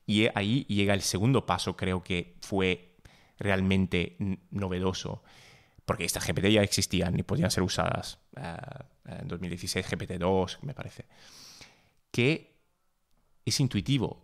[0.06, 2.96] Y ahí llega el segundo paso, creo que fue
[3.38, 4.16] realmente
[4.50, 5.22] novedoso
[5.90, 8.56] porque estas GPT ya existían y podían ser usadas eh,
[9.06, 11.04] en 2016, GPT-2, me parece,
[12.12, 12.54] que
[13.44, 14.22] es intuitivo,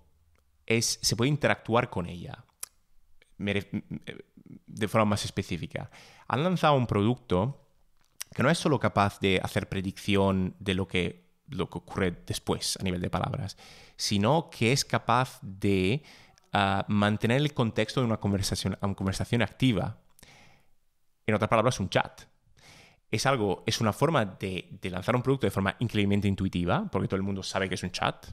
[0.65, 2.45] es, se puede interactuar con ella
[3.37, 5.91] de forma más específica.
[6.29, 7.67] Han lanzado un producto
[8.33, 12.79] que no es solo capaz de hacer predicción de lo que, lo que ocurre después
[12.81, 13.57] a nivel de palabras,
[13.97, 16.05] sino que es capaz de
[16.53, 20.06] ah, mantener el contexto de una conversación, una conversación activa
[21.27, 22.23] en otras palabras, un chat.
[23.11, 27.17] Es algo, es una forma de, lanzar un producto de forma increíblemente intuitiva, porque todo
[27.17, 28.27] el mundo sabe que es un chat.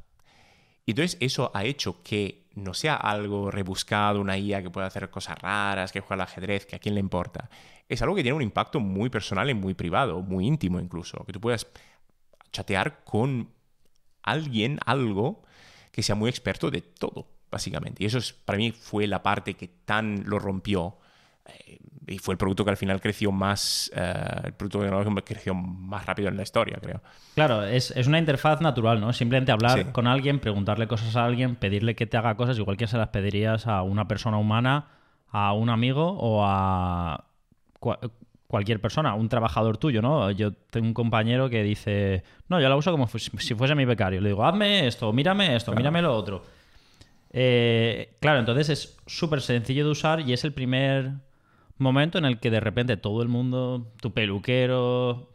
[0.86, 5.10] Y entonces eso ha hecho que no sea algo rebuscado, una IA que pueda hacer
[5.10, 7.50] cosas raras, que juega al ajedrez, que a quién le importa.
[7.88, 11.34] Es algo que tiene un impacto muy personal y muy privado, muy íntimo incluso, que
[11.34, 11.68] tú puedas
[12.52, 13.50] chatear con
[14.22, 15.44] alguien, algo
[15.92, 18.04] que sea muy experto de todo, básicamente.
[18.04, 20.98] Y eso es, para mí fue la parte que tan lo rompió
[22.08, 24.14] y fue el producto que al final creció más, eh,
[24.46, 27.02] el producto tecnológico creció más rápido en la historia, creo.
[27.36, 29.14] Claro, es, es una interfaz natural, ¿no?
[29.14, 32.88] Simplemente hablar con alguien, preguntarle cosas a alguien, pedirle que te haga cosas, igual que
[32.88, 34.88] se las pedirías a una persona humana,
[35.30, 37.26] a un amigo o a
[38.48, 40.30] cualquier persona, un trabajador tuyo, ¿no?
[40.32, 44.22] Yo tengo un compañero que dice, no, yo la uso como si fuese mi becario.
[44.22, 46.44] Le digo, hazme esto, mírame esto, mírame lo otro.
[47.32, 51.14] Eh, claro, entonces es súper sencillo de usar y es el primer
[51.84, 55.30] momento en el que de repente todo el mundo, tu peluquero,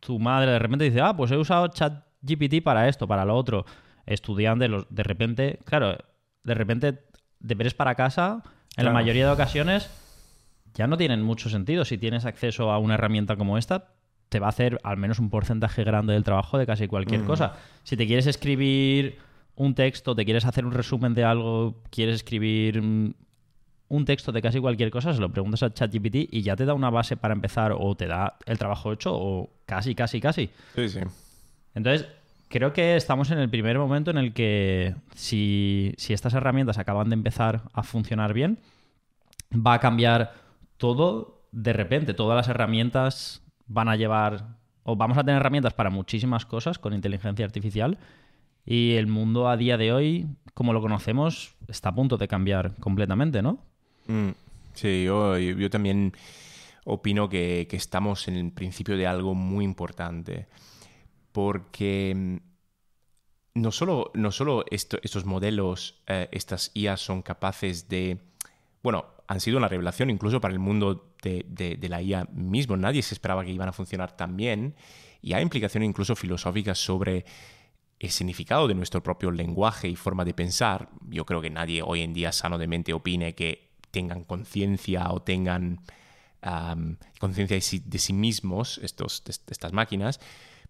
[0.00, 3.64] tu madre, de repente dice, ah, pues he usado ChatGPT para esto, para lo otro.
[4.06, 5.98] Estudiante, de repente, claro,
[6.44, 7.00] de repente
[7.40, 8.42] deberes para casa,
[8.76, 9.90] en la mayoría de ocasiones,
[10.74, 11.84] ya no tienen mucho sentido.
[11.84, 13.94] Si tienes acceso a una herramienta como esta,
[14.28, 17.26] te va a hacer al menos un porcentaje grande del trabajo de casi cualquier mm.
[17.26, 17.54] cosa.
[17.84, 19.18] Si te quieres escribir
[19.54, 22.82] un texto, te quieres hacer un resumen de algo, quieres escribir
[23.94, 26.74] un texto de casi cualquier cosa, se lo preguntas a ChatGPT y ya te da
[26.74, 30.50] una base para empezar o te da el trabajo hecho o casi, casi, casi.
[30.74, 31.00] Sí, sí.
[31.74, 32.08] Entonces,
[32.48, 37.14] creo que estamos en el primer momento en el que si, estas herramientas acaban de
[37.14, 38.58] empezar a funcionar bien,
[39.54, 40.34] va a cambiar
[40.76, 42.14] todo de repente.
[42.14, 46.92] Todas las herramientas van a llevar o vamos a tener herramientas para muchísimas cosas con
[46.92, 47.98] inteligencia artificial
[48.64, 52.74] y el mundo a día de hoy, como lo conocemos, está a punto de cambiar
[52.80, 53.58] completamente, ¿no?
[54.06, 54.30] Mm,
[54.74, 56.12] sí, yo, también
[56.84, 60.46] opino que, estamos en el principio de algo muy importante,
[61.32, 62.36] porque mm,
[63.54, 68.18] no solo, no solo estos modelos, eh, estas IAs son capaces de,
[68.82, 73.14] bueno, han sido una revelación incluso para el mundo de, la IA mismo, nadie se
[73.14, 74.74] esperaba que iban a funcionar tan bien,
[75.22, 77.24] y hay implicaciones incluso filosóficas sobre
[77.98, 80.90] el significado de nuestro propio lenguaje y forma de pensar.
[81.08, 85.22] Yo creo que nadie hoy en día sano de mente opine que tengan conciencia o
[85.22, 85.80] tengan
[87.18, 90.20] conciencia de, sí, mismos estos, estas máquinas,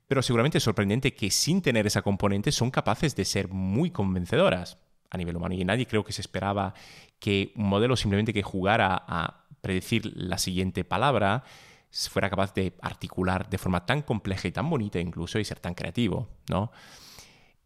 [0.07, 4.79] pero seguramente es sorprendente que sin tener esa componente son capaces de ser muy convencedoras
[5.11, 5.55] a nivel humano.
[5.55, 6.75] Y nadie creo que se esperaba
[7.19, 11.43] que un modelo simplemente que jugara a predecir la siguiente palabra
[11.91, 15.75] fuera capaz de articular de forma tan compleja y tan bonita incluso y ser tan
[15.75, 16.71] creativo, ¿no?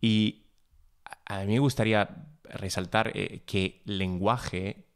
[0.00, 0.44] Y
[1.26, 4.87] a mí me gustaría resaltar eh, que lenguaje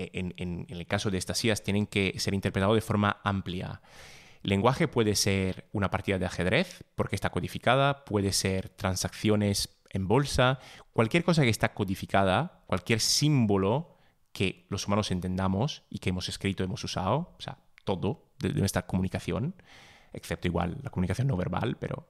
[0.00, 3.82] eh, en, el caso de estas IAS tienen que ser interpretado de forma amplia.
[4.42, 10.60] Lenguaje puede ser una partida de ajedrez porque está codificada, puede ser transacciones en bolsa,
[10.92, 13.96] cualquier cosa que está codificada, cualquier símbolo
[14.32, 18.86] que los humanos entendamos y que hemos escrito, hemos usado, o sea, todo de, nuestra
[18.86, 19.56] comunicación,
[20.12, 22.08] excepto igual la comunicación no verbal, pero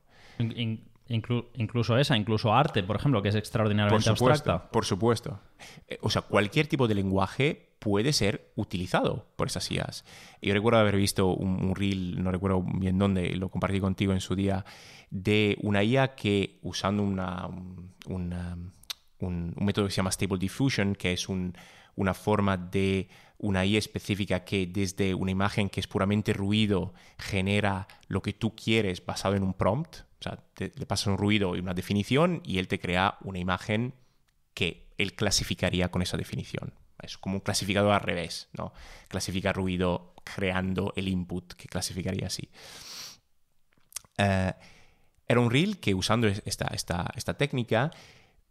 [1.09, 4.71] incluso esa, incluso arte, por ejemplo, que es extraordinariamente por supuesto, abstracta.
[4.71, 5.41] Por supuesto.
[5.87, 10.05] Eh, o sea, cualquier tipo de lenguaje puede ser utilizado por esas IAs.
[10.43, 14.35] Yo recuerdo haber visto un, reel, no recuerdo bien dónde, lo compartí contigo en su
[14.35, 14.65] día,
[15.11, 17.49] de una IA que usando una,
[18.07, 21.29] un, método que se llama Stable Diffusion, que es
[21.99, 23.09] una forma de
[23.39, 28.55] una IA específica que desde una imagen que es puramente ruido genera lo que tú
[28.55, 32.59] quieres basado en un prompt, o sea, le pasas un ruido y una definición y
[32.59, 33.95] él te crea una imagen
[34.55, 36.73] que él clasificaría con esa definición.
[37.03, 38.73] Es como un clasificador al revés, ¿no?
[39.09, 42.49] Clasifica ruido creando el input que clasificaría así.
[44.19, 44.53] Eh,
[45.27, 47.91] era un reel que usando esta, esta, esta técnica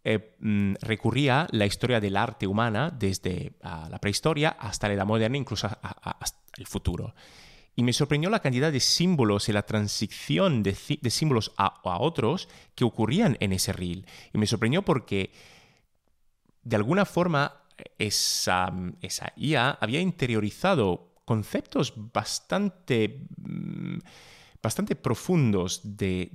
[0.10, 5.06] eh, mm, recurría la historia del arte humana desde ah, la prehistoria hasta la edad
[5.06, 7.14] moderna, incluso hasta el futuro.
[7.76, 10.76] Y me sorprendió la cantidad de símbolos y la transición de,
[11.10, 14.06] símbolos a, otros que ocurrían en ese reel.
[14.34, 15.34] Y me sorprendió porque,
[16.64, 17.64] de alguna forma,
[18.00, 18.72] esa,
[19.02, 23.98] esa IA había interiorizado conceptos bastante, mm,
[24.64, 26.32] bastante profundos de,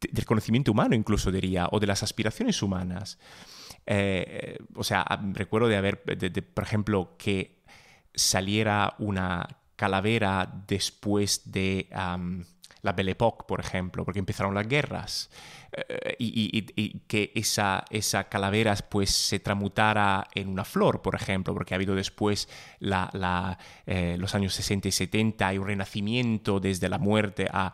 [0.00, 3.18] del conocimiento humano, incluso diría, o de las aspiraciones humanas.
[3.86, 6.02] Eh, o sea, recuerdo de haber,
[6.54, 7.62] por ejemplo, que
[8.14, 11.88] saliera una calavera después de
[12.82, 15.30] la Belle Époque, por ejemplo, porque empezaron las guerras.
[15.70, 21.74] Eh, y, que esa, esa calavera pues, se tramutara en una flor, por ejemplo, porque
[21.74, 22.48] ha habido después
[22.78, 27.72] la, eh, los años 60 y 70 y un renacimiento desde la muerte a...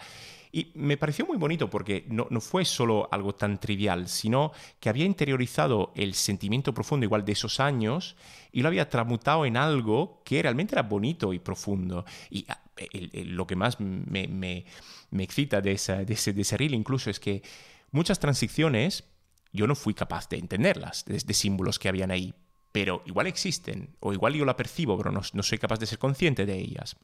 [0.57, 4.89] Y me pareció muy bonito porque no, no, fue solo algo tan trivial, sino que
[4.89, 8.15] había interiorizado el sentimiento profundo igual de esos años
[8.53, 12.05] y lo había tramutado en algo que realmente era bonito y profundo.
[12.31, 12.63] Y ah,
[13.25, 14.65] lo que más me, me,
[15.11, 17.43] me excita de, esa, de, ese, de ese reel incluso es que
[17.91, 19.03] muchas transiciones
[19.53, 22.33] yo no fui capaz de entenderlas, de, símbolos que habían ahí,
[22.71, 25.99] pero igual existen, o igual yo la percibo, pero no, no soy capaz de ser
[25.99, 26.95] consciente de ellas.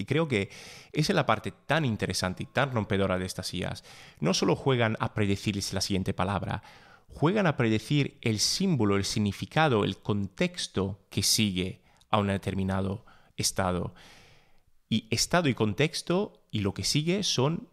[0.00, 0.48] Y creo que
[0.92, 3.84] esa es la parte tan interesante y tan rompedora de estas IAs.
[4.18, 6.62] No solo juegan a predecir la siguiente palabra,
[7.08, 13.04] juegan a predecir el símbolo, el significado, el contexto que sigue a un determinado
[13.36, 13.94] estado.
[14.88, 17.68] Y estado y contexto y lo que sigue son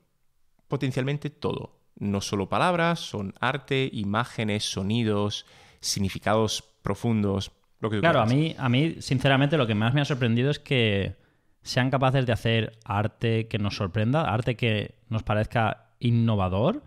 [0.68, 1.80] potencialmente todo.
[1.96, 5.46] No solo palabras, son arte, imágenes, sonidos,
[5.80, 7.54] significados profundos.
[7.80, 10.60] Lo que claro, a mí, a mí, sinceramente, lo que más me ha sorprendido es
[10.60, 11.16] que
[11.68, 16.82] sean capaces de hacer arte que nos sorprenda, arte que nos parezca innovador.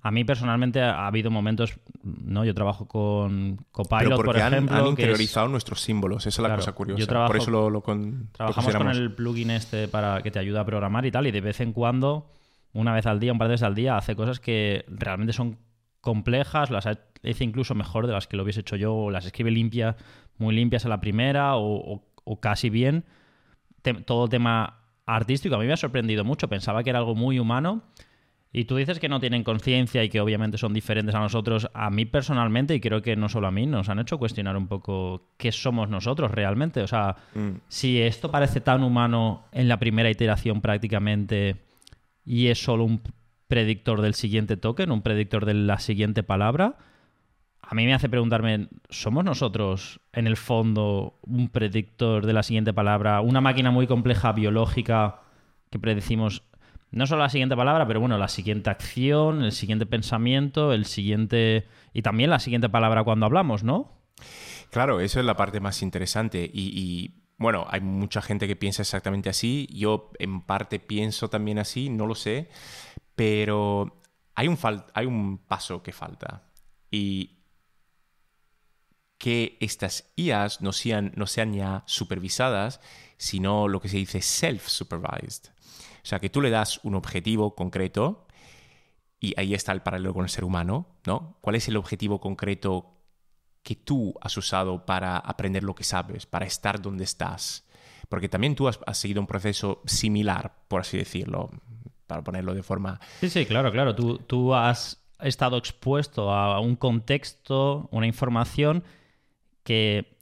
[0.00, 2.44] A mí personalmente ha habido momentos, ¿no?
[2.44, 4.76] Yo trabajo con Copilot, por ejemplo.
[4.76, 7.26] Han, interiorizado nuestros símbolos, esa es la cosa curiosa.
[7.26, 11.04] por eso lo, con, Trabajamos con el plugin este para que te ayude a programar
[11.06, 12.30] y tal, y de vez en cuando,
[12.72, 15.58] una vez al día, un par de veces al día, hace cosas que realmente son
[16.00, 19.50] complejas, las hace incluso mejor de las que lo hubiese hecho yo, o las escribe
[19.50, 19.96] limpias,
[20.38, 23.04] muy limpias a la primera, o, o casi bien
[23.92, 26.48] todo tema artístico a mí me ha sorprendido mucho.
[26.48, 27.82] Pensaba que era algo muy humano.
[28.56, 31.68] Y tú dices que no tienen conciencia y que obviamente son diferentes a nosotros.
[31.74, 34.68] A mí personalmente, y creo que no solo a mí, nos han hecho cuestionar un
[34.68, 36.80] poco qué somos nosotros realmente.
[36.80, 37.50] O sea, mm.
[37.66, 41.56] si esto parece tan humano en la primera iteración prácticamente
[42.24, 43.02] y es solo un
[43.48, 46.76] predictor del siguiente token, un predictor de la siguiente palabra,
[47.68, 52.72] a mí me hace preguntarme, ¿somos nosotros en el fondo un predictor de la siguiente
[52.72, 55.22] palabra, una máquina muy compleja biológica
[55.70, 56.42] que predecimos
[56.90, 61.66] no solo la siguiente palabra, pero bueno, la siguiente acción, el siguiente pensamiento, el siguiente
[61.92, 63.90] y también la siguiente palabra cuando hablamos, ¿no?
[64.70, 69.28] Claro, eso es la parte más interesante y, bueno, hay mucha gente que piensa exactamente
[69.28, 72.48] así, yo en parte pienso también así, no lo sé,
[73.16, 74.02] pero
[74.36, 74.58] hay un,
[74.94, 76.44] hay un paso que falta.
[76.90, 77.43] Y
[79.24, 82.78] que estas IAs no sean, no sean ya supervisadas,
[83.16, 85.48] sino lo que se dice self-supervised.
[85.48, 88.26] O sea, que tú le das un objetivo concreto
[89.18, 91.38] y ahí está el paralelo con el ser humano, ¿no?
[91.40, 93.00] ¿Cuál es el objetivo concreto
[93.62, 97.66] que tú has usado para aprender lo que sabes, para estar donde estás?
[98.10, 101.48] Porque también tú has, seguido un proceso similar, por así decirlo,
[102.06, 103.00] para ponerlo de forma...
[103.20, 103.94] Sí, sí, claro, claro.
[103.94, 108.84] Tú, tú has estado expuesto a un contexto, una información
[109.64, 110.14] que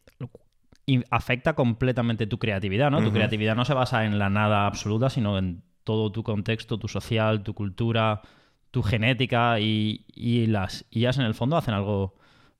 [1.10, 3.02] afecta completamente tu creatividad, ¿no?
[3.02, 6.88] Tu creatividad no se basa en la nada absoluta, sino en todo tu contexto, tu
[6.88, 8.22] social, tu cultura,
[8.70, 10.04] tu genética y,
[10.48, 12.14] las IAs en el fondo hacen algo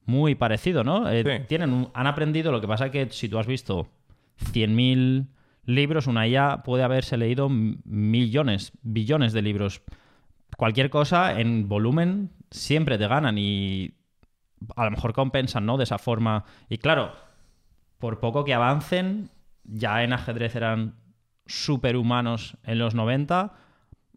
[0.04, 1.10] muy parecido, ¿no?
[1.10, 3.88] Eh, tienen han aprendido, lo que pasa es que si tú has visto
[4.52, 5.26] 100.000
[5.64, 9.82] libros, una IA puede haberse leído millones, billones de libros.
[10.56, 13.94] Cualquier cosa en volumen siempre te ganan y
[14.76, 15.76] a lo mejor compensan, ¿no?
[15.76, 16.44] De esa forma.
[16.68, 17.12] Y claro,
[17.98, 19.30] por poco que avancen,
[19.64, 20.96] ya en ajedrez eran
[21.46, 23.52] superhumanos en los 90,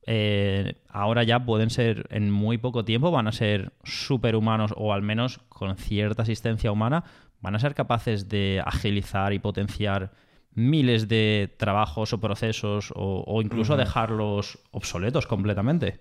[0.08, 5.02] eh, ahora ya pueden ser, en muy poco tiempo, van a ser superhumanos o al
[5.02, 7.04] menos con cierta asistencia humana,
[7.42, 10.12] van a ser capaces de agilizar y potenciar
[10.54, 16.00] miles de trabajos o procesos o, incluso dejarlos obsoletos completamente.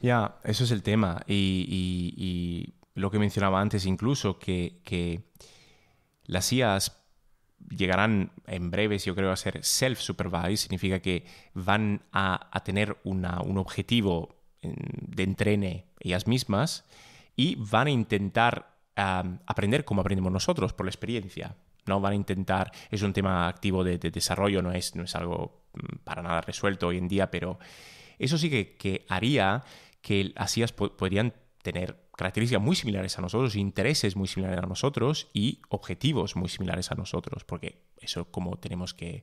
[0.00, 1.22] Ya, eso es el tema.
[1.26, 5.22] y, lo que mencionaba antes incluso, que,
[6.24, 7.04] las IAs
[7.68, 11.24] llegarán en breves, yo creo, a ser self-supervised, significa que
[11.54, 13.24] van a, tener un
[13.58, 16.84] objetivo de entrene ellas mismas
[17.36, 21.54] y van a intentar aprender como aprendemos nosotros, por la experiencia.
[21.84, 25.66] No van a intentar, es un tema activo de, desarrollo, no es, no es algo
[25.74, 27.58] mm, para nada resuelto hoy en día, pero
[28.18, 29.62] eso sí que, haría
[30.00, 35.28] que las IAs podrían tener características muy similares a nosotros, intereses muy similares a nosotros
[35.34, 39.22] y objetivos muy similares a nosotros, porque eso es como tenemos que,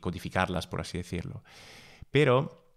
[0.00, 1.42] codificarlas, por así decirlo.
[2.12, 2.72] Pero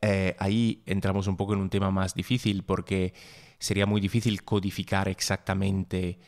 [0.00, 3.14] eh, ahí entramos un poco en un tema más difícil, porque
[3.58, 6.20] sería muy difícil codificar exactamente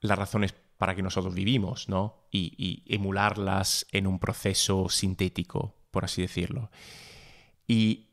[0.00, 2.26] las razones para que nosotros vivimos, ¿no?
[2.30, 6.70] Y, y emularlas en un proceso sintético, por así decirlo.
[7.66, 8.09] Y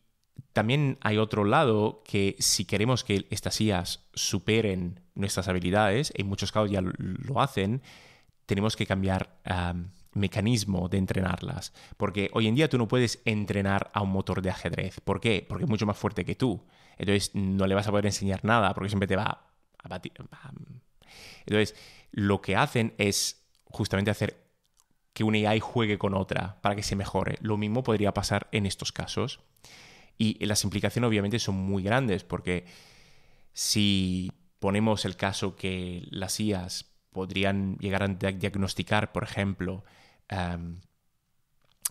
[0.57, 6.51] también hay otro lado que si queremos que estas IAs superen nuestras habilidades, en muchos
[6.51, 7.83] casos ya lo hacen,
[8.47, 9.37] tenemos que cambiar
[10.13, 11.73] mecanismo de entrenarlas.
[11.95, 14.99] Porque hoy en día tú no puedes entrenar a un motor de ajedrez.
[14.99, 15.45] ¿Por qué?
[15.47, 16.65] Porque es mucho más fuerte que tú.
[16.97, 20.13] Entonces no le vas a poder enseñar nada porque siempre te va a batir.
[21.45, 21.75] Entonces
[22.13, 24.43] lo que hacen es justamente hacer
[25.13, 27.37] que una AI juegue con otra para que se mejore.
[27.41, 29.39] Lo mismo podría pasar en estos casos.
[30.17, 32.65] Y las implicaciones obviamente son muy grandes porque
[33.53, 39.83] si ponemos el caso que las IAs podrían llegar a diagnosticar, por ejemplo,
[40.29, 40.79] em,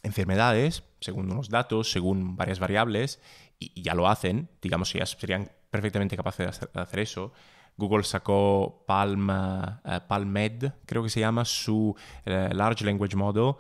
[0.03, 3.21] enfermedades, según unos datos, según varias variables,
[3.59, 7.33] y, ya lo hacen, digamos ya serían perfectamente capaces de hacer, eso.
[7.77, 11.95] Google sacó Palm, eh, PalmMed, creo que se llama, su
[12.25, 13.55] eh, Large Language Model,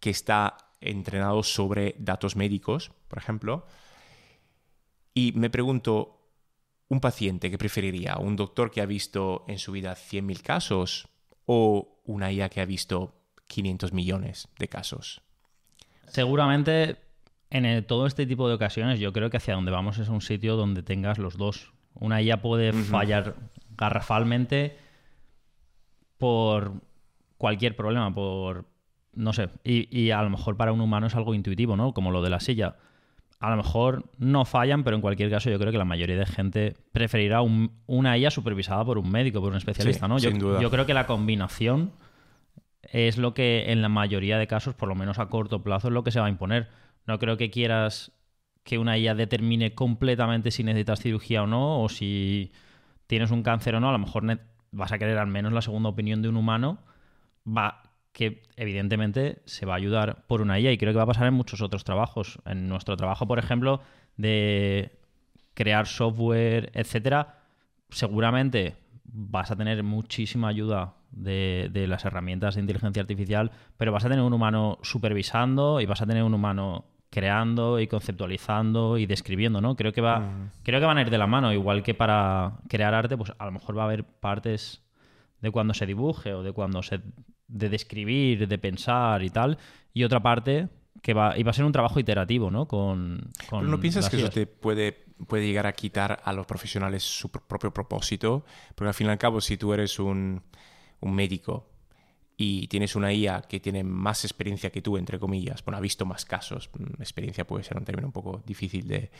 [0.00, 3.66] que está entrenado sobre datos médicos, por ejemplo.
[5.14, 6.20] Y me pregunto,
[6.88, 11.08] un paciente que preferiría, un doctor que ha visto en su vida 100.000 casos
[11.46, 13.14] o una IA que ha visto
[13.46, 15.22] 500 millones de casos?
[16.06, 16.96] Seguramente
[17.50, 20.56] en todo este tipo de ocasiones yo creo que hacia donde vamos es un sitio
[20.56, 21.72] donde tengas los dos.
[21.94, 23.34] Una IA puede fallar
[23.76, 24.78] garrafalmente
[26.18, 26.74] por
[27.36, 28.66] cualquier problema, por
[29.14, 31.92] no sé, y, y, a lo mejor para un humano es algo intuitivo, ¿no?
[31.92, 32.76] Como lo de la silla
[33.40, 36.26] a lo mejor no fallan, pero en cualquier caso yo creo que la mayoría de
[36.26, 40.18] gente preferirá una IA supervisada por un médico, por un especialista, ¿no?
[40.18, 40.30] Yo,
[40.60, 41.92] yo creo que la combinación
[42.82, 45.94] es lo que en la mayoría de casos, por lo menos a corto plazo, es
[45.94, 46.68] lo que se va a imponer.
[47.06, 48.12] No creo que quieras
[48.62, 52.52] que una IA determine completamente si necesitas cirugía o no, o si
[53.06, 53.88] tienes un cáncer o no.
[53.88, 54.38] A lo mejor
[54.70, 56.78] vas a querer al menos la segunda opinión de un humano.
[57.48, 61.06] Va, que evidentemente se va a ayudar por una IA y creo que va a
[61.06, 62.38] pasar en muchos otros trabajos.
[62.44, 63.80] En nuestro trabajo, por ejemplo,
[64.16, 64.98] de
[65.54, 67.40] crear software, etcétera,
[67.90, 74.08] seguramente vas a tener muchísima ayuda de, las herramientas de inteligencia artificial, pero vas a
[74.08, 79.60] tener un humano supervisando y vas a tener un humano creando y conceptualizando y describiendo,
[79.60, 79.74] ¿no?
[79.74, 82.94] Creo que va, creo que van a ir de la mano, igual que para crear
[82.94, 84.82] arte, pues a lo mejor va a haber partes
[85.40, 87.00] de cuando se dibuje o de cuando se
[87.50, 89.58] de describir, de pensar y tal,
[89.92, 90.68] y otra parte
[91.02, 92.66] que va, va a ser un trabajo iterativo, ¿no?
[92.66, 94.92] Con, ¿No piensas que eso te puede,
[95.26, 98.44] puede llegar a quitar a los profesionales su propio propósito?
[98.74, 100.42] Porque al fin y al cabo, si tú eres un,
[101.00, 101.68] un médico
[102.36, 106.04] y tienes una IA que tiene más experiencia que tú, entre comillas, bueno, ha visto
[106.04, 109.10] más casos, mm, experiencia puede ser un término un poco difícil de,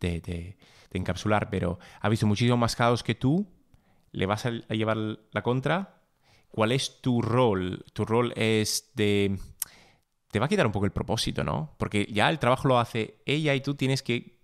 [0.00, 0.56] de, de,
[0.90, 3.46] de encapsular, pero ha visto muchísimos más casos que tú,
[4.12, 5.95] le vas a llevar la contra
[6.56, 7.84] ¿Cuál es tu rol?
[7.92, 9.38] Tu rol es de...
[10.30, 11.74] Te va a quitar un poco el propósito, ¿no?
[11.76, 14.38] Porque ya el trabajo lo hace ella y tú tienes que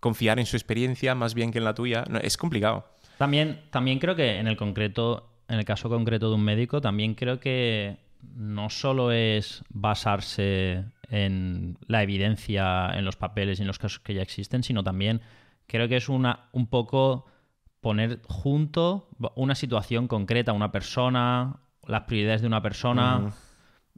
[0.00, 2.04] confiar en su experiencia más bien que en la tuya.
[2.22, 2.86] es complicado.
[3.18, 7.16] También, también creo que en el concreto, en el caso concreto de un médico, también
[7.16, 7.98] creo que
[8.34, 14.14] no solo es basarse en la evidencia, en los papeles y en los casos que
[14.14, 15.20] ya existen, sino también
[15.66, 17.26] creo que es una, un poco
[17.82, 21.56] poner junto una situación concreta, una persona,
[21.86, 23.32] las prioridades de una persona.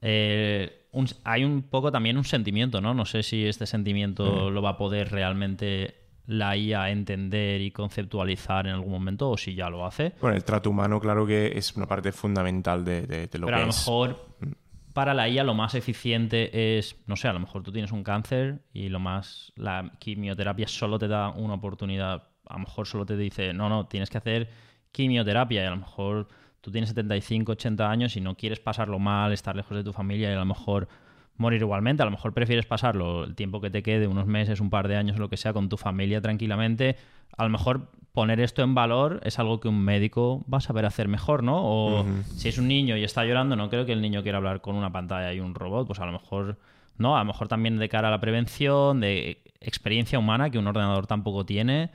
[0.00, 0.88] Eh,
[1.22, 2.94] hay un poco también un sentimiento, ¿no?
[2.94, 5.94] No sé si este sentimiento lo va a poder realmente
[6.26, 10.14] la IA entender y conceptualizar en algún momento o si ya lo hace.
[10.20, 13.58] Bueno, el trato humano, claro que es una parte fundamental de, de, de lo Pero
[13.58, 14.92] a lo mejor mm.
[14.94, 18.02] para la IA lo más eficiente es, no sé, a lo mejor tú tienes un
[18.02, 23.06] cáncer y lo más, la quimioterapia solo te da una oportunidad a lo mejor solo
[23.06, 24.48] te dice, no, no, tienes que hacer
[24.92, 26.28] quimioterapia y a lo mejor
[26.60, 30.30] tú tienes 75, 80 años y no quieres pasarlo mal, estar lejos de tu familia
[30.30, 30.88] y a lo mejor
[31.36, 32.02] morir igualmente.
[32.02, 34.96] A lo mejor prefieres pasarlo el tiempo que te quede, unos meses, un par de
[34.96, 36.96] años, lo que sea, con tu familia tranquilamente.
[37.36, 40.86] A lo mejor poner esto en valor es algo que un médico va a saber
[40.86, 41.60] hacer mejor, ¿no?
[41.62, 42.06] O
[42.36, 44.76] si es un niño y está llorando, no creo que el niño quiera hablar con
[44.76, 46.58] una pantalla y un robot, pues a lo mejor,
[46.96, 50.66] no, a lo mejor también de cara a la prevención, de experiencia humana que un
[50.66, 51.90] ordenador tampoco tiene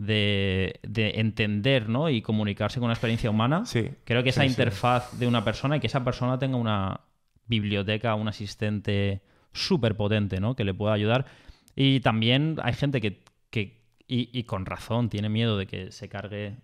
[0.00, 0.80] de,
[1.14, 2.08] entender ¿no?
[2.08, 3.64] y comunicarse con una experiencia humana.
[4.04, 7.00] Creo que esa interfaz de una persona y que esa persona tenga una
[7.46, 9.22] biblioteca, un asistente
[9.52, 10.56] súper potente ¿no?
[10.56, 11.26] que le pueda ayudar.
[11.76, 13.22] Y también hay gente que,
[14.12, 16.56] y, con razón, tiene miedo de que se cargue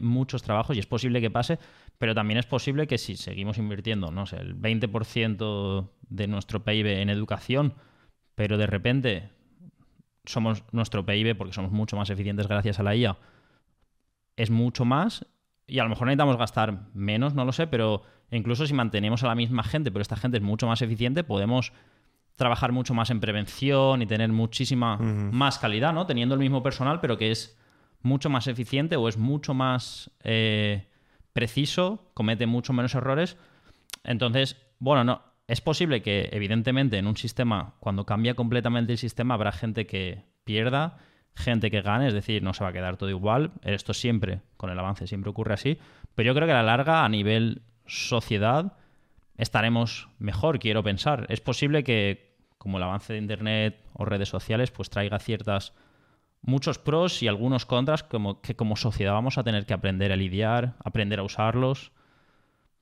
[0.00, 1.58] muchos trabajos y es posible que pase,
[1.96, 6.86] pero también es posible que si seguimos invirtiendo, no sé, el 20% de nuestro PIB
[7.00, 7.74] en educación,
[8.34, 9.30] pero de repente
[10.28, 13.16] somos nuestro PIB, porque somos mucho más eficientes gracias a la IA,
[14.36, 15.26] es mucho más
[15.66, 19.28] y a lo mejor necesitamos gastar menos, no lo sé, pero incluso si mantenemos a
[19.28, 21.72] la misma gente, pero esta gente es mucho más eficiente, podemos
[22.36, 26.06] trabajar mucho más en prevención y tener muchísima más calidad, ¿no?
[26.06, 27.58] Teniendo el mismo personal, pero que es
[28.00, 30.86] mucho más eficiente o es mucho más eh,
[31.32, 33.36] preciso, comete mucho menos errores.
[34.04, 35.22] Entonces, bueno, no.
[35.48, 40.26] Es posible que, evidentemente, en un sistema, cuando cambia completamente el sistema, habrá gente que
[40.44, 40.98] pierda,
[41.34, 43.52] gente que gane, es decir, no se va a quedar todo igual.
[43.62, 45.78] Esto siempre, con el avance, siempre ocurre así.
[46.14, 48.74] Pero yo creo que a la larga, a nivel sociedad,
[49.38, 51.24] estaremos mejor, quiero pensar.
[51.30, 55.72] Es posible que, como el avance de Internet o redes sociales, pues traiga ciertas
[56.42, 60.16] muchos pros y algunos contras como que como sociedad vamos a tener que aprender a
[60.16, 61.92] lidiar, aprender a usarlos.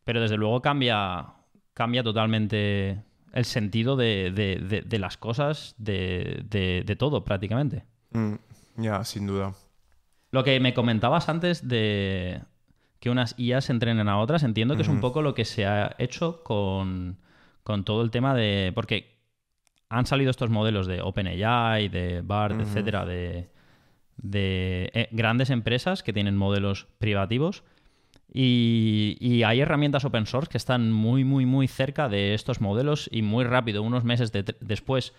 [0.05, 1.35] Pero desde luego cambia,
[1.77, 3.03] cambia totalmente
[3.35, 7.85] el sentido de, las cosas, de, todo prácticamente.
[8.13, 8.37] Mm,
[8.79, 9.53] ya, sin duda.
[10.31, 12.41] Lo que me comentabas antes de
[12.99, 15.95] que unas IAs entrenen a otras, entiendo que es un poco lo que se ha
[15.99, 17.19] hecho con,
[17.63, 18.73] con todo el tema de...
[18.75, 19.21] Porque
[19.91, 23.51] han salido estos modelos de OpenAI, de BART, etcétera, de,
[24.33, 27.65] eh, grandes empresas que tienen modelos privativos.
[28.33, 33.23] Y, hay herramientas open source que están muy, muy, muy cerca de estos modelos y
[33.23, 35.15] muy rápido, unos meses después.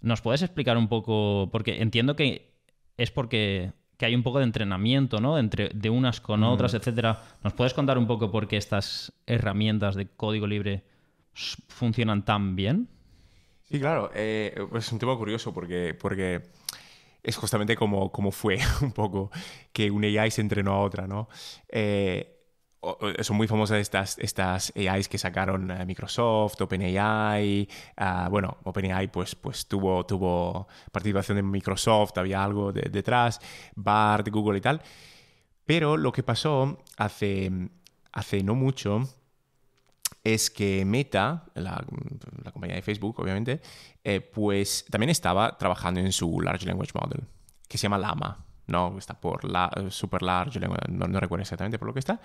[0.00, 1.48] ¿Nos puedes explicar un poco?
[1.52, 2.52] Porque entiendo que
[2.96, 5.38] es porque hay un poco de entrenamiento, ¿no?
[5.38, 7.22] Entre, de unas con otras, etcétera.
[7.42, 10.84] ¿Nos puedes contar un poco por qué estas herramientas de código libre
[11.68, 12.88] funcionan tan bien?
[13.64, 14.10] Sí, claro.
[14.14, 16.42] Eh, es un tema curioso porque, porque
[17.22, 19.30] es justamente como, como fue un poco
[19.72, 21.28] que una AI se entrenó a otra, ¿no?
[21.68, 22.35] Eh,
[23.20, 27.68] son muy famosas estas, estas AIs que sacaron eh, Microsoft, OpenAI.
[27.98, 33.40] Uh, bueno, OpenAI pues, pues tuvo, tuvo participación de Microsoft, había algo detrás,
[33.74, 34.82] BART, Google y tal.
[35.64, 37.50] Pero lo que pasó hace,
[38.12, 39.02] hace no mucho
[40.22, 41.84] es que Meta, la,
[42.52, 43.60] compañía de Facebook, obviamente,
[44.02, 47.24] eh, pues también estaba trabajando en su Large Language Model,
[47.68, 48.96] que se llama Llama, ¿no?
[48.98, 52.20] Está por la, Super Large no, recuerdo exactamente por lo que está.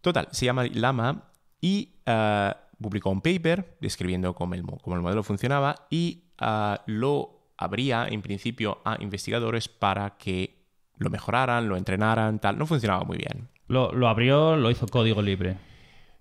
[0.00, 1.24] Total, se llama Llama
[1.60, 8.20] y uh, publicó un paper describiendo cómo el, modelo funcionaba y uh, lo abría en
[8.22, 10.62] principio a investigadores para que
[10.98, 12.58] lo mejoraran, lo entrenaran, tal.
[12.58, 13.48] No funcionaba muy bien.
[13.66, 15.56] Lo abrió, lo hizo código libre.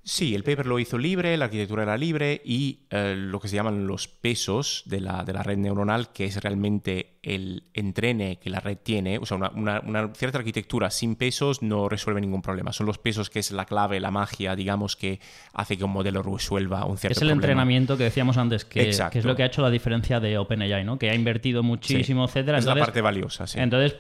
[0.06, 3.56] Sí, el paper lo hizo libre, la arquitectura era libre y eh, lo que se
[3.56, 8.78] llaman los pesos de la, red neuronal, que es realmente el entrene que la red
[8.84, 9.82] tiene, o sea, una,
[10.14, 12.74] cierta arquitectura sin pesos no resuelve ningún problema.
[12.74, 15.22] Son los pesos que es la clave, la magia, digamos, que
[15.54, 17.20] hace que un modelo resuelva un cierto problema.
[17.20, 20.38] Es el entrenamiento que decíamos antes, que, es lo que ha hecho la diferencia de
[20.38, 21.00] OpenAI, ¿no?
[21.00, 22.58] Que ha invertido muchísimo, etcétera.
[22.58, 23.58] Es la parte valiosa, sí.
[23.58, 23.96] Entonces,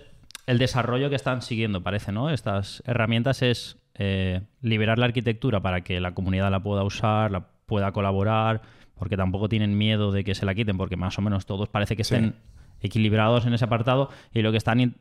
[0.48, 2.30] el desarrollo que están siguiendo, parece, ¿no?
[2.30, 7.48] Estas herramientas es eh, liberar la arquitectura para que la comunidad la pueda usar, la
[7.66, 8.62] pueda colaborar,
[8.96, 11.96] porque tampoco tienen miedo de que se la quiten, porque más o menos todos parece
[11.96, 12.36] que estén
[12.84, 14.96] equilibrados en ese apartado y lo que están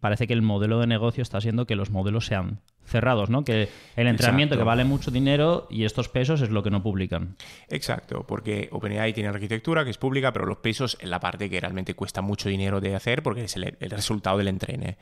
[0.00, 3.44] parece que el modelo de negocio está siendo que los modelos sean cerrados, ¿no?
[3.44, 7.36] Que el entrenamiento que vale mucho dinero y estos pesos es lo que no publican.
[7.68, 11.60] Exacto, porque OpenAI tiene arquitectura que es pública, pero los pesos en la parte que
[11.60, 14.96] realmente cuesta mucho dinero de hacer porque es el, el resultado del entrene.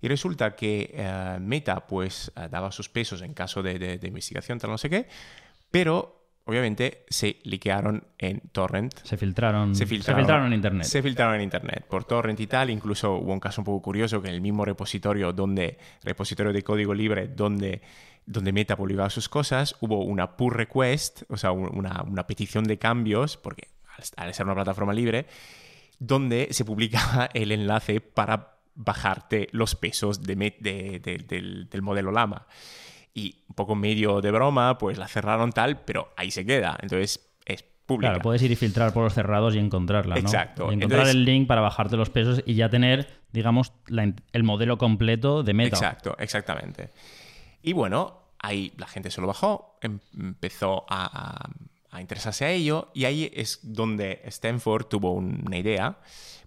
[0.00, 4.70] Y resulta que eh, Meta pues eh, daba sus pesos en caso de, investigación, tal
[4.70, 5.06] no sé qué,
[5.70, 8.94] pero obviamente se liquearon en torrent.
[9.02, 10.84] Se filtraron, se filtraron, en internet.
[10.84, 12.70] Se filtraron en internet por torrent y tal.
[12.70, 16.62] Incluso hubo un caso un poco curioso que en el mismo repositorio donde repositorio de
[16.62, 17.82] código libre donde
[18.26, 22.78] donde Meta publicaba sus cosas, hubo una pull request, o sea, una, una petición de
[22.78, 23.68] cambios, porque
[24.16, 25.26] al ser una plataforma libre,
[25.98, 32.46] donde se publicaba el enlace para bajarte los pesos del, modelo Lama.
[33.12, 36.78] Y un poco medio de broma, pues la cerraron tal, pero ahí se queda.
[36.80, 38.12] Entonces es pública.
[38.12, 40.20] Claro, puedes ir y filtrar por los cerrados y encontrarla, ¿no?
[40.20, 40.72] Exacto.
[40.72, 43.72] encontrar el link para bajarte los pesos y ya tener, digamos,
[44.32, 45.76] el modelo completo de Meta.
[45.76, 46.90] Exacto, exactamente.
[47.62, 51.50] Y bueno, ahí la gente se lo bajó, em, empezó a, a
[51.98, 55.98] interesarse a ello y ahí es donde Stanford tuvo una idea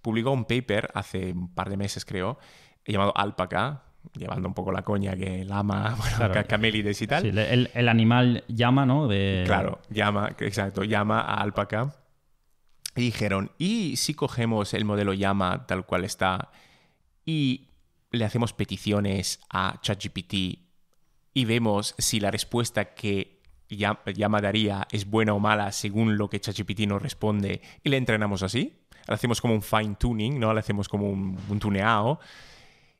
[0.04, 2.38] publicó un paper hace un par de meses, creo,
[2.86, 7.22] llamado Alpaca, llevando un poco la coña que lama, bueno, camélides y tal.
[7.22, 9.08] Sí, el, animal llama, ¿no?
[9.08, 9.44] De...
[9.46, 11.94] Claro, llama, exacto, llama a alpaca.
[12.94, 16.50] Y dijeron, ¿y si cogemos el modelo llama tal cual está
[17.24, 17.68] y
[18.10, 20.34] le hacemos peticiones a ChatGPT
[21.32, 23.33] y vemos si la respuesta que
[23.68, 28.42] llama daría es buena o mala según lo que ChatGPT nos responde y le entrenamos
[28.42, 28.84] así?
[29.08, 30.52] le hacemos como un fine tuning, ¿no?
[30.52, 32.20] Le hacemos como un, tuneado.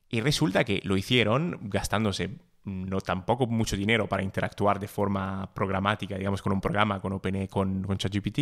[0.09, 6.17] Y resulta que lo hicieron gastándose no tampoco mucho dinero para interactuar de forma programática,
[6.17, 8.39] digamos, con un programa, con OpenAI, con, con ChatGPT.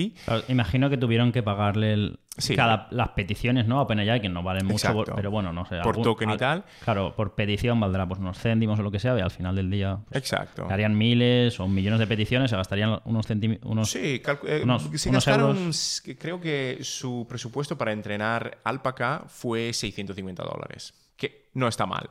[0.48, 2.20] imagino que tuvieron que pagarle el,
[2.56, 3.80] cada, las peticiones, ¿no?
[3.80, 5.80] A OpenAI, que no valen mucho, pero bueno, no sé.
[5.84, 6.64] Por token y tal.
[6.84, 9.70] Claro, por petición valdrá pues unos céntimos o lo que sea, y al final del
[9.70, 10.68] día pues, Exacto.
[10.70, 13.60] harían miles o millones de peticiones, se gastarían unos céntimos.
[13.64, 15.72] Unos, sí, eh, unos, se gastaron,
[16.18, 22.10] creo que su presupuesto para entrenar Alpaca fue 650 dólares, que no está mal.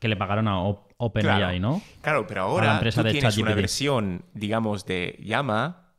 [0.00, 0.60] Que le pagaron a
[0.96, 1.80] OpenAI, ¿no?
[2.00, 5.92] Claro, pero ahora tú tienes una versión, digamos, de Llama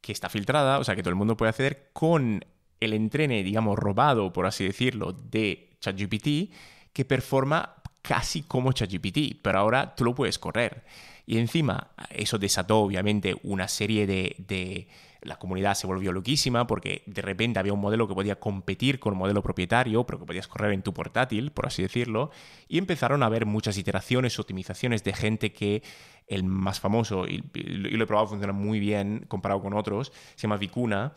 [0.00, 2.44] que está filtrada, o sea, que todo el mundo puede acceder con
[2.80, 6.52] el entrene, digamos, robado, por así decirlo, de ChatGPT,
[6.92, 10.84] que performa casi como ChatGPT, pero ahora tú lo puedes correr.
[11.26, 14.88] Y encima, eso desató obviamente una serie de,
[15.24, 19.14] La comunidad se volvió loquísima porque de repente había un modelo que podía competir con
[19.14, 22.30] un modelo propietario, pero que podías correr en tu portátil, por así decirlo,
[22.68, 25.82] y empezaron a haber muchas iteraciones, optimizaciones de gente que
[26.26, 30.56] el más famoso, y, lo he probado, funciona muy bien comparado con otros, se llama
[30.56, 31.12] Vicuna,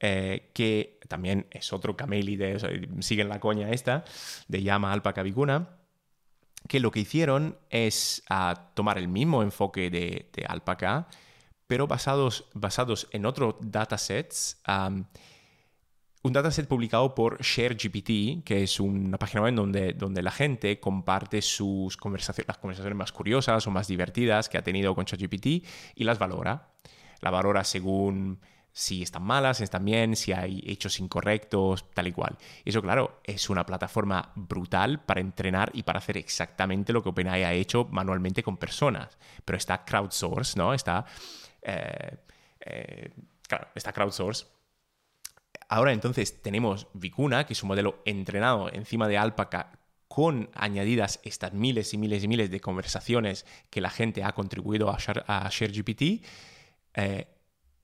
[0.00, 4.04] eh, que también es otro camélide, o siguen la coña esta,
[4.46, 5.70] de llama alpaca vicuna,
[6.68, 11.08] que lo que hicieron es ah, tomar el mismo enfoque de, de alpaca,
[11.68, 14.60] pero basados, basados en otros datasets.
[16.22, 21.42] un dataset publicado por ShareGPT, que es una página web donde, donde la gente comparte
[21.42, 25.46] sus conversaciones, las conversaciones más curiosas o más divertidas que ha tenido con ChatGPT
[25.94, 26.72] y las valora.
[27.20, 28.40] La valora según
[28.72, 32.38] si están malas, si están bien, si hay hechos incorrectos, tal y cual.
[32.64, 37.08] Y eso, claro, es una plataforma brutal para entrenar y para hacer exactamente lo que
[37.08, 39.18] OpenAI ha hecho manualmente con personas.
[39.44, 40.72] Pero está crowdsource, ¿no?
[40.74, 41.04] Está,
[43.48, 44.46] claro, está crowdsource.
[45.68, 49.78] Ahora entonces tenemos Vicuna, que es un modelo entrenado encima de Alpaca
[50.08, 54.90] con añadidas estas miles y miles y miles de conversaciones que la gente ha contribuido
[54.90, 56.24] a, ShareGPT.
[56.94, 57.28] Eh,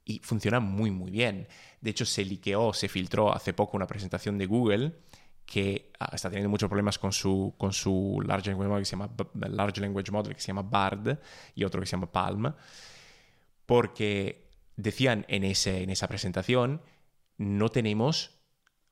[0.07, 1.49] y funciona muy muy bien.
[1.81, 4.93] De hecho, se liqueó, se filtró hace poco una presentación de Google
[5.47, 8.97] que ah, está teniendo muchos problemas con su, con su large, language model que se
[8.97, 11.19] llama, large Language Model que se llama BARD
[11.55, 12.53] y otro que se llama Palm,
[13.67, 16.83] porque decían en, ese, en esa presentación,
[17.37, 18.39] no tenemos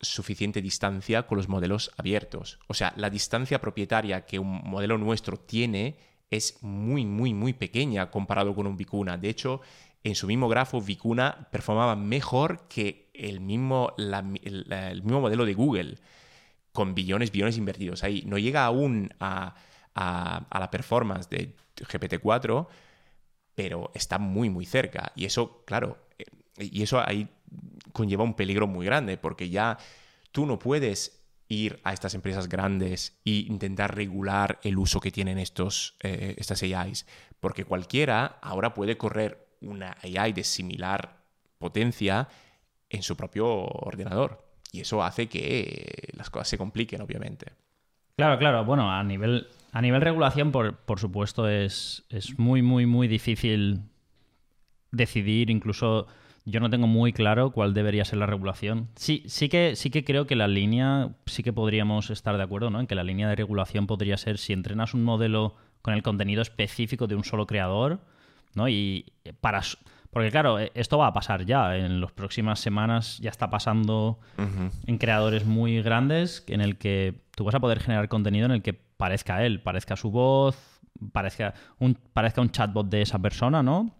[0.00, 2.58] suficiente distancia con los modelos abiertos.
[2.66, 5.96] O sea, la distancia propietaria que un modelo nuestro tiene
[6.30, 9.16] es muy, muy, muy pequeña comparado con un Vicuna.
[9.16, 9.60] De hecho,
[10.02, 15.98] en su mismo grafo, Vicuna performaba mejor que el mismo, el, mismo modelo de Google,
[16.72, 18.24] con billones, billones invertidos ahí.
[18.26, 19.54] No llega aún a,
[19.94, 22.66] la performance de GPT-4,
[23.54, 25.12] pero está muy, muy cerca.
[25.14, 26.24] Y eso, claro, eh,
[26.58, 27.28] y eso ahí
[27.92, 29.78] conlleva un peligro muy grande, porque ya
[30.30, 35.38] tú no puedes ir a estas empresas grandes e intentar regular el uso que tienen
[35.38, 37.06] estos, eh, estas AIs,
[37.40, 41.22] porque cualquiera ahora puede correr una AI de similar
[41.58, 42.28] potencia
[42.88, 44.44] en su propio ordenador.
[44.72, 47.52] Y eso hace que las cosas se compliquen, obviamente.
[48.16, 48.64] Claro, claro.
[48.64, 53.80] Bueno, a nivel, a nivel regulación, por, por supuesto, es, es muy, muy, muy difícil
[54.90, 55.48] decidir.
[55.48, 56.06] Incluso
[56.44, 58.88] yo no tengo muy claro cuál debería ser la regulación.
[58.96, 62.68] Sí, sí que, sí que creo que la línea, sí que podríamos estar de acuerdo,
[62.68, 62.80] ¿no?
[62.80, 66.42] En que la línea de regulación podría ser si entrenas un modelo con el contenido
[66.42, 68.00] específico de un solo creador,
[68.54, 68.68] ¿no?
[68.68, 69.06] Y
[69.40, 69.62] para...
[70.10, 71.78] Porque claro, e, esto va a pasar ya.
[71.78, 77.44] En las próximas semanas ya está pasando en creadores muy grandes en el que tú
[77.44, 80.80] vas a poder generar contenido en el que parezca él, parezca su voz,
[81.10, 83.96] parezca un, parezca un chatbot de esa persona, ¿no?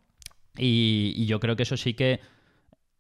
[0.57, 2.21] Y, yo creo que eso sí que...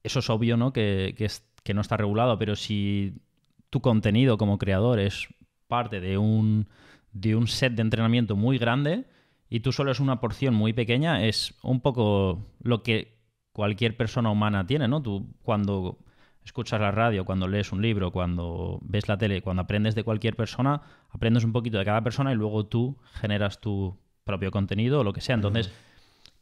[0.03, 0.73] Eso es obvio, ¿no?
[0.73, 1.15] Que,
[1.63, 3.23] que no está regulado, pero si
[3.71, 5.29] tu contenido como creador es
[5.69, 6.67] parte de un,
[7.13, 9.05] de un set de entrenamiento muy grande,
[9.49, 13.17] y tú solo es una porción muy pequeña, es un poco lo que
[13.53, 15.01] cualquier persona humana tiene, ¿no?
[15.01, 15.99] Tú cuando
[16.45, 20.37] escuchas la radio, cuando lees un libro, cuando ves la tele, cuando aprendes de cualquier
[20.37, 25.05] persona, aprendes un poquito de cada persona y luego tú generas tu propio contenido o
[25.05, 25.35] lo que sea.
[25.35, 25.73] Entonces,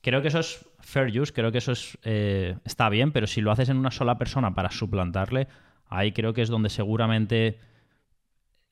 [0.01, 3.41] creo que eso es fair use, creo que eso es, eh, está bien, pero si
[3.41, 5.49] lo haces en una sola persona para suplantarle,
[5.87, 7.59] ahí creo que es donde seguramente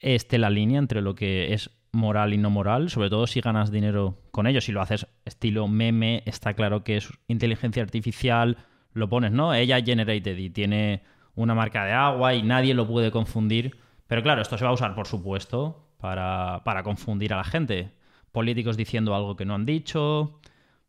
[0.01, 3.71] esté la línea entre lo que es moral y no moral, sobre todo si ganas
[3.71, 4.61] dinero con ello.
[4.61, 8.59] Si lo haces estilo meme, está claro que es inteligencia artificial,
[8.93, 9.55] lo pones, ¿no?
[9.55, 11.03] Ella generated y tiene
[11.39, 13.79] una marca de agua y nadie lo puede confundir.
[14.09, 17.93] Pero claro, esto se va a usar, por supuesto, para, para confundir a la gente.
[18.33, 20.41] Políticos diciendo algo que no han dicho,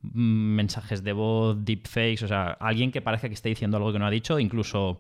[0.02, 4.00] mm, mensajes de voz, deepfakes, o sea, alguien que parezca que esté diciendo algo que
[4.00, 5.00] no ha dicho, incluso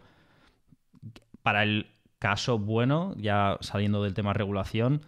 [1.42, 1.88] para el
[2.20, 5.02] caso bueno, ya saliendo del tema regulación,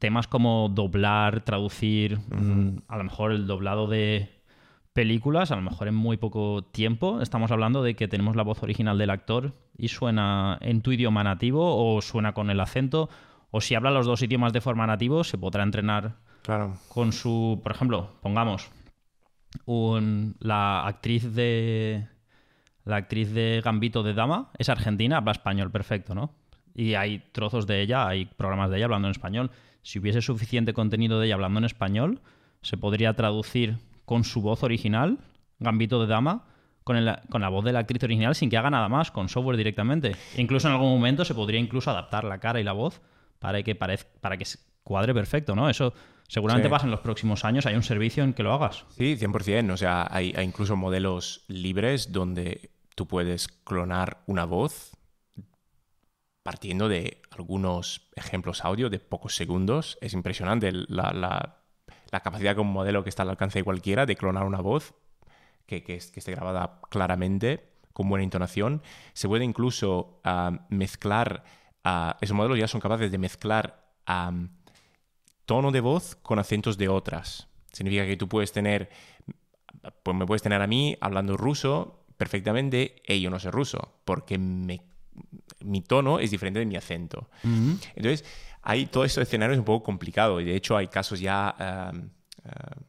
[0.00, 4.33] temas como doblar, traducir, mm, a lo mejor el doblado de
[4.94, 7.20] películas, a lo mejor en muy poco tiempo.
[7.20, 11.22] Estamos hablando de que tenemos la voz original del actor y suena en tu idioma
[11.24, 13.10] nativo o suena con el acento.
[13.50, 16.76] O si habla los dos idiomas de forma nativo, se podrá entrenar Claro.
[16.88, 17.60] con su.
[17.62, 18.70] Por ejemplo, pongamos
[19.66, 22.06] un- la actriz de.
[22.84, 26.34] La actriz de Gambito de Dama es argentina, habla español perfecto, ¿no?
[26.74, 29.50] Y hay trozos de ella, hay programas de ella hablando en español.
[29.82, 32.20] Si hubiese suficiente contenido de ella hablando en español,
[32.60, 35.18] se podría traducir con su voz original,
[35.58, 36.44] Gambito de Dama,
[36.84, 39.28] con, el- con la voz de la actriz original sin que haga nada más, con
[39.28, 40.14] software directamente.
[40.36, 43.00] Incluso en algún momento se podría incluso adaptar la cara y la voz
[43.38, 44.44] para que, parez- para que
[44.82, 45.70] cuadre perfecto, ¿no?
[45.70, 45.94] Eso
[46.28, 46.70] seguramente Sí.
[46.70, 47.64] pasa en los próximos años.
[47.66, 48.84] Hay un servicio en que lo hagas.
[48.90, 49.72] Sí, 100%.
[49.72, 54.90] O sea, hay, hay incluso modelos libres donde tú puedes clonar una voz
[56.42, 59.96] partiendo de algunos ejemplos audio de pocos segundos.
[60.00, 61.63] Es impresionante la, la-
[62.14, 64.94] la capacidad como modelo que está al alcance de cualquiera de clonar una voz
[65.66, 68.82] que, que es- que esté grabada claramente, con buena entonación.
[69.14, 71.42] Se puede incluso ah, mezclar,
[71.82, 74.50] ah, esos modelos ya son capaces de mezclar am,
[75.44, 77.48] tono de voz con acentos de otras.
[77.72, 78.90] Significa que tú puedes tener,
[80.04, 84.38] pues me puedes tener a mí hablando ruso perfectamente y yo no sé ruso, porque
[84.38, 84.82] me-
[85.60, 87.28] mi tono es diferente de mi acento.
[87.96, 88.24] Entonces,
[88.64, 91.90] hay todo este escenario es un poco complicado y de hecho hay casos ya...
[91.92, 92.10] um,
[92.46, 92.82] uh,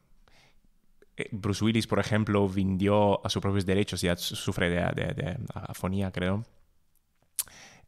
[1.17, 5.13] eh, Bruce Willis, por ejemplo, vendió a sus propios derechos, ya su- sufre de, de-
[5.13, 6.43] de afonía, creo.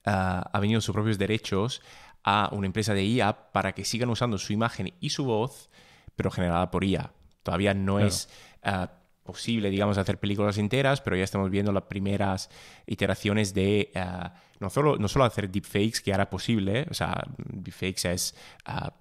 [0.06, 1.82] Ah, ha vendido sus propios derechos
[2.24, 5.70] a una empresa de IA para que sigan usando su imagen y su voz,
[6.16, 7.12] pero generada por IA.
[7.44, 8.06] Todavía no Claro.
[8.08, 8.30] es
[8.64, 8.92] ah,
[9.28, 12.50] posible, digamos, hacer películas enteras, pero ya estamos viendo las primeras
[12.88, 18.12] iteraciones de ah, no, solo, no solo hacer deepfakes, que es posible, o sea, deepfakes
[18.12, 18.36] es
[18.66, 18.92] ah,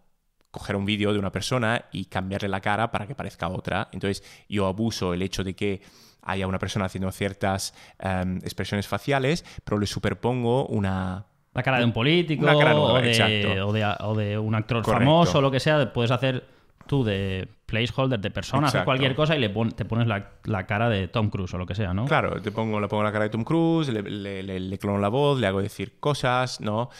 [0.50, 3.88] coger un vídeo de una persona y cambiarle la cara para que parezca otra.
[3.92, 5.80] Entonces yo abuso el hecho de que
[6.22, 11.26] haya una persona haciendo ciertas em, expresiones faciales, pero le superpongo una...
[11.54, 14.54] La cara de un político Una cara nueva, o, de, o, de, o de un
[14.54, 14.98] actor Correcto.
[14.98, 15.90] famoso o lo que sea.
[15.90, 16.44] Puedes hacer
[16.86, 20.66] tú de placeholder de personas o cualquier cosa y le pon- te pones la, la
[20.66, 22.04] cara de Tom Cruise o lo que sea, ¿no?
[22.06, 24.98] Claro, te pongo, le pongo la cara de Tom Cruise, le, le- le- le clono
[24.98, 26.90] la voz, le hago decir cosas, ¿no?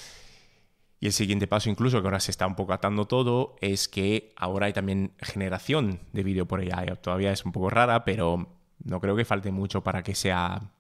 [0.99, 4.33] Y el siguiente paso, incluso, que ahora se está un poco atando todo, es que
[4.37, 6.95] ahora hay también generación de vídeo por AI.
[7.03, 8.49] Todavía es un poco rara, pero
[8.83, 10.73] no creo que falte mucho para que sea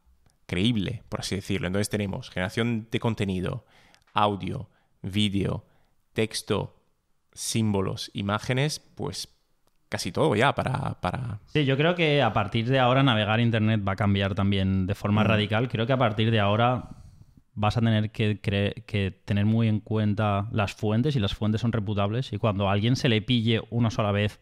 [0.46, 1.66] creíble, por así decirlo.
[1.66, 3.66] Entonces tenemos generación de contenido,
[4.14, 4.70] audio,
[5.02, 5.64] vídeo,
[6.14, 6.74] texto,
[7.34, 9.28] símbolos, imágenes, pues
[9.88, 10.94] casi todo ya para...
[11.00, 11.38] para...
[11.46, 14.94] Sí, yo creo que a partir de ahora navegar Internet va a cambiar también de
[14.94, 15.26] forma Mm.
[15.26, 15.68] radical.
[15.68, 16.88] Creo que a partir de ahora
[17.54, 21.72] vas a tener que, que tener muy en cuenta las fuentes y las fuentes son
[21.72, 22.32] reputables.
[22.32, 24.40] Y cuando a alguien se le pille una sola vez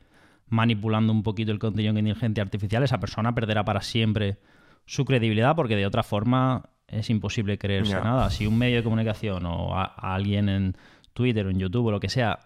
[0.48, 4.38] manipulando un poquito el contenido con inteligencia artificial, esa persona perderá para siempre
[4.86, 8.30] su credibilidad porque de otra forma es imposible creerse nada.
[8.30, 10.76] Si un medio de comunicación o a- a alguien en
[11.12, 12.38] Twitter o en YouTube o lo que sea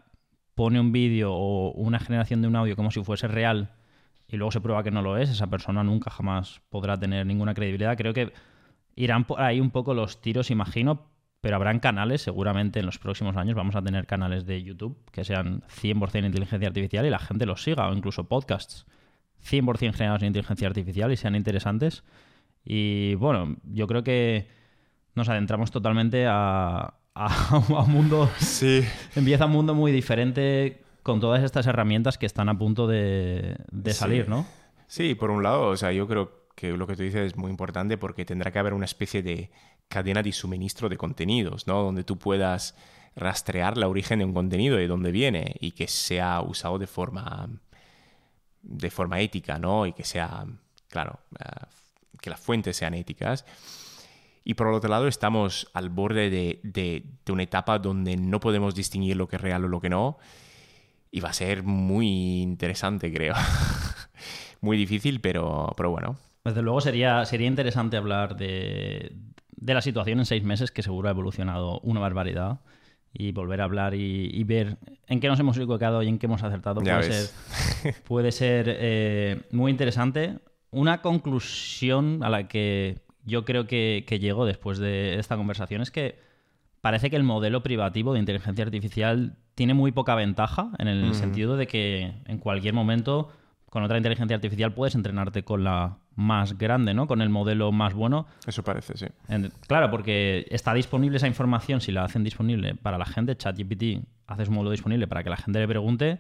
[0.59, 3.71] pone un vídeo o una generación de un audio como si fuese real
[4.27, 7.55] y luego se prueba que no lo es, esa persona nunca jamás podrá tener ninguna
[7.55, 7.97] credibilidad.
[7.97, 8.33] Creo que
[8.97, 13.37] irán por ahí un poco los tiros, imagino, pero habrán canales, seguramente en los próximos
[13.37, 17.47] años vamos a tener canales de YouTube que sean 100% inteligencia artificial y la gente
[17.47, 18.85] los siga, o incluso podcasts
[19.49, 22.03] 100% generados en inteligencia artificial y sean interesantes.
[22.65, 24.49] Y bueno, yo creo que
[25.15, 28.85] nos adentramos totalmente a, a- a un mundo Sí.
[29.17, 33.93] empieza un mundo muy diferente con todas estas herramientas que están a punto de, de
[33.93, 33.99] Sí.
[33.99, 34.47] salir, ¿no?
[34.87, 37.51] Sí, por un lado, o sea, yo creo que lo que tú dices es muy
[37.51, 39.51] importante porque tendrá que haber una especie de
[39.89, 41.83] cadena de suministro de contenidos, ¿no?
[41.83, 42.75] Donde tú puedas
[43.17, 47.49] rastrear la origen de un contenido, de dónde viene, y que sea usado de forma,
[48.63, 49.87] de forma ética, ¿no?
[49.87, 50.45] Y que sea,
[50.89, 51.45] claro, eh,
[52.21, 53.45] que las fuentes sean éticas.
[54.49, 58.41] Y por el otro lado, estamos al borde de, de- de una etapa donde no
[58.41, 60.17] podemos distinguir lo que es real o lo que no.
[61.11, 63.35] Y va a ser muy interesante, creo.
[64.63, 66.17] muy difícil, pero, pero bueno.
[66.47, 69.13] Desde luego sería, sería interesante hablar de,
[69.55, 72.61] de la situación en seis meses, que seguro ha evolucionado una barbaridad.
[73.13, 76.25] Y volver a hablar y, y ver en qué nos hemos equivocado y en qué
[76.25, 80.39] hemos acertado puede ser, puede ser eh, muy interesante.
[80.71, 85.91] Una conclusión a la que yo creo que, que llego después de esta conversación es
[85.91, 86.19] que
[86.81, 91.15] parece que el modelo privativo de inteligencia artificial tiene muy poca ventaja en el Mm.
[91.15, 93.31] sentido de que en cualquier momento
[93.71, 97.07] con otra inteligencia artificial puedes entrenarte con la más grande, ¿no?
[97.07, 98.27] Con el modelo más bueno.
[98.47, 99.07] Eso parece, sí.
[99.67, 104.49] claro, porque está disponible esa información, si la hacen disponible para la gente, ChatGPT haces
[104.49, 106.19] un modelo disponible para que la gente le pregunte,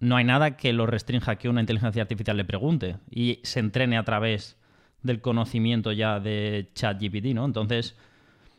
[0.00, 3.96] no hay nada que lo restrinja que una inteligencia artificial le pregunte y se entrene
[3.96, 4.58] a través
[5.06, 7.44] del conocimiento ya de ChatGPT, ¿no?
[7.44, 7.96] Entonces,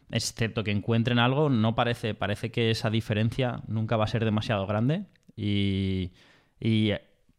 [0.10, 4.66] excepto que encuentren algo, no parece, parece que esa diferencia nunca va a ser demasiado
[4.66, 5.06] grande
[5.36, 6.12] y,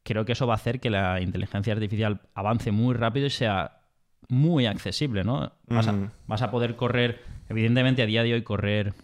[0.02, 3.80] creo que eso va a hacer que la inteligencia artificial avance muy rápido y sea
[4.28, 5.52] muy accesible, ¿no?
[5.66, 5.94] Vas, a,
[6.26, 8.94] vas a poder correr, evidentemente a día de hoy correr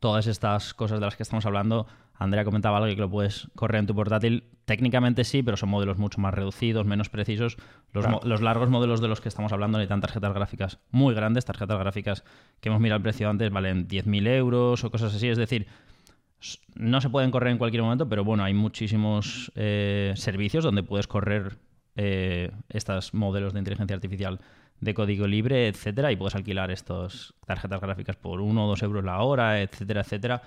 [0.00, 1.86] todas estas cosas de las que estamos hablando
[2.16, 4.44] Andrea comentaba algo que lo puedes correr en tu portátil.
[4.64, 7.56] Técnicamente sí, pero son modelos mucho más reducidos, menos precisos.
[7.92, 12.24] Los, largos modelos de los que estamos hablando necesitan tarjetas gráficas muy grandes, tarjetas gráficas
[12.60, 15.28] que hemos mirado el precio antes valen 10.000 euros o cosas así.
[15.28, 15.66] Es decir,
[16.74, 21.06] no se pueden correr en cualquier momento, pero bueno, hay muchísimos eh, servicios donde puedes
[21.06, 21.58] correr
[21.96, 24.40] eh, estos modelos de inteligencia artificial
[24.80, 29.04] de código libre, etcétera, y puedes alquilar estas tarjetas gráficas por uno o dos euros
[29.04, 30.42] la hora, etcétera, etcétera.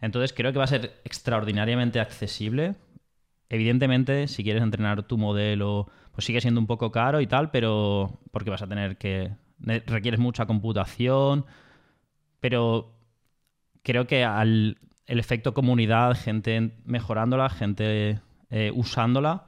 [0.00, 2.76] Entonces creo que va a ser extraordinariamente accesible.
[3.48, 8.20] Evidentemente, si quieres entrenar tu modelo, pues sigue siendo un poco caro y tal, pero
[8.30, 9.32] porque vas a tener que...
[9.58, 11.46] requieres mucha computación,
[12.40, 12.94] pero
[13.82, 18.20] creo que al el efecto comunidad, gente mejorándola, gente
[18.50, 19.46] eh, usándola,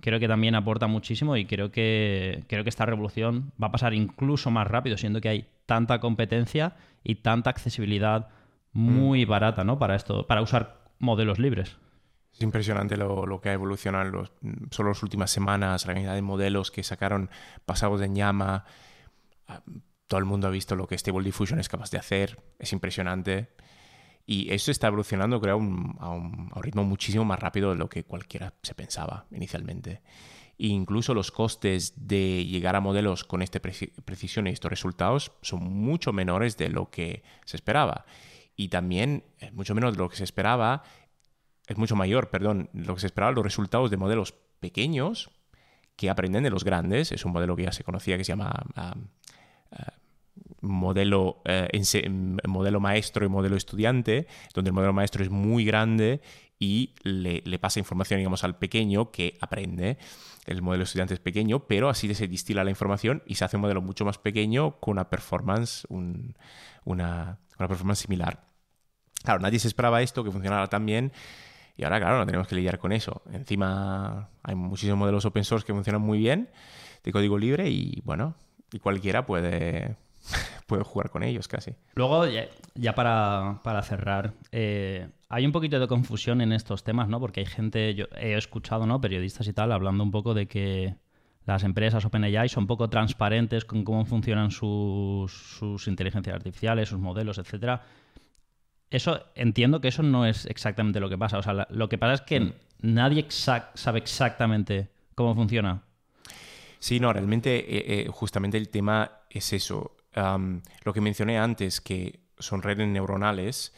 [0.00, 3.92] creo que también aporta muchísimo y creo que, creo que esta revolución va a pasar
[3.92, 8.28] incluso más rápido, siendo que hay tanta competencia y tanta accesibilidad
[8.72, 9.78] muy barata, ¿no?
[9.78, 11.76] Para esto, para usar modelos libres.
[12.32, 14.32] Es impresionante lo, que ha evolucionado en los,
[14.70, 17.30] solo las últimas semanas, la cantidad de modelos que sacaron
[17.66, 18.64] pasados de llama.
[19.48, 19.62] Ah,
[20.06, 22.40] todo el mundo ha visto lo que Stable Diffusion es capaz de hacer.
[22.58, 23.50] Es impresionante.
[24.26, 28.54] Y eso está evolucionando, creo, a un, ritmo muchísimo más rápido de lo que cualquiera
[28.62, 30.02] se pensaba inicialmente.
[30.56, 35.64] E incluso los costes de llegar a modelos con esta precisión y estos resultados son
[35.64, 38.04] mucho menores de lo que se esperaba
[38.60, 40.82] y también es mucho menos de lo que se esperaba,
[41.66, 45.30] es mucho mayor, perdón, lo que se esperaba los resultados de modelos pequeños
[45.96, 47.10] que aprenden de los grandes.
[47.10, 48.96] Es un modelo que ya se conocía que se llama ah,
[49.72, 49.94] ah,
[50.60, 51.70] modelo, eh,
[52.46, 56.20] modelo maestro y modelo estudiante, donde el modelo maestro es muy grande
[56.58, 59.96] y le, pasa información, digamos, al pequeño que aprende.
[60.44, 63.62] El modelo estudiante es pequeño, pero así se distila la información y se hace un
[63.62, 66.36] modelo mucho más pequeño con una performance, una,
[66.84, 68.49] una performance similar.
[69.22, 71.12] Claro, nadie se esperaba esto, que funcionara tan bien.
[71.76, 73.22] Y ahora, claro, no tenemos que lidiar con eso.
[73.32, 76.48] Encima hay muchísimos modelos open source que funcionan muy bien,
[77.04, 78.34] de código libre, y bueno,
[78.72, 79.96] y cualquiera puede,
[80.66, 81.72] puede jugar con ellos casi.
[81.94, 82.26] Luego,
[82.74, 87.20] ya, para, cerrar, eh, hay un poquito de confusión en estos temas, ¿no?
[87.20, 89.00] Porque hay gente, yo he escuchado, ¿no?
[89.00, 90.96] Periodistas y tal, hablando un poco de que
[91.46, 97.38] las empresas OpenAI son poco transparentes con cómo funcionan sus, sus inteligencias artificiales, sus modelos,
[97.38, 97.82] etcétera
[98.90, 101.38] eso entiendo que eso no es exactamente lo que pasa.
[101.38, 102.52] O sea, lo que pasa es que mm.
[102.82, 105.82] nadie sabe exactamente cómo funciona.
[106.78, 109.96] Sí, no, realmente eh, eh, justamente el tema es eso.
[110.84, 113.72] lo que mencioné antes, que son redes neuronales,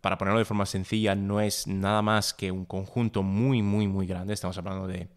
[0.00, 4.06] para ponerlo de forma sencilla, no es nada más que un conjunto muy, muy, muy
[4.06, 4.34] grande.
[4.34, 5.08] Estamos hablando de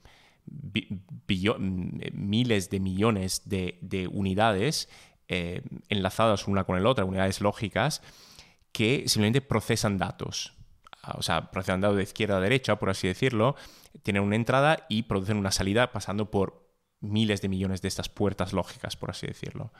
[2.14, 4.90] miles de millones de, unidades
[5.28, 8.02] eh, enlazadas una con la otra, unidades lógicas,
[8.78, 10.54] que simplemente procesan datos.
[11.02, 13.56] Ah, o sea, procesan datos de izquierda a derecha, por así decirlo,
[14.04, 18.54] tienen una entrada y producen una salida pasando por miles de millones de estas puertas
[18.54, 19.74] lógicas, por así decirlo.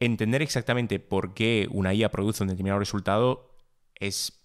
[0.00, 3.56] Entender exactamente por qué una IA produce un determinado resultado
[3.94, 4.42] es,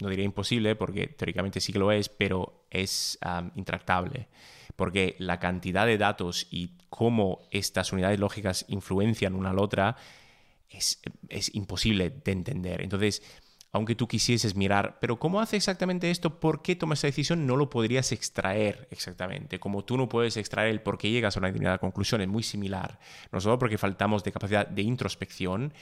[0.00, 3.20] no diría imposible, porque teóricamente sí que lo es, pero es
[3.54, 4.26] intractable.
[4.74, 9.96] Porque la cantidad de datos y cómo estas unidades lógicas influencian una a la otra
[10.68, 11.00] es,
[11.54, 12.82] imposible de entender.
[12.82, 13.22] Entonces,
[13.72, 16.40] aunque tú quisieses mirar, pero ¿cómo hace exactamente esto?
[16.40, 17.46] ¿Por qué toma esa decisión?
[17.46, 19.60] No lo podrías extraer exactamente.
[19.60, 22.42] Como tú no puedes extraer el por qué llegas a una determinada conclusión, es muy
[22.42, 22.98] similar.
[23.30, 25.74] No solo porque faltamos de capacidad de introspección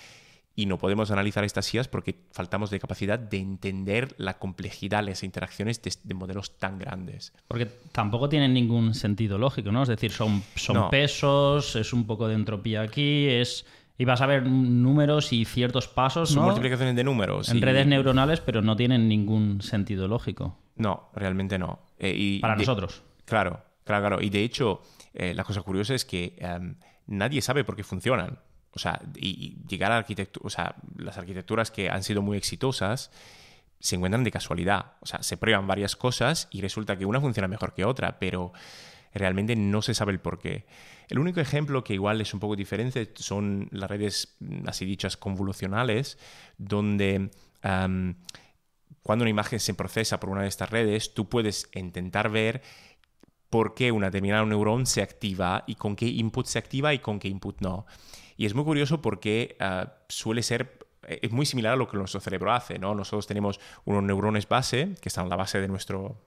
[0.57, 5.23] y no podemos analizar estas IAS porque faltamos de capacidad de entender la complejidad las
[5.23, 7.35] interacciones de, modelos tan grandes.
[7.47, 9.83] Porque tampoco tienen ningún sentido lógico, ¿no?
[9.83, 13.67] Es decir, son, son pesos, es un poco de entropía aquí, es
[13.99, 17.49] y vas a ver números y ciertos pasos, Son multiplicaciones de números.
[17.49, 20.59] En redes neuronales, pero no tienen ningún sentido lógico.
[20.77, 21.81] No, realmente no.
[21.99, 23.03] Eh, Para nosotros.
[23.25, 24.23] Claro, claro, claro.
[24.23, 24.83] Y de hecho,
[25.15, 28.39] eh, la cosa curiosa es que em, nadie sabe por qué funcionan.
[28.73, 33.11] O sea, y, llegar a arquitectura, o sea, las arquitecturas que han sido muy exitosas,
[33.81, 34.93] se encuentran de casualidad.
[35.01, 38.53] O sea, se prueban varias cosas y resulta que una funciona mejor que otra, pero
[39.15, 40.67] realmente no se sabe el por qué.
[41.09, 46.19] El único ejemplo que igual es un poco diferente son las redes, así dichas, convolucionales,
[46.59, 47.31] donde
[49.03, 52.63] cuando una imagen se procesa por una de estas redes, tú puedes intentar ver
[53.51, 57.19] por qué una determinada neurón se activa y con qué input se activa y con
[57.19, 57.87] qué input no.
[58.37, 61.97] Y es muy curioso porque ah, suele ser eh, es muy similar a lo que
[61.97, 62.95] nuestro cerebro hace, ¿no?
[62.95, 66.27] Nosotros tenemos unos neurones base, que están en la base de nuestro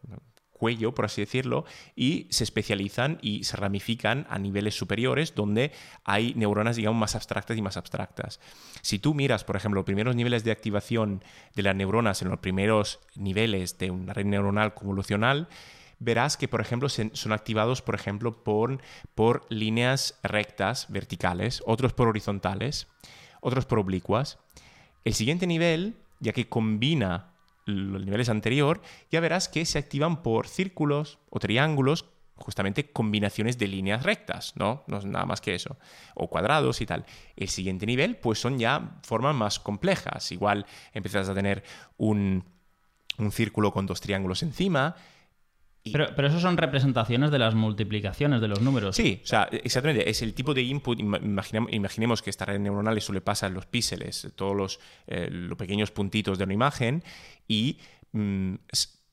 [0.60, 1.66] cuello, por así decirlo,
[1.96, 5.72] y se especializan y se ramifican a niveles superiores donde
[6.04, 8.40] hay neuronas, digamos, más abstractas y más abstractas.
[8.82, 11.24] Si tú miras, por ejemplo, los primeros niveles de activación
[11.56, 15.48] de las neuronas en los primeros niveles de una red neuronal convolucional,
[16.00, 18.82] verás que, por ejemplo, son activados, por ejemplo, por,
[19.16, 22.88] por líneas rectas, verticales, otros por horizontales,
[23.42, 24.38] otros por oblicuas.
[25.06, 27.29] El siguiente nivel, ya que combina
[27.70, 28.82] los niveles anterior,
[29.12, 32.06] ya verás que se activan por círculos o triángulos,
[32.36, 34.84] justamente combinaciones de líneas rectas, ¿no?
[34.88, 35.78] No es nada más que eso.
[36.16, 37.06] O cuadrados y tal.
[37.36, 40.32] El siguiente nivel, pues son ya formas más complejas.
[40.32, 41.64] Igual empiezas a tener
[41.98, 42.46] un,
[43.18, 44.96] un círculo con dos triángulos encima,
[45.92, 48.96] pero, pero eso son representaciones de las multiplicaciones de los números.
[48.96, 50.10] Sí, o sea, exactamente.
[50.10, 51.00] Es el tipo de input.
[51.00, 55.58] Imaginemos, que esta red neuronal eso le pasa en los píxeles, todos los, eh, los
[55.58, 57.04] pequeños puntitos de una imagen,
[57.48, 57.80] y
[58.12, 58.56] mm,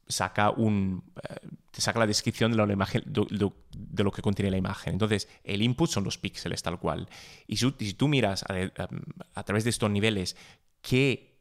[0.09, 4.57] saca un eh, te saca la descripción de, la imagen, de, lo que contiene la
[4.57, 4.95] imagen.
[4.95, 7.07] Entonces, el input son los píxeles tal cual.
[7.47, 10.37] Y si, tú miras a, través de estos niveles
[10.81, 11.37] qué,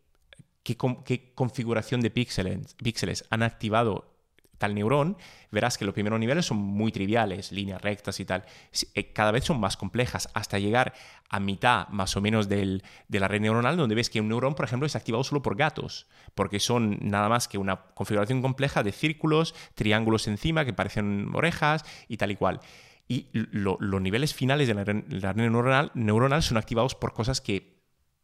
[0.62, 0.76] qué,
[1.06, 4.15] qué configuración de píxeles, píxeles han activado
[4.58, 5.18] tal neurón,
[5.52, 8.46] verás que los primeros niveles son muy triviales, líneas rectas y tal.
[8.94, 10.94] Eh, cada vez son más complejas hasta llegar
[11.30, 14.66] a mitad más o menos de la red neuronal, donde ves que un neurón, por
[14.66, 18.92] ejemplo, es activado solo por gatos, porque son nada más que una configuración compleja de
[18.92, 22.60] círculos, triángulos encima que parecen orejas y tal y cual.
[23.08, 25.04] Y los niveles finales de la red,
[25.36, 27.75] neuronal, neuronal son activados por cosas que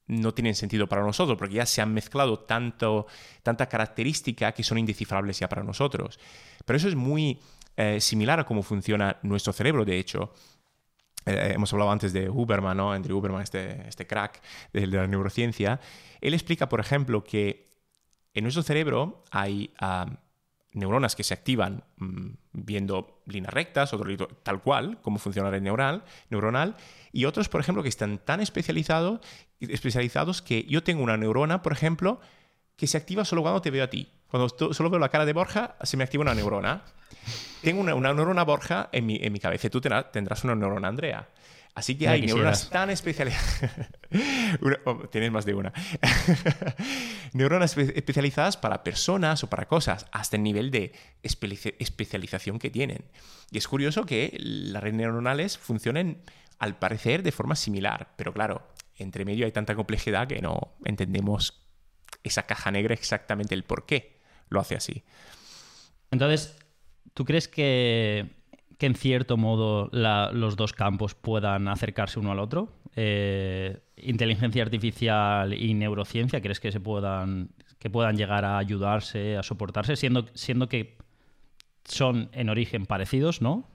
[0.07, 3.07] no tienen sentido para nosotros, porque ya se han mezclado tanto,
[3.43, 6.19] tanta característica que son indescifrables ya para nosotros.
[6.65, 7.39] Pero eso es muy
[7.77, 10.33] eh, similar a cómo funciona nuestro cerebro, de hecho.
[11.25, 12.91] Eh, hemos hablado antes de Huberman, ¿no?
[12.91, 14.41] Andrew Huberman, este, este crack
[14.73, 15.79] de, la neurociencia.
[16.19, 17.69] Él explica, por ejemplo, que
[18.33, 20.07] en nuestro cerebro hay ah,
[20.73, 26.03] neuronas que se activan mm, viendo líneas rectas, otro tal cual, cómo funciona la red
[26.29, 26.75] neuronal,
[27.11, 29.19] y otros, por ejemplo, que están tan especializados,
[29.69, 32.19] especializados que yo tengo una neurona, por ejemplo,
[32.75, 34.11] que se activa solo cuando te veo a ti.
[34.27, 36.83] Cuando solo veo la cara de Borja, se me activa una neurona.
[37.61, 39.69] Tengo una, neurona Borja en mi, en mi cabeza.
[39.69, 41.27] Tú tendrás una neurona Andrea.
[41.73, 43.71] Así que hay neuronas tan especializadas.
[44.83, 45.71] Oh, tienes más de una.
[47.33, 50.91] neuronas especializadas para personas o para cosas, hasta el nivel de
[51.23, 53.05] especialización que tienen.
[53.51, 56.17] Y es curioso que las redes neuronales funcionen,
[56.61, 58.13] al parecer, de forma similar.
[58.15, 61.61] Pero claro, entre medio hay tanta complejidad que no entendemos
[62.23, 64.19] esa caja negra exactamente el por qué
[64.49, 65.03] lo hace así.
[66.11, 66.57] Entonces,
[67.13, 68.41] ¿tú crees que
[68.81, 72.73] que en cierto modo los dos campos puedan acercarse uno al otro?
[72.95, 79.43] Eh, ¿Inteligencia artificial y neurociencia crees que se puedan, que puedan llegar a ayudarse, a
[79.43, 80.97] soportarse, siendo, siendo que
[81.85, 83.69] son en origen parecidos, ¿no?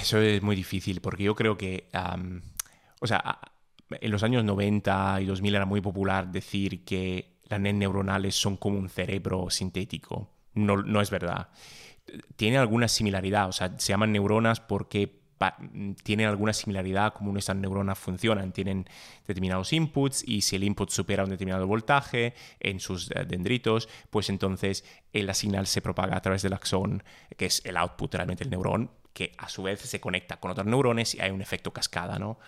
[0.00, 1.88] Eso es muy difícil, porque yo creo que,
[3.00, 3.40] o sea,
[3.90, 8.56] en los años 90 y 2000 era muy popular decir que las redes neuronales son
[8.56, 10.30] como un cerebro sintético.
[10.54, 11.48] No, no es verdad
[12.36, 15.20] tiene alguna similaridad, o sea, se llaman neuronas porque
[16.04, 18.86] tienen alguna similaridad como nuestras neuronas funcionan, tienen
[19.26, 24.28] determinados inputs y si el input supera un determinado voltaje en sus eh, dendritos, pues
[24.30, 27.02] entonces la señal se propaga a través del axón,
[27.36, 30.66] que es el output realmente del neurón, que a su vez se conecta con otros
[30.66, 32.38] neurones y hay un efecto cascada, ¿no?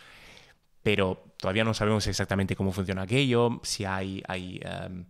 [0.82, 5.06] Pero todavía no sabemos exactamente cómo funciona aquello, si hay, hay em,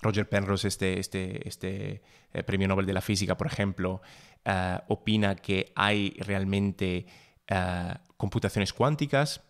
[0.00, 2.02] Roger Penrose, este, este, este
[2.32, 4.00] eh, premio Nobel de la Física, por ejemplo,
[4.44, 7.06] eh, opina que hay realmente
[7.46, 9.42] eh, computaciones cuánticas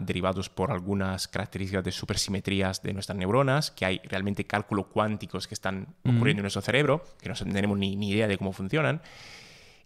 [0.00, 5.52] derivados por algunas características de supersimetrías de nuestras neuronas, que hay realmente cálculos cuánticos que
[5.52, 9.02] están ocurriendo en nuestro cerebro, que no tenemos ni, ni, idea de cómo funcionan,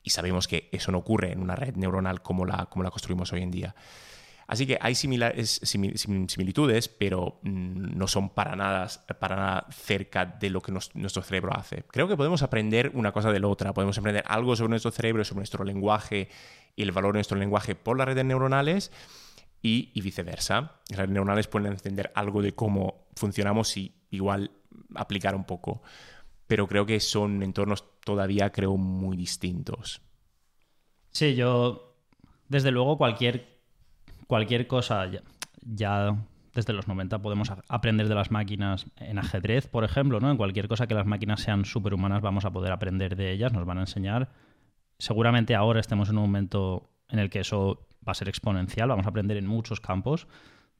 [0.03, 3.33] y sabemos que eso no ocurre en una red neuronal como la, como la construimos
[3.33, 3.74] hoy en día.
[4.47, 8.87] Así que hay similitudes, pero mm, no son para nada,
[9.19, 11.85] para nada cerca de lo que nuestro cerebro hace.
[11.85, 15.24] Creo que podemos aprender una cosa de la otra, podemos aprender algo sobre nuestro cerebro,
[15.24, 16.29] sobre nuestro lenguaje
[16.77, 18.93] y el valor de nuestro lenguaje por las redes neuronales
[19.62, 20.73] y, viceversa.
[20.91, 24.51] Las redes neuronales pueden entender algo de cómo funcionamos y igual
[24.95, 25.83] aplicar un poco.
[26.53, 30.03] Pero creo que son entornos todavía, creo, muy distintos.
[31.11, 31.95] Sí, yo,
[32.47, 33.57] desde luego, cualquier,
[34.27, 35.11] cualquier cosa,
[35.62, 36.15] ya,
[36.53, 40.31] desde los 90 podemos aprender de las máquinas en ajedrez, por ejemplo, ¿no?
[40.31, 43.65] En cualquier cosa que las máquinas sean superhumanas vamos a poder aprender de ellas, nos
[43.65, 44.29] van a enseñar.
[44.99, 49.07] Seguramente ahora estemos en un momento en el que eso va a ser exponencial, vamos
[49.07, 50.29] a aprender en muchos campos,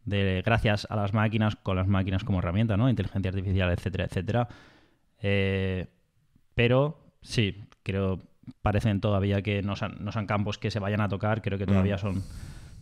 [0.05, 2.91] de, gracias a las máquinas, con las máquinas como herramienta, ¿no?
[2.91, 4.49] Inteligencia artificial, etcétera, etcétera.
[5.23, 5.87] Eh,
[6.55, 8.19] pero sí, creo,
[8.61, 11.67] parecen todavía que no son, no son, campos que se vayan a tocar, creo que
[11.67, 12.01] todavía mm.
[12.01, 12.23] son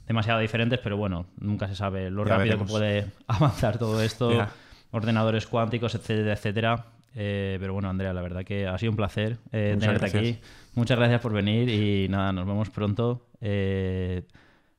[0.06, 4.46] demasiado diferentes, pero bueno, nunca se sabe lo rápido que puede avanzar todo esto,
[4.90, 6.86] ordenadores cuánticos, etcétera, etcétera.
[7.14, 10.38] Eh, pero bueno, Andrea, la verdad que ha sido un placer eh, tenerte aquí.
[10.74, 14.22] Muchas gracias por venir y nada, nos vemos pronto eh,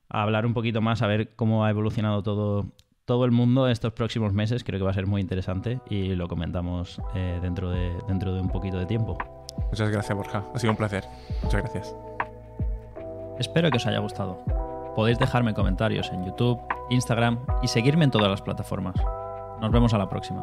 [0.09, 2.71] a hablar un poquito más, a ver cómo ha evolucionado todo,
[3.05, 4.63] todo el mundo estos próximos meses.
[4.63, 7.01] Creo que va a ser muy interesante y lo comentamos
[7.41, 9.17] dentro, de, dentro de un poquito de tiempo.
[9.69, 10.43] Muchas gracias, Borja.
[10.53, 11.03] Ha sido un placer.
[11.43, 11.95] Muchas gracias.
[13.39, 14.39] Espero que os haya gustado.
[14.95, 16.59] Podéis dejarme comentarios en YouTube,
[16.89, 18.95] Instagram y seguirme en todas las plataformas.
[19.59, 20.39] Nos vemos a la próxima.